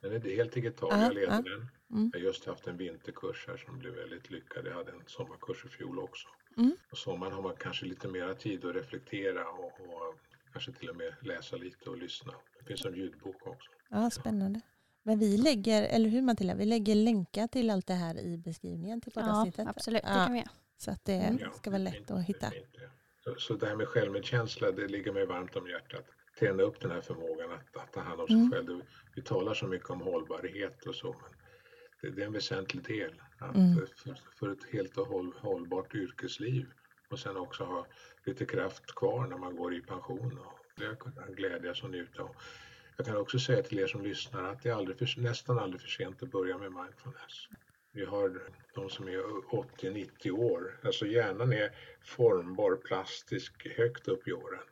Den 0.00 0.12
är 0.12 0.36
helt 0.36 0.52
digital, 0.52 0.92
Ah, 0.92 1.02
jag 1.02 1.14
leder 1.14 1.38
ah. 1.38 1.42
den. 1.42 1.68
Mm. 1.90 2.10
Jag 2.12 2.20
har 2.20 2.26
just 2.26 2.44
haft 2.44 2.66
en 2.66 2.76
vinterkurs 2.76 3.44
här 3.48 3.56
som 3.56 3.78
blev 3.78 3.94
väldigt 3.94 4.30
lyckad. 4.30 4.66
Jag 4.66 4.74
hade 4.74 4.92
en 4.92 5.02
sommarkurs 5.06 5.64
i 5.64 5.68
fjol 5.68 5.98
också. 5.98 6.28
Mm. 6.60 6.76
På 6.90 6.96
sommaren 6.96 7.32
har 7.32 7.42
man 7.42 7.56
kanske 7.58 7.86
lite 7.86 8.08
mera 8.08 8.34
tid 8.34 8.64
att 8.64 8.74
reflektera 8.74 9.48
och, 9.48 9.64
och 9.80 10.14
kanske 10.52 10.72
till 10.72 10.88
och 10.90 10.96
med 10.96 11.14
läsa 11.22 11.56
lite 11.56 11.90
och 11.90 11.98
lyssna. 11.98 12.32
Det 12.58 12.64
finns 12.64 12.84
en 12.84 12.94
ljudbok 12.94 13.46
också. 13.46 13.70
Ja, 13.90 14.10
spännande. 14.10 14.60
Men 15.02 15.18
vi 15.18 15.36
lägger, 15.36 15.82
eller 15.82 16.08
hur 16.10 16.22
Matilda, 16.22 16.54
vi 16.54 16.64
lägger 16.64 16.94
länkar 16.94 17.46
till 17.46 17.70
allt 17.70 17.86
det 17.86 17.94
här 17.94 18.20
i 18.20 18.38
beskrivningen 18.38 19.00
till 19.00 19.12
Ja, 19.14 19.20
poddavsnittet. 19.22 19.68
absolut. 19.68 20.02
Det 20.02 20.08
Ja. 20.08 20.14
kan 20.24 20.32
vi 20.32 20.38
göra. 20.38 20.50
Så 20.76 20.90
att 20.90 21.04
det 21.04 21.38
Ja, 21.40 21.50
ska 21.52 21.70
vara 21.70 21.78
lätt 21.78 22.10
att 22.10 22.24
hitta. 22.24 22.52
Så, 23.24 23.34
så 23.38 23.54
det 23.54 23.66
här 23.66 23.76
med 23.76 23.88
självmedkänsla, 23.88 24.70
det 24.70 24.88
ligger 24.88 25.12
mig 25.12 25.26
varmt 25.26 25.56
om 25.56 25.68
hjärtat. 25.68 26.04
Träna 26.38 26.62
upp 26.62 26.80
den 26.80 26.90
här 26.90 27.00
förmågan 27.00 27.52
att, 27.52 27.76
att 27.82 27.92
ta 27.92 28.00
hand 28.00 28.20
om 28.20 28.26
sig 28.26 28.36
Mm. 28.36 28.50
själv. 28.52 28.80
Vi 29.14 29.22
talar 29.22 29.54
så 29.54 29.66
mycket 29.66 29.90
om 29.90 30.00
hållbarhet 30.00 30.86
och 30.86 30.94
så, 30.94 31.06
men 31.08 31.30
det, 32.02 32.10
det 32.10 32.22
är 32.22 32.26
en 32.26 32.32
väsentlig 32.32 32.84
del. 32.86 33.22
Att, 33.38 33.56
Mm. 33.56 33.74
för, 33.74 34.14
för 34.38 34.52
ett 34.52 34.64
helt 34.72 34.98
och 34.98 35.06
håll, 35.06 35.32
hållbart 35.38 35.94
yrkesliv 35.94 36.66
och 37.10 37.18
sen 37.18 37.36
också 37.36 37.64
ha 37.64 37.86
lite 38.26 38.44
kraft 38.44 38.94
kvar 38.94 39.26
när 39.26 39.38
man 39.38 39.56
går 39.56 39.74
i 39.74 39.80
pension 39.80 40.38
och 40.38 40.58
det 40.76 40.96
kunna 41.00 41.26
glädjas 41.26 41.82
och 41.82 41.90
njuta. 41.90 42.28
Jag 42.96 43.06
kan 43.06 43.16
också 43.16 43.38
säga 43.38 43.62
till 43.62 43.78
er 43.78 43.86
som 43.86 44.04
lyssnar 44.04 44.42
att 44.42 44.62
det 44.62 44.68
är 44.68 44.74
aldrig 44.74 44.98
för, 44.98 45.20
nästan 45.20 45.58
aldrig 45.58 45.80
för 45.80 45.88
sent 45.88 46.22
att 46.22 46.30
börja 46.32 46.58
med 46.58 46.72
mindfulness. 46.72 47.48
Vi 47.92 48.04
har 48.04 48.42
de 48.74 48.90
som 48.90 49.08
är 49.08 49.22
80-90 49.52 50.30
år, 50.30 50.80
alltså 50.84 51.06
hjärnan 51.06 51.52
är 51.52 51.70
formbar, 52.04 52.76
plastisk, 52.76 53.66
högt 53.76 54.08
upp 54.08 54.28
i 54.28 54.32
åren. 54.32 54.62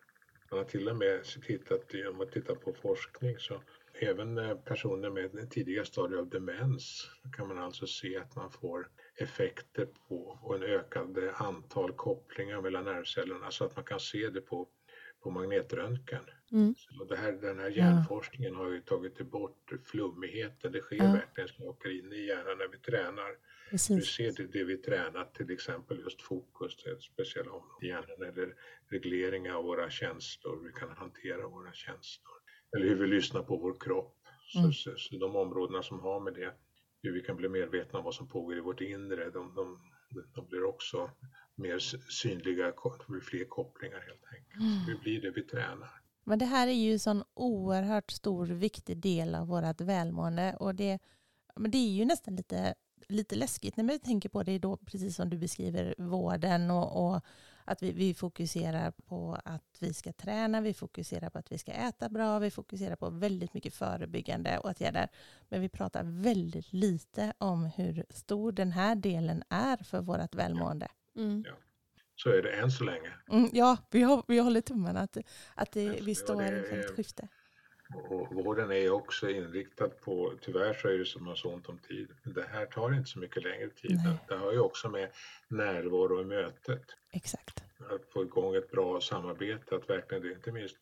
Man 0.50 0.58
har 0.58 0.64
till 0.64 0.88
och 0.88 0.96
med 0.96 1.24
tittat, 1.24 1.94
om 2.10 2.16
man 2.16 2.30
tittar 2.30 2.54
på 2.54 2.72
forskning 2.72 3.38
så 3.38 3.62
även 4.02 4.58
personer 4.64 5.10
med 5.10 5.50
tidiga 5.50 5.84
stadier 5.84 6.18
av 6.18 6.28
demens 6.28 7.10
kan 7.36 7.48
man 7.48 7.58
alltså 7.58 7.86
se 7.86 8.16
att 8.16 8.36
man 8.36 8.50
får 8.50 8.88
effekter 9.14 9.88
på 10.08 10.38
och 10.42 10.54
en 10.54 10.62
ökande 10.62 11.30
antal 11.34 11.92
kopplingar 11.92 12.60
mellan 12.60 12.84
nervcellerna 12.84 13.50
så 13.50 13.64
att 13.64 13.76
man 13.76 13.84
kan 13.84 14.00
se 14.00 14.28
det 14.28 14.40
på, 14.40 14.68
på 15.22 15.30
magnetröntgen. 15.30 16.24
Mm. 16.52 16.74
Så 16.76 17.04
det 17.04 17.16
här, 17.16 17.32
den 17.32 17.58
här 17.58 17.68
hjärnforskningen 17.70 18.54
har 18.54 18.68
ju 18.70 18.80
tagit 18.80 19.18
bort 19.30 19.72
flummigheten. 19.84 20.72
Det 20.72 20.80
sker 20.80 20.96
Ja. 20.96 21.12
verkligen 21.12 21.48
saker 21.48 21.98
inne 21.98 22.14
i 22.16 22.26
hjärnan 22.26 22.58
när 22.58 22.68
vi 22.68 22.78
tränar. 22.78 23.30
Vi 23.30 23.70
Precis. 23.70 24.06
ser 24.16 24.32
det, 24.32 24.46
det 24.52 24.64
vi 24.64 24.76
tränat, 24.76 25.34
till 25.34 25.50
exempel 25.50 25.98
just 25.98 26.22
fokus 26.22 26.76
till 26.76 26.92
ett 26.92 27.02
speciellt 27.02 27.48
område 27.48 27.86
i 27.86 27.88
hjärnan 27.88 28.22
eller 28.22 28.54
reglering 28.88 29.52
av 29.52 29.64
våra 29.64 29.90
känslor, 29.90 30.64
vi 30.64 30.72
kan 30.80 30.90
hantera 30.90 31.48
våra 31.48 31.72
känslor. 31.72 32.37
Eller 32.76 32.86
hur 32.88 32.94
vi 32.94 33.06
lyssnar 33.06 33.42
på 33.42 33.56
vår 33.56 33.76
kropp. 33.80 34.14
Så, 34.48 34.58
Mm. 34.58 34.72
så, 34.72 34.94
så 34.96 35.16
de 35.16 35.36
områdena 35.36 35.82
som 35.82 36.00
har 36.00 36.20
med 36.20 36.34
det, 36.34 36.52
hur 37.02 37.12
vi 37.12 37.20
kan 37.20 37.36
bli 37.36 37.48
medvetna 37.48 37.98
om 37.98 38.04
vad 38.04 38.14
som 38.14 38.28
pågår 38.28 38.56
i 38.58 38.60
vårt 38.60 38.80
inre, 38.80 39.30
de, 39.30 39.54
de, 39.54 39.78
de 40.34 40.46
blir 40.48 40.64
också 40.64 41.10
mer 41.54 41.78
synliga, 42.22 42.66
det 42.66 43.06
blir 43.08 43.20
fler 43.20 43.44
kopplingar 43.44 44.00
helt 44.00 44.24
enkelt. 44.34 44.60
Mm. 44.60 44.78
Hur 44.86 44.98
blir 44.98 45.22
det 45.22 45.30
vi 45.30 45.42
tränar? 45.42 45.90
Men 46.24 46.38
det 46.38 46.44
här 46.44 46.68
är 46.68 46.72
ju 46.72 46.92
en 46.92 46.98
sån 46.98 47.22
oerhört 47.34 48.10
stor 48.10 48.46
viktig 48.46 48.96
del 48.96 49.34
av 49.34 49.46
vårt 49.46 49.80
välmående 49.80 50.56
och 50.60 50.74
det, 50.74 50.98
men 51.56 51.70
det 51.70 51.78
är 51.78 51.92
ju 51.92 52.04
nästan 52.04 52.36
lite, 52.36 52.74
lite 53.08 53.36
läskigt 53.36 53.76
när 53.76 53.84
man 53.84 53.98
tänker 53.98 54.28
på 54.28 54.42
det 54.42 54.58
då, 54.58 54.76
precis 54.76 55.16
som 55.16 55.30
du 55.30 55.38
beskriver 55.38 55.94
vården 55.98 56.70
och, 56.70 57.06
och 57.14 57.24
att 57.68 57.82
vi, 57.82 57.92
vi 57.92 58.14
fokuserar 58.14 58.90
på 58.90 59.38
att 59.44 59.76
vi 59.80 59.94
ska 59.94 60.12
träna, 60.12 60.60
vi 60.60 60.74
fokuserar 60.74 61.30
på 61.30 61.38
att 61.38 61.52
vi 61.52 61.58
ska 61.58 61.72
äta 61.72 62.08
bra, 62.08 62.38
vi 62.38 62.50
fokuserar 62.50 62.96
på 62.96 63.10
väldigt 63.10 63.54
mycket 63.54 63.74
förebyggande 63.74 64.58
åtgärder. 64.58 65.08
Men 65.48 65.60
vi 65.60 65.68
pratar 65.68 66.02
väldigt 66.04 66.72
lite 66.72 67.32
om 67.38 67.64
hur 67.64 68.04
stor 68.10 68.52
den 68.52 68.72
här 68.72 68.94
delen 68.94 69.42
är 69.48 69.76
för 69.76 70.00
vårt 70.00 70.34
välmående. 70.34 70.88
Mm. 71.16 71.44
Så 72.16 72.30
är 72.30 72.42
det 72.42 72.52
än 72.52 72.70
så 72.70 72.84
länge. 72.84 73.12
Mm, 73.30 73.50
ja, 73.52 73.76
vi, 73.90 74.02
har, 74.02 74.22
vi 74.28 74.38
håller 74.38 74.60
tummarna 74.60 75.00
att, 75.00 75.16
att 75.54 75.72
det, 75.72 75.88
Alltså, 75.88 76.04
vi 76.04 76.12
ja, 76.12 76.14
står 76.14 76.42
inför 76.42 76.78
ett 76.78 76.96
skifte. 76.96 77.28
Och 77.94 78.32
vården 78.34 78.70
är 78.72 78.90
också 78.90 79.30
inriktad 79.30 79.88
på, 79.88 80.32
tyvärr 80.40 80.74
så 80.74 80.88
är 80.88 80.98
det 80.98 81.04
som 81.06 81.26
har 81.26 81.34
så 81.34 81.48
ont 81.52 81.68
om 81.68 81.78
tid, 81.78 82.08
men 82.22 82.32
det 82.34 82.46
här 82.52 82.66
tar 82.66 82.94
inte 82.94 83.10
så 83.10 83.18
mycket 83.18 83.42
längre 83.42 83.68
tid. 83.70 84.00
Nej. 84.04 84.16
Det 84.28 84.34
har 84.34 84.52
ju 84.52 84.58
också 84.60 84.88
med 84.88 85.08
närvaro 85.48 86.20
i 86.20 86.24
mötet, 86.24 86.82
Exakt. 87.12 87.64
att 87.90 88.12
få 88.12 88.22
igång 88.22 88.54
ett 88.54 88.70
bra 88.70 89.00
samarbete, 89.00 89.76
att 89.76 89.90
verkligen, 89.90 90.22
det 90.22 90.28
är 90.28 90.32
inte 90.32 90.52
minst 90.52 90.76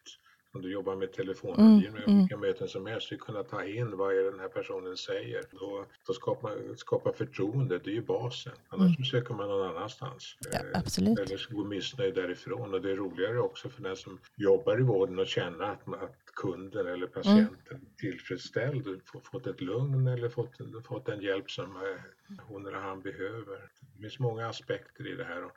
om 0.53 0.63
du 0.63 0.73
jobbar 0.73 0.97
med 0.97 1.13
telefonrådgivning 1.13 1.87
Mm, 1.89 2.03
och 2.03 2.09
mm. 2.09 2.19
vilka 2.21 2.37
möten 2.37 2.69
som 2.69 2.87
helst, 2.87 3.13
att 3.13 3.19
kunna 3.21 3.43
ta 3.43 3.65
in 3.65 3.97
vad 3.97 4.15
är 4.19 4.23
den 4.31 4.41
här 4.41 4.49
personen 4.49 4.97
säger. 4.97 5.43
Då, 5.51 5.87
då 6.07 6.13
skapar 6.13 6.75
skapa 6.77 7.13
förtroende, 7.13 7.79
det 7.79 7.91
är 7.91 7.95
ju 7.95 8.03
basen. 8.03 8.53
Annars 8.69 8.97
Mm. 8.97 9.05
söker 9.05 9.35
man 9.35 9.49
någon 9.49 9.71
annanstans. 9.77 10.37
Ja, 10.53 10.59
Eh, 10.59 10.79
absolut. 10.81 11.19
eller 11.19 11.37
så 11.37 11.55
går 11.55 11.65
missnöjd 11.65 12.15
därifrån 12.15 12.75
och 12.75 12.83
det 12.83 12.91
är 12.91 12.97
roligare 12.97 13.39
också 13.41 13.69
för 13.69 13.83
den 13.83 13.97
som 13.97 14.19
jobbar 14.37 14.81
i 14.81 14.83
vården 14.83 15.19
och 15.19 15.27
känna 15.27 15.67
att, 15.67 15.87
man- 15.87 16.01
att 16.01 16.17
kunden 16.37 16.87
eller 16.87 17.07
patienten 17.07 17.77
är 17.77 17.97
tillfredsställd, 17.99 19.01
fått 19.25 19.47
ett 19.47 19.61
lugn 19.61 20.07
eller 20.07 20.29
fått, 20.29 20.57
fått 20.87 21.07
den 21.07 21.21
hjälp 21.21 21.51
som 21.51 21.77
eh, 21.77 22.39
hon 22.43 22.67
eller 22.67 22.79
han 22.79 23.03
behöver. 23.03 23.71
Det 23.81 24.03
finns 24.03 24.19
många 24.19 24.47
aspekter 24.47 25.07
i 25.07 25.17
det 25.17 25.25
här 25.25 25.45
och 25.45 25.53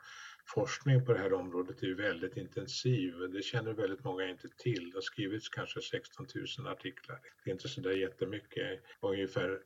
forskning 0.54 1.04
på 1.04 1.12
det 1.12 1.18
här 1.18 1.32
området 1.32 1.82
är 1.82 1.94
väldigt 1.94 2.36
intensiv. 2.36 3.14
Det 3.32 3.42
känner 3.42 3.72
väldigt 3.72 4.04
många 4.04 4.28
inte 4.28 4.48
till. 4.48 4.90
Det 4.90 4.96
har 4.96 5.00
skrivits 5.00 5.48
kanske 5.48 5.80
16 5.80 6.26
000 6.58 6.66
artiklar. 6.66 7.18
Det 7.44 7.50
är 7.50 7.52
inte 7.52 7.68
så 7.68 7.80
där 7.80 7.92
jättemycket. 7.92 8.80
Ungefär 9.00 9.58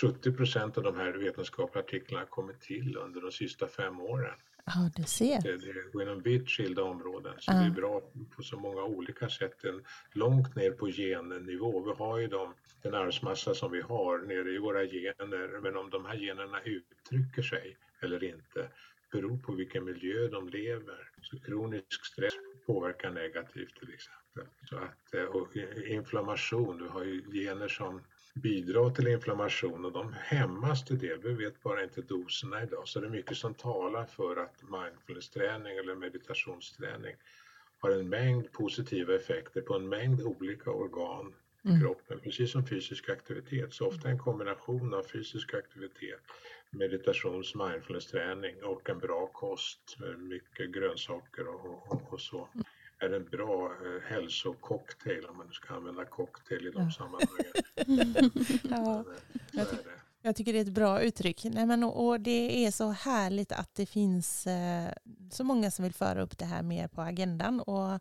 70 0.00 0.32
procent 0.32 0.78
av 0.78 0.82
de 0.82 0.96
här 0.96 1.12
vetenskapliga 1.12 1.84
artiklarna 1.84 2.20
har 2.20 2.28
kommit 2.28 2.60
till 2.60 2.96
under 2.96 3.20
de 3.20 3.32
sista 3.32 3.68
fem 3.68 4.00
åren. 4.00 4.38
Ja, 4.66 4.90
du 4.96 5.02
ser. 5.02 5.40
Det, 5.42 5.56
det 5.56 5.92
går 5.92 6.02
inom 6.02 6.22
vitt 6.22 6.48
skilda 6.50 6.82
områden. 6.82 7.34
Så 7.38 7.52
Ja. 7.52 7.58
det 7.58 7.66
är 7.66 7.70
bra 7.70 8.00
på 8.36 8.42
så 8.42 8.56
många 8.56 8.82
olika 8.84 9.28
sätt. 9.28 9.64
Långt 10.12 10.56
ner 10.56 10.70
på 10.70 10.86
gennivå. 10.88 11.80
Vi 11.84 11.92
har 12.04 12.18
ju 12.18 12.26
de, 12.26 12.54
den 12.82 12.94
arvsmassa 12.94 13.54
som 13.54 13.72
vi 13.72 13.80
har 13.80 14.18
nere 14.18 14.50
i 14.50 14.58
våra 14.58 14.84
gener. 14.86 15.60
Men 15.60 15.76
om 15.76 15.90
de 15.90 16.04
här 16.04 16.14
generna 16.16 16.60
uttrycker 16.64 17.42
sig 17.42 17.76
eller 18.02 18.24
inte 18.24 18.68
beror 19.12 19.38
på 19.38 19.52
vilken 19.52 19.84
miljö 19.84 20.28
de 20.28 20.48
lever. 20.48 21.10
Så 21.22 21.38
kronisk 21.40 22.04
stress 22.06 22.34
påverkar 22.66 23.10
negativt 23.10 23.74
till 23.80 23.94
exempel. 23.94 24.54
Så 24.68 24.76
att, 24.76 25.14
eh, 25.14 25.22
och 25.24 25.56
inflammation, 25.86 26.78
du 26.78 26.88
har 26.88 27.04
ju 27.04 27.22
gener 27.32 27.68
som 27.68 28.02
bidrar 28.34 28.90
till 28.90 29.08
inflammation 29.08 29.84
och 29.84 29.92
de 29.92 30.12
hämmas 30.12 30.84
till 30.84 30.98
det. 30.98 31.16
Vi 31.24 31.32
vet 31.34 31.62
bara 31.62 31.82
inte 31.84 32.02
doserna 32.02 32.62
idag. 32.62 32.88
Så 32.88 33.00
det 33.00 33.06
är 33.06 33.10
mycket 33.10 33.36
som 33.36 33.54
talar 33.54 34.06
för 34.06 34.36
att 34.36 34.62
mindfulness-träning 34.62 35.76
eller 35.76 35.94
meditationsträning 35.94 37.16
har 37.78 37.90
en 37.90 38.08
mängd 38.08 38.52
positiva 38.52 39.14
effekter 39.14 39.60
på 39.60 39.74
en 39.74 39.88
mängd 39.88 40.22
olika 40.22 40.70
organ 40.70 41.34
i 41.62 41.68
Mm. 41.68 41.80
kroppen, 41.80 42.20
precis 42.20 42.52
som 42.52 42.66
fysisk 42.66 43.08
aktivitet. 43.08 43.74
Så 43.74 43.86
ofta 43.86 44.08
en 44.08 44.18
kombination 44.18 44.94
av 44.94 45.02
fysisk 45.02 45.54
aktivitet, 45.54 46.20
meditations 46.70 47.54
mindfulness-träning 47.54 48.62
och 48.62 48.90
en 48.90 48.98
bra 48.98 49.26
kost 49.26 49.96
med 49.98 50.18
mycket 50.18 50.70
grönsaker 50.72 51.48
och, 51.48 51.92
och, 51.92 52.12
och 52.12 52.20
så 52.20 52.48
är 53.04 53.16
en 53.16 53.24
bra 53.24 53.64
eh, 53.66 54.02
hälsococktail 54.12 55.24
om 55.26 55.36
man 55.36 55.46
nu 55.46 55.52
ska 55.52 55.74
använda 55.74 56.04
cocktail 56.04 56.66
i 56.66 56.70
de 56.70 56.82
Ja. 56.82 56.90
sammanhangen. 56.90 57.52
Ja, 58.70 59.04
Så 59.52 59.60
är 59.60 59.64
det. 59.64 59.90
jag 60.22 60.36
tycker 60.36 60.52
det 60.52 60.58
är 60.58 60.62
ett 60.62 60.68
bra 60.68 61.00
uttryck. 61.00 61.44
Nej, 61.44 61.66
men, 61.66 61.84
och, 61.84 62.06
och 62.08 62.20
det 62.20 62.66
är 62.66 62.70
så 62.70 62.88
härligt 62.90 63.52
att 63.52 63.74
det 63.74 63.86
finns 63.86 64.46
eh, 64.46 64.92
så 65.32 65.44
många 65.44 65.70
som 65.70 65.82
vill 65.82 65.94
föra 65.94 66.22
upp 66.22 66.38
det 66.38 66.44
här 66.44 66.62
mer 66.62 66.88
på 66.88 67.02
agendan. 67.02 67.60
Och 67.60 68.00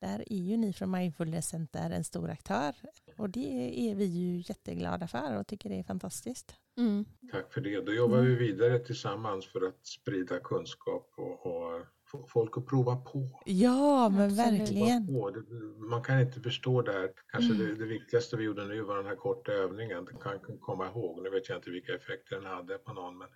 där 0.00 0.24
är 0.32 0.36
ju 0.36 0.56
ni 0.56 0.72
från 0.72 0.90
Mindfulness 0.90 1.48
Center 1.48 1.90
en 1.90 2.04
stor 2.04 2.30
aktör. 2.30 2.74
Och 3.18 3.30
det 3.30 3.90
är 3.90 3.94
vi 3.94 4.04
ju 4.04 4.42
jätteglada 4.48 5.06
för 5.08 5.36
och 5.38 5.46
tycker 5.46 5.68
det 5.68 5.78
är 5.78 5.82
fantastiskt. 5.82 6.54
Mm. 6.78 7.04
Tack 7.32 7.52
för 7.52 7.60
det. 7.60 7.80
Då 7.86 7.92
jobbar 7.94 8.18
Mm. 8.18 8.28
vi 8.30 8.34
vidare 8.36 8.78
tillsammans 8.78 9.46
för 9.46 9.68
att 9.68 9.86
sprida 9.86 10.40
kunskap 10.40 11.12
och, 11.16 11.46
och 11.46 11.86
få 12.10 12.26
folk 12.26 12.56
att 12.58 12.66
prova 12.66 12.96
på. 12.96 13.42
Ja, 13.44 14.08
men 14.08 14.34
verkligen. 14.36 15.06
Man 15.90 16.02
kan 16.02 16.20
inte 16.20 16.40
förstå 16.40 16.82
det 16.82 16.92
här. 16.92 17.10
Kanske 17.32 17.54
Mm. 17.54 17.66
det, 17.66 17.74
det 17.74 17.84
viktigaste 17.86 18.36
vi 18.36 18.44
gjorde 18.44 18.64
nu 18.66 18.80
var 18.82 18.96
den 18.96 19.06
här 19.06 19.16
korta 19.16 19.52
övningen. 19.52 20.04
Det 20.04 20.12
kan 20.22 20.38
komma 20.60 20.86
ihåg. 20.88 21.22
Nu 21.22 21.30
vet 21.30 21.48
jag 21.48 21.58
inte 21.58 21.70
vilka 21.70 21.94
effekter 21.94 22.36
den 22.36 22.44
hade 22.46 22.78
på 22.78 22.92
någon, 22.92 23.18
men 23.18 23.28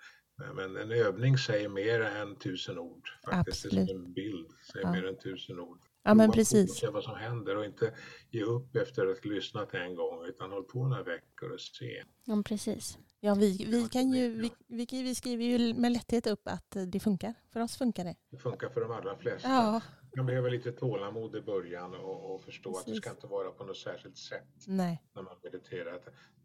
Men 0.56 0.76
en 0.76 0.90
övning 0.90 1.38
säger 1.38 1.68
mer 1.68 2.00
än 2.00 2.36
tusen 2.36 2.78
ord. 2.78 3.08
Faktiskt. 3.30 3.64
Absolut. 3.66 3.88
som 3.90 3.98
en 4.04 4.12
bild 4.12 4.46
säger 4.72 4.86
Ja. 4.86 4.92
mer 4.92 5.06
än 5.06 5.18
tusen 5.18 5.60
ord. 5.60 5.78
Ja 6.02 6.14
men 6.14 6.30
precis. 6.32 6.74
Se 6.78 6.88
vad 6.88 7.04
som 7.04 7.16
händer 7.16 7.56
och 7.56 7.64
inte 7.64 7.94
ge 8.30 8.42
upp 8.42 8.76
efter 8.76 9.06
att 9.06 9.24
ha 9.24 9.30
lyssnat 9.30 9.74
en 9.74 9.94
gång 9.94 10.24
utan 10.26 10.50
håll 10.52 10.64
på 10.64 10.86
några 10.88 11.02
veckor 11.02 11.50
och 11.52 11.60
se. 11.60 12.04
Ja, 12.24 12.42
precis. 12.46 12.98
Ja, 13.24 13.34
vi, 13.34 13.66
vi, 13.70 13.88
kan 13.88 14.12
ju, 14.12 14.50
vi, 14.68 14.86
vi, 14.90 15.14
skriver 15.14 15.44
ju 15.44 15.74
med 15.74 15.92
lätthet 15.92 16.26
upp 16.26 16.48
att 16.48 16.76
det 16.86 17.00
funkar. 17.00 17.34
För 17.52 17.60
oss 17.60 17.76
funkar 17.76 18.04
det. 18.04 18.16
Det 18.30 18.38
funkar 18.38 18.68
för 18.68 18.80
de 18.80 18.90
allra 18.90 19.16
flesta. 19.16 19.48
Ja, 19.48 19.80
Man 20.16 20.26
behöver 20.26 20.50
lite 20.50 20.72
tålamod 20.72 21.36
i 21.36 21.40
början 21.40 21.94
och, 21.94 22.34
och 22.34 22.42
förstå 22.42 22.70
att 22.70 22.76
det 22.76 22.84
Precis. 22.84 23.02
ska 23.02 23.10
inte 23.10 23.26
vara 23.26 23.50
på 23.50 23.64
något 23.64 23.76
särskilt 23.76 24.16
sätt 24.16 24.64
nej. 24.66 25.02
när 25.14 25.22
man 25.22 25.36
mediterar. 25.42 26.00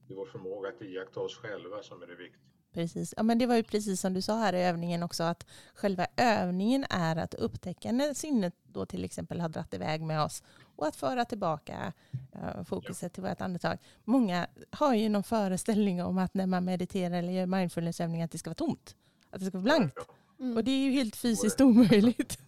Det 0.07 0.13
är 0.13 0.15
vår 0.15 0.25
förmåga 0.25 0.69
att 0.69 0.81
iaktta 0.81 1.19
oss 1.19 1.35
själva 1.37 1.83
som 1.83 2.01
är 2.01 2.07
det 2.07 2.15
viktiga. 2.15 2.41
Precis. 2.73 3.13
Ja, 3.17 3.23
men 3.23 3.37
det 3.37 3.45
var 3.45 3.55
ju 3.55 3.63
precis 3.63 4.01
som 4.01 4.13
du 4.13 4.21
sa 4.21 4.37
här 4.37 4.53
i 4.53 4.63
övningen 4.63 5.03
också 5.03 5.23
att 5.23 5.45
själva 5.73 6.07
övningen 6.15 6.85
är 6.89 7.15
att 7.15 7.33
upptäcka 7.33 7.91
när 7.91 8.13
sinnet 8.13 8.53
då 8.63 8.85
till 8.85 9.03
exempel 9.03 9.41
har 9.41 9.49
dratt 9.49 9.73
iväg 9.73 10.01
med 10.01 10.21
oss 10.21 10.43
och 10.75 10.87
att 10.87 10.95
föra 10.95 11.25
tillbaka 11.25 11.93
eh, 12.31 12.63
fokuset 12.63 13.13
till 13.13 13.23
vårt 13.23 13.41
andetag. 13.41 13.77
Många 14.03 14.47
har 14.71 14.93
ju 14.93 15.09
någon 15.09 15.23
föreställning 15.23 16.03
om 16.03 16.17
att 16.17 16.33
när 16.33 16.47
man 16.47 16.65
mediterar 16.65 17.17
eller 17.17 17.31
gör 17.33 17.45
mindfulnessövningar 17.45 18.25
att 18.25 18.31
det 18.31 18.37
ska 18.37 18.49
vara 18.49 18.55
tomt. 18.55 18.95
Att 19.29 19.39
det 19.39 19.45
ska 19.45 19.57
vara 19.57 19.63
blankt. 19.63 19.97
Mm. 20.39 20.57
Och 20.57 20.63
det 20.63 20.71
är 20.71 20.79
ju 20.79 20.91
helt 20.91 21.15
fysiskt 21.15 21.61
omöjligt. 21.61 22.39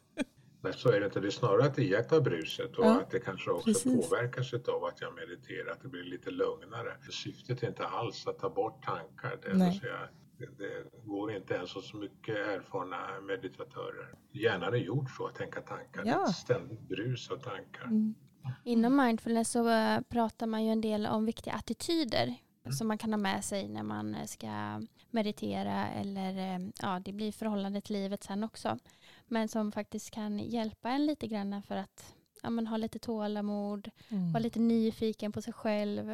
Nej, 0.64 0.74
så 0.74 0.90
är 0.90 1.00
det 1.00 1.06
inte. 1.06 1.20
Det 1.20 1.28
är 1.28 1.32
snarare 1.32 1.66
att 1.66 1.80
iaktta 1.80 2.22
bruset 2.22 2.78
och 2.78 2.86
Ja, 2.86 3.00
att 3.02 3.12
det 3.12 3.20
kanske 3.20 3.52
också 3.52 3.66
precis. 3.66 4.10
påverkas 4.10 4.54
av 4.54 4.84
att 4.86 5.02
jag 5.02 5.14
mediterar, 5.16 5.72
att 5.72 5.82
det 5.82 5.88
blir 5.88 6.04
lite 6.04 6.32
lugnare. 6.32 6.98
Syftet 7.12 7.64
är 7.64 7.68
inte 7.68 7.86
alls 7.88 8.28
att 8.28 8.40
ta 8.40 8.50
bort 8.50 8.84
tankar. 8.86 9.40
Det, 9.44 9.50
vill 9.50 9.80
säga, 9.80 10.00
det, 10.38 10.46
det 10.58 11.06
går 11.06 11.32
inte 11.34 11.54
ens 11.54 11.74
hos 11.74 11.94
mycket 11.94 12.36
erfarna 12.36 13.22
meditatörer. 13.22 14.14
Hjärnan 14.32 14.74
är 14.74 14.78
gjord 14.78 15.10
så 15.18 15.28
att 15.28 15.36
tänka 15.36 15.62
tankar. 15.62 16.04
Det 16.04 16.10
är 16.10 16.14
Ja. 16.14 16.30
ett 16.30 16.36
ständigt 16.36 16.82
brus 16.82 17.32
av 17.32 17.38
tankar. 17.38 17.86
Mm. 17.86 18.16
Inom 18.64 18.96
mindfulness 18.98 19.52
så 19.52 19.70
eh, 19.70 20.00
pratar 20.10 20.48
man 20.48 20.66
ju 20.66 20.72
en 20.72 20.82
del 20.82 21.06
om 21.06 21.26
viktiga 21.26 21.54
attityder 21.54 22.36
som 22.78 22.88
man 22.88 22.98
kan 22.98 23.14
ha 23.14 23.18
med 23.18 23.44
sig 23.46 23.68
när 23.68 23.84
man 23.84 24.16
eh, 24.16 24.26
ska 24.26 24.82
meditera 25.12 25.88
eller 25.88 26.38
eh, 26.56 26.60
ja, 26.82 27.02
det 27.06 27.14
blir 27.14 27.32
förhållande 27.32 27.82
till 27.82 27.94
livet 27.94 28.24
sen 28.24 28.44
också. 28.44 28.78
Men 29.32 29.48
som 29.48 29.72
faktiskt 29.72 30.12
kan 30.12 30.40
hjälpa 30.40 30.90
en 30.90 31.06
lite 31.06 31.28
grann 31.28 31.64
för 31.64 31.76
att 31.76 32.16
ja, 32.44 32.50
men 32.50 32.68
ha 32.68 32.78
lite 32.78 33.00
tålamod, 33.00 33.90
Mm. 34.10 34.32
vara 34.32 34.44
lite 34.44 34.60
nyfiken 34.60 35.32
på 35.32 35.42
sig 35.42 35.54
själv. 35.54 36.10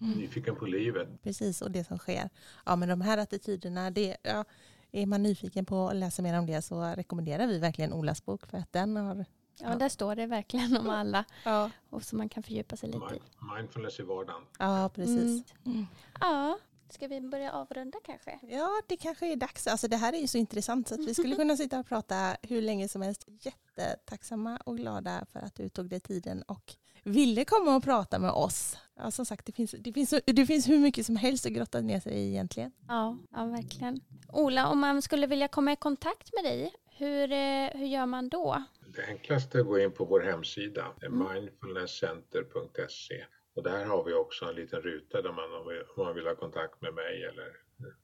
Mm. 0.00 0.12
Nyfiken 0.18 0.56
på 0.56 0.66
livet. 0.66 1.08
Precis, 1.22 1.62
och 1.62 1.70
det 1.70 1.84
som 1.84 1.98
sker. 1.98 2.30
Ja, 2.66 2.76
men 2.76 2.88
de 2.88 3.00
här 3.00 3.18
attityderna, 3.18 3.90
det, 3.90 4.16
ja, 4.22 4.44
är 4.92 5.06
man 5.06 5.22
nyfiken 5.22 5.64
på 5.66 5.88
att 5.88 5.96
läsa 5.96 6.22
mer 6.22 6.38
om 6.38 6.46
det 6.46 6.62
så 6.62 6.82
rekommenderar 6.82 7.46
vi 7.46 7.58
verkligen 7.58 7.92
Olas 7.92 8.24
bok 8.24 8.46
för 8.46 8.58
att 8.58 8.72
den 8.72 8.96
har... 8.96 9.16
Ja, 9.16 9.24
Ja. 9.70 9.76
där 9.76 9.88
står 9.88 10.14
det 10.16 10.26
verkligen 10.26 10.76
om 10.76 10.90
alla 10.90 11.24
Ja, 11.44 11.70
och 11.90 12.02
som 12.04 12.18
man 12.18 12.28
kan 12.28 12.42
fördjupa 12.42 12.76
sig 12.76 12.88
lite 12.88 12.98
i. 12.98 13.00
Mind- 13.00 13.56
Mindfulness 13.56 14.00
i 14.00 14.02
vardagen. 14.02 14.42
ja 14.58 14.90
precis. 14.94 15.44
Mm. 15.64 15.86
Ja, 16.20 16.58
ska 16.92 17.08
vi 17.08 17.20
börja 17.20 17.52
avrunda 17.52 17.98
kanske? 18.04 18.38
Ja, 18.42 18.82
det 18.86 18.96
kanske 18.96 19.32
är 19.32 19.36
dags. 19.36 19.66
Alltså, 19.66 19.88
det 19.88 19.96
här 19.96 20.12
är 20.12 20.18
ju 20.18 20.26
så 20.26 20.38
intressant 20.38 20.88
så 20.88 20.94
att 20.94 21.00
vi 21.00 21.14
skulle 21.14 21.36
kunna 21.42 21.56
sitta 21.56 21.78
och 21.80 21.86
prata 21.86 22.36
hur 22.42 22.62
länge 22.62 22.88
som 22.88 23.02
helst. 23.02 23.24
Jättetacksamma 23.40 24.56
och 24.56 24.76
glada 24.76 25.26
för 25.32 25.40
att 25.40 25.54
du 25.54 25.68
tog 25.68 25.88
dig 25.88 26.00
tiden 26.00 26.42
och 26.42 26.74
ville 27.04 27.44
komma 27.44 27.76
och 27.76 27.84
prata 27.84 28.18
med 28.18 28.30
oss. 28.30 28.76
Ja, 28.96 29.10
som 29.10 29.26
sagt, 29.26 29.46
det 29.46 29.52
finns, 29.52 29.74
det, 29.78 29.92
finns, 29.92 30.14
det 30.26 30.46
finns 30.46 30.68
hur 30.68 30.78
mycket 30.78 31.06
som 31.06 31.16
helst 31.16 31.46
att 31.46 31.52
grotta 31.52 31.80
ner 31.80 32.00
sig 32.00 32.12
i 32.12 32.28
egentligen. 32.28 32.72
Ja, 32.88 33.18
ja 33.30 33.44
verkligen. 33.44 34.00
Ola, 34.28 34.68
om 34.68 34.78
man 34.80 35.02
skulle 35.02 35.26
vilja 35.26 35.48
komma 35.48 35.72
i 35.72 35.76
kontakt 35.76 36.30
med 36.34 36.44
dig, 36.44 36.74
hur, 36.96 37.32
eh, 37.32 37.68
hur 37.78 37.86
gör 37.86 38.06
man 38.06 38.28
då? 38.28 38.64
Det 38.96 39.04
enklaste 39.06 39.58
är 39.58 39.60
att 39.60 39.66
gå 39.66 39.78
in 39.78 39.92
på 39.92 40.04
vår 40.04 40.20
hemsida, 40.20 40.86
Mm. 41.06 41.18
mindfulnesscenter.se. 41.34 43.24
Och 43.54 43.62
där 43.62 43.84
har 43.84 44.04
vi 44.04 44.12
också 44.12 44.44
en 44.44 44.54
liten 44.54 44.82
ruta 44.82 45.22
där 45.22 45.32
man 45.32 45.52
om 45.96 46.04
man 46.04 46.14
vill 46.14 46.26
ha 46.26 46.34
kontakt 46.34 46.82
med 46.82 46.94
mig 46.94 47.24
eller 47.24 47.56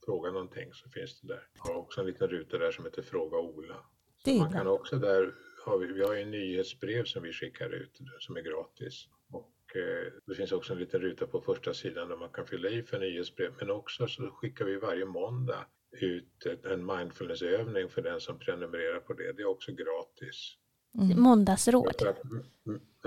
fråga 0.04 0.30
någonting 0.30 0.72
så 0.72 0.90
finns 0.90 1.20
det 1.20 1.28
där. 1.28 1.48
Vi 1.54 1.60
har 1.60 1.74
också 1.74 2.00
en 2.00 2.06
liten 2.06 2.28
ruta 2.28 2.58
där 2.58 2.70
som 2.70 2.84
heter 2.84 3.02
Fråga 3.02 3.38
Ola. 3.38 3.76
Det 4.24 4.30
är 4.30 4.38
Man 4.38 4.52
kan 4.52 4.66
också 4.66 4.96
där, 4.96 5.34
har 5.64 5.78
vi, 5.78 5.86
vi 5.92 6.02
har 6.02 6.14
ju 6.14 6.22
en 6.22 6.30
nyhetsbrev 6.30 7.04
som 7.04 7.22
vi 7.22 7.32
skickar 7.32 7.70
ut 7.70 7.98
som 8.18 8.36
är 8.36 8.40
gratis. 8.40 9.08
Och 9.30 9.76
eh, 9.76 10.12
det 10.26 10.34
finns 10.34 10.52
också 10.52 10.72
en 10.72 10.78
liten 10.78 11.00
ruta 11.00 11.26
på 11.26 11.40
första 11.40 11.74
sidan 11.74 12.08
där 12.08 12.16
man 12.16 12.28
kan 12.28 12.46
fylla 12.46 12.68
i 12.68 12.82
för 12.82 12.98
nyhetsbrev. 12.98 13.52
Men 13.58 13.70
också 13.70 14.06
så 14.06 14.30
skickar 14.30 14.64
vi 14.64 14.76
varje 14.76 15.04
måndag 15.04 15.66
ut 16.00 16.46
en 16.64 16.86
mindfulnessövning 16.86 17.88
för 17.88 18.02
den 18.02 18.20
som 18.20 18.38
prenumererar 18.38 19.00
på 19.00 19.12
det. 19.12 19.32
Det 19.32 19.42
är 19.42 19.46
också 19.46 19.72
gratis. 19.72 20.56
Mm. 20.98 21.22
Måndagsråd. 21.22 21.94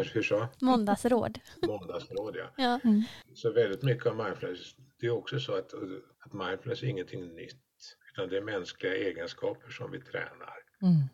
Hur 0.03 0.23
sa 0.23 0.47
Måndagsråd. 0.61 1.39
Måndagsråd, 1.67 2.35
ja. 2.35 2.53
Ja. 2.57 2.79
Mm. 2.83 3.03
Så 3.33 3.51
väldigt 3.51 3.83
mycket 3.83 4.05
av 4.05 4.15
mindfulness, 4.15 4.75
det 4.99 5.07
är 5.07 5.11
också 5.11 5.39
så 5.39 5.55
att, 5.55 5.73
att 6.19 6.33
mindfulness 6.33 6.83
är 6.83 6.87
ingenting 6.87 7.35
nytt. 7.35 7.57
Utan 8.13 8.29
det 8.29 8.37
är 8.37 8.41
mänskliga 8.41 8.95
egenskaper 8.95 9.69
som 9.69 9.91
vi 9.91 9.99
tränar. 9.99 10.57
Mm. 10.81 11.07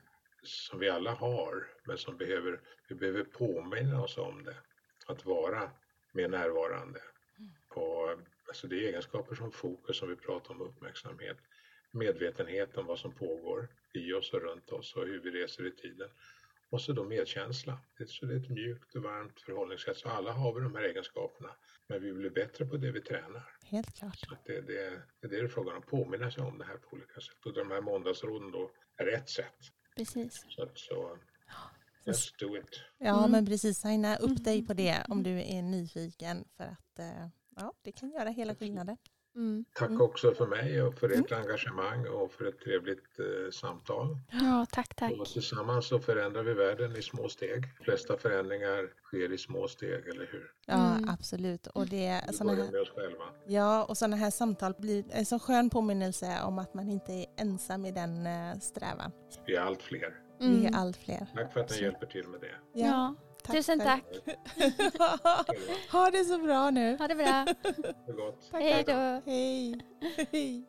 Som 0.44 0.80
vi 0.80 0.90
alla 0.90 1.12
har, 1.12 1.68
men 1.86 1.98
som 1.98 2.18
behöver, 2.18 2.60
vi 2.90 2.96
behöver 2.96 3.24
påminna 3.24 4.04
oss 4.04 4.18
om 4.18 4.44
det. 4.44 4.56
Att 5.08 5.26
vara 5.26 5.72
mer 6.14 6.28
närvarande. 6.28 7.00
Och, 7.76 8.10
alltså 8.48 8.68
det 8.68 8.76
är 8.76 8.88
egenskaper 8.88 9.36
som 9.36 9.52
fokus, 9.52 9.98
som 9.98 10.10
vi 10.10 10.16
pratar 10.16 10.54
om, 10.54 10.62
uppmärksamhet. 10.62 11.38
Medvetenhet 11.92 12.78
om 12.78 12.86
vad 12.86 13.00
som 13.00 13.12
pågår 13.12 13.70
i 13.94 14.14
oss 14.14 14.34
och 14.34 14.42
runt 14.42 14.70
oss 14.70 14.96
och 14.96 15.06
hur 15.06 15.20
vi 15.20 15.32
reser 15.32 15.68
i 15.68 15.72
tiden. 15.72 16.10
Och 16.70 16.82
så 16.82 16.94
då 16.94 17.04
medkänsla. 17.04 17.80
Det- 17.98 18.10
Så 18.10 18.26
det 18.26 18.34
är 18.34 18.40
ett 18.40 18.50
mjukt 18.50 18.96
och 18.96 19.04
varmt 19.04 19.42
förhållningssätt. 19.42 19.98
Så 19.98 20.10
alla 20.10 20.32
har 20.32 20.54
vi 20.54 20.62
de 20.62 20.76
här 20.76 20.82
egenskaperna. 20.84 21.50
Men 21.88 22.02
vi 22.02 22.14
blir 22.14 22.30
bättre 22.30 22.66
på 22.66 22.78
det 22.78 22.92
vi 22.92 23.02
tränar. 23.02 23.44
Helt 23.64 23.94
klart. 23.96 24.18
Så 24.20 24.34
att 24.34 24.46
det, 24.46 24.62
det, 24.62 25.02
det 25.30 25.36
är 25.38 25.42
det 25.44 25.50
frågan 25.50 25.76
om. 25.76 25.82
Påminna 25.82 26.32
sig 26.32 26.44
om 26.44 26.58
det 26.58 26.66
här 26.66 26.78
på 26.78 26.96
olika 26.96 27.22
sätt. 27.22 27.46
Och 27.46 27.54
de 27.54 27.72
här 27.72 27.82
måndagsråden 27.82 28.52
då 28.52 28.72
är 28.98 29.08
ett 29.08 29.30
sätt. 29.30 29.56
Precis. 29.96 30.46
Så, 30.50 30.64
att, 30.64 30.78
så 30.78 31.18
let's 32.06 32.34
do 32.40 32.58
it. 32.58 32.82
Ja, 32.98 33.18
Mm. 33.20 33.32
men 33.32 33.46
precis. 33.46 33.78
Signa 33.78 34.18
upp 34.18 34.44
dig 34.44 34.66
på 34.68 34.74
det 34.74 35.06
om 35.10 35.24
du 35.24 35.42
är 35.42 35.62
nyfiken 35.62 36.46
för 36.58 36.64
att 36.64 37.00
eh, 37.00 37.28
ja, 37.56 37.74
det 37.82 37.92
kan 37.92 38.10
göra 38.12 38.30
hela 38.30 38.56
skillnaden. 38.56 38.98
Mm. 39.38 39.66
Tack 39.74 39.90
Mm. 39.90 40.02
också 40.02 40.34
för 40.34 40.48
mig 40.48 40.82
och 40.82 40.94
för 41.00 41.10
ert 41.10 41.32
engagemang 41.32 42.08
och 42.08 42.32
för 42.32 42.46
ett 42.46 42.60
trevligt 42.60 43.20
eh, 43.20 43.52
samtal. 43.52 44.18
Ja, 44.32 44.66
tack, 44.72 44.96
tack. 44.96 45.14
Och 45.20 45.26
tillsammans 45.26 45.88
så 45.88 46.00
förändrar 46.00 46.44
vi 46.44 46.54
världen 46.54 46.96
i 46.96 47.02
små 47.02 47.30
steg. 47.30 47.62
De 47.78 47.84
flesta 47.84 48.18
förändringar 48.18 48.90
sker 49.04 49.34
i 49.34 49.38
små 49.38 49.68
steg, 49.68 50.08
eller 50.08 50.28
hur? 50.32 50.52
Ja, 50.66 50.96
Mm. 50.96 51.10
absolut. 51.10 51.68
Och 51.68 51.88
det 51.88 52.22
Vi 52.28 52.34
såna 52.34 52.52
börjar 52.54 52.66
här, 52.66 52.72
med 52.72 52.82
oss 52.82 52.90
själva. 52.96 53.24
ja, 53.48 53.84
och 53.86 53.98
sådana 53.98 54.16
här 54.16 54.32
samtal 54.32 54.74
blir 54.78 55.04
en 55.10 55.26
så 55.26 55.40
skön 55.40 55.70
påminnelse 55.70 56.38
om 56.44 56.60
att 56.60 56.74
man 56.74 56.90
inte 56.90 57.12
är 57.14 57.26
ensam 57.38 57.86
i 57.86 57.92
den 57.92 58.28
eh, 58.28 58.58
strävan. 58.60 59.12
Vi 59.46 59.56
är 59.56 59.62
allt 59.62 59.82
fler. 59.82 60.20
Vi 60.40 60.46
Mm. 60.46 60.66
är 60.66 60.78
allt 60.80 60.98
fler. 60.98 61.28
Tack 61.36 61.54
för 61.54 61.60
att 61.60 61.70
ni 61.72 61.82
hjälper 61.82 62.06
till 62.06 62.28
med 62.28 62.42
det. 62.42 62.56
Ja, 62.82 63.16
tusen 63.44 63.80
själv. 63.80 64.02
tack. 64.02 64.06
ha 65.92 66.10
det 66.12 66.24
så 66.24 66.38
bra 66.38 66.70
nu. 66.70 66.98
Ha 67.00 67.08
det 67.08 67.16
bra. 67.16 67.46
Tack, 68.52 68.62
Hej 68.62 68.84
tack. 68.84 68.96
då. 69.26 69.32
Hej. 69.32 69.80
Hej. 70.32 70.64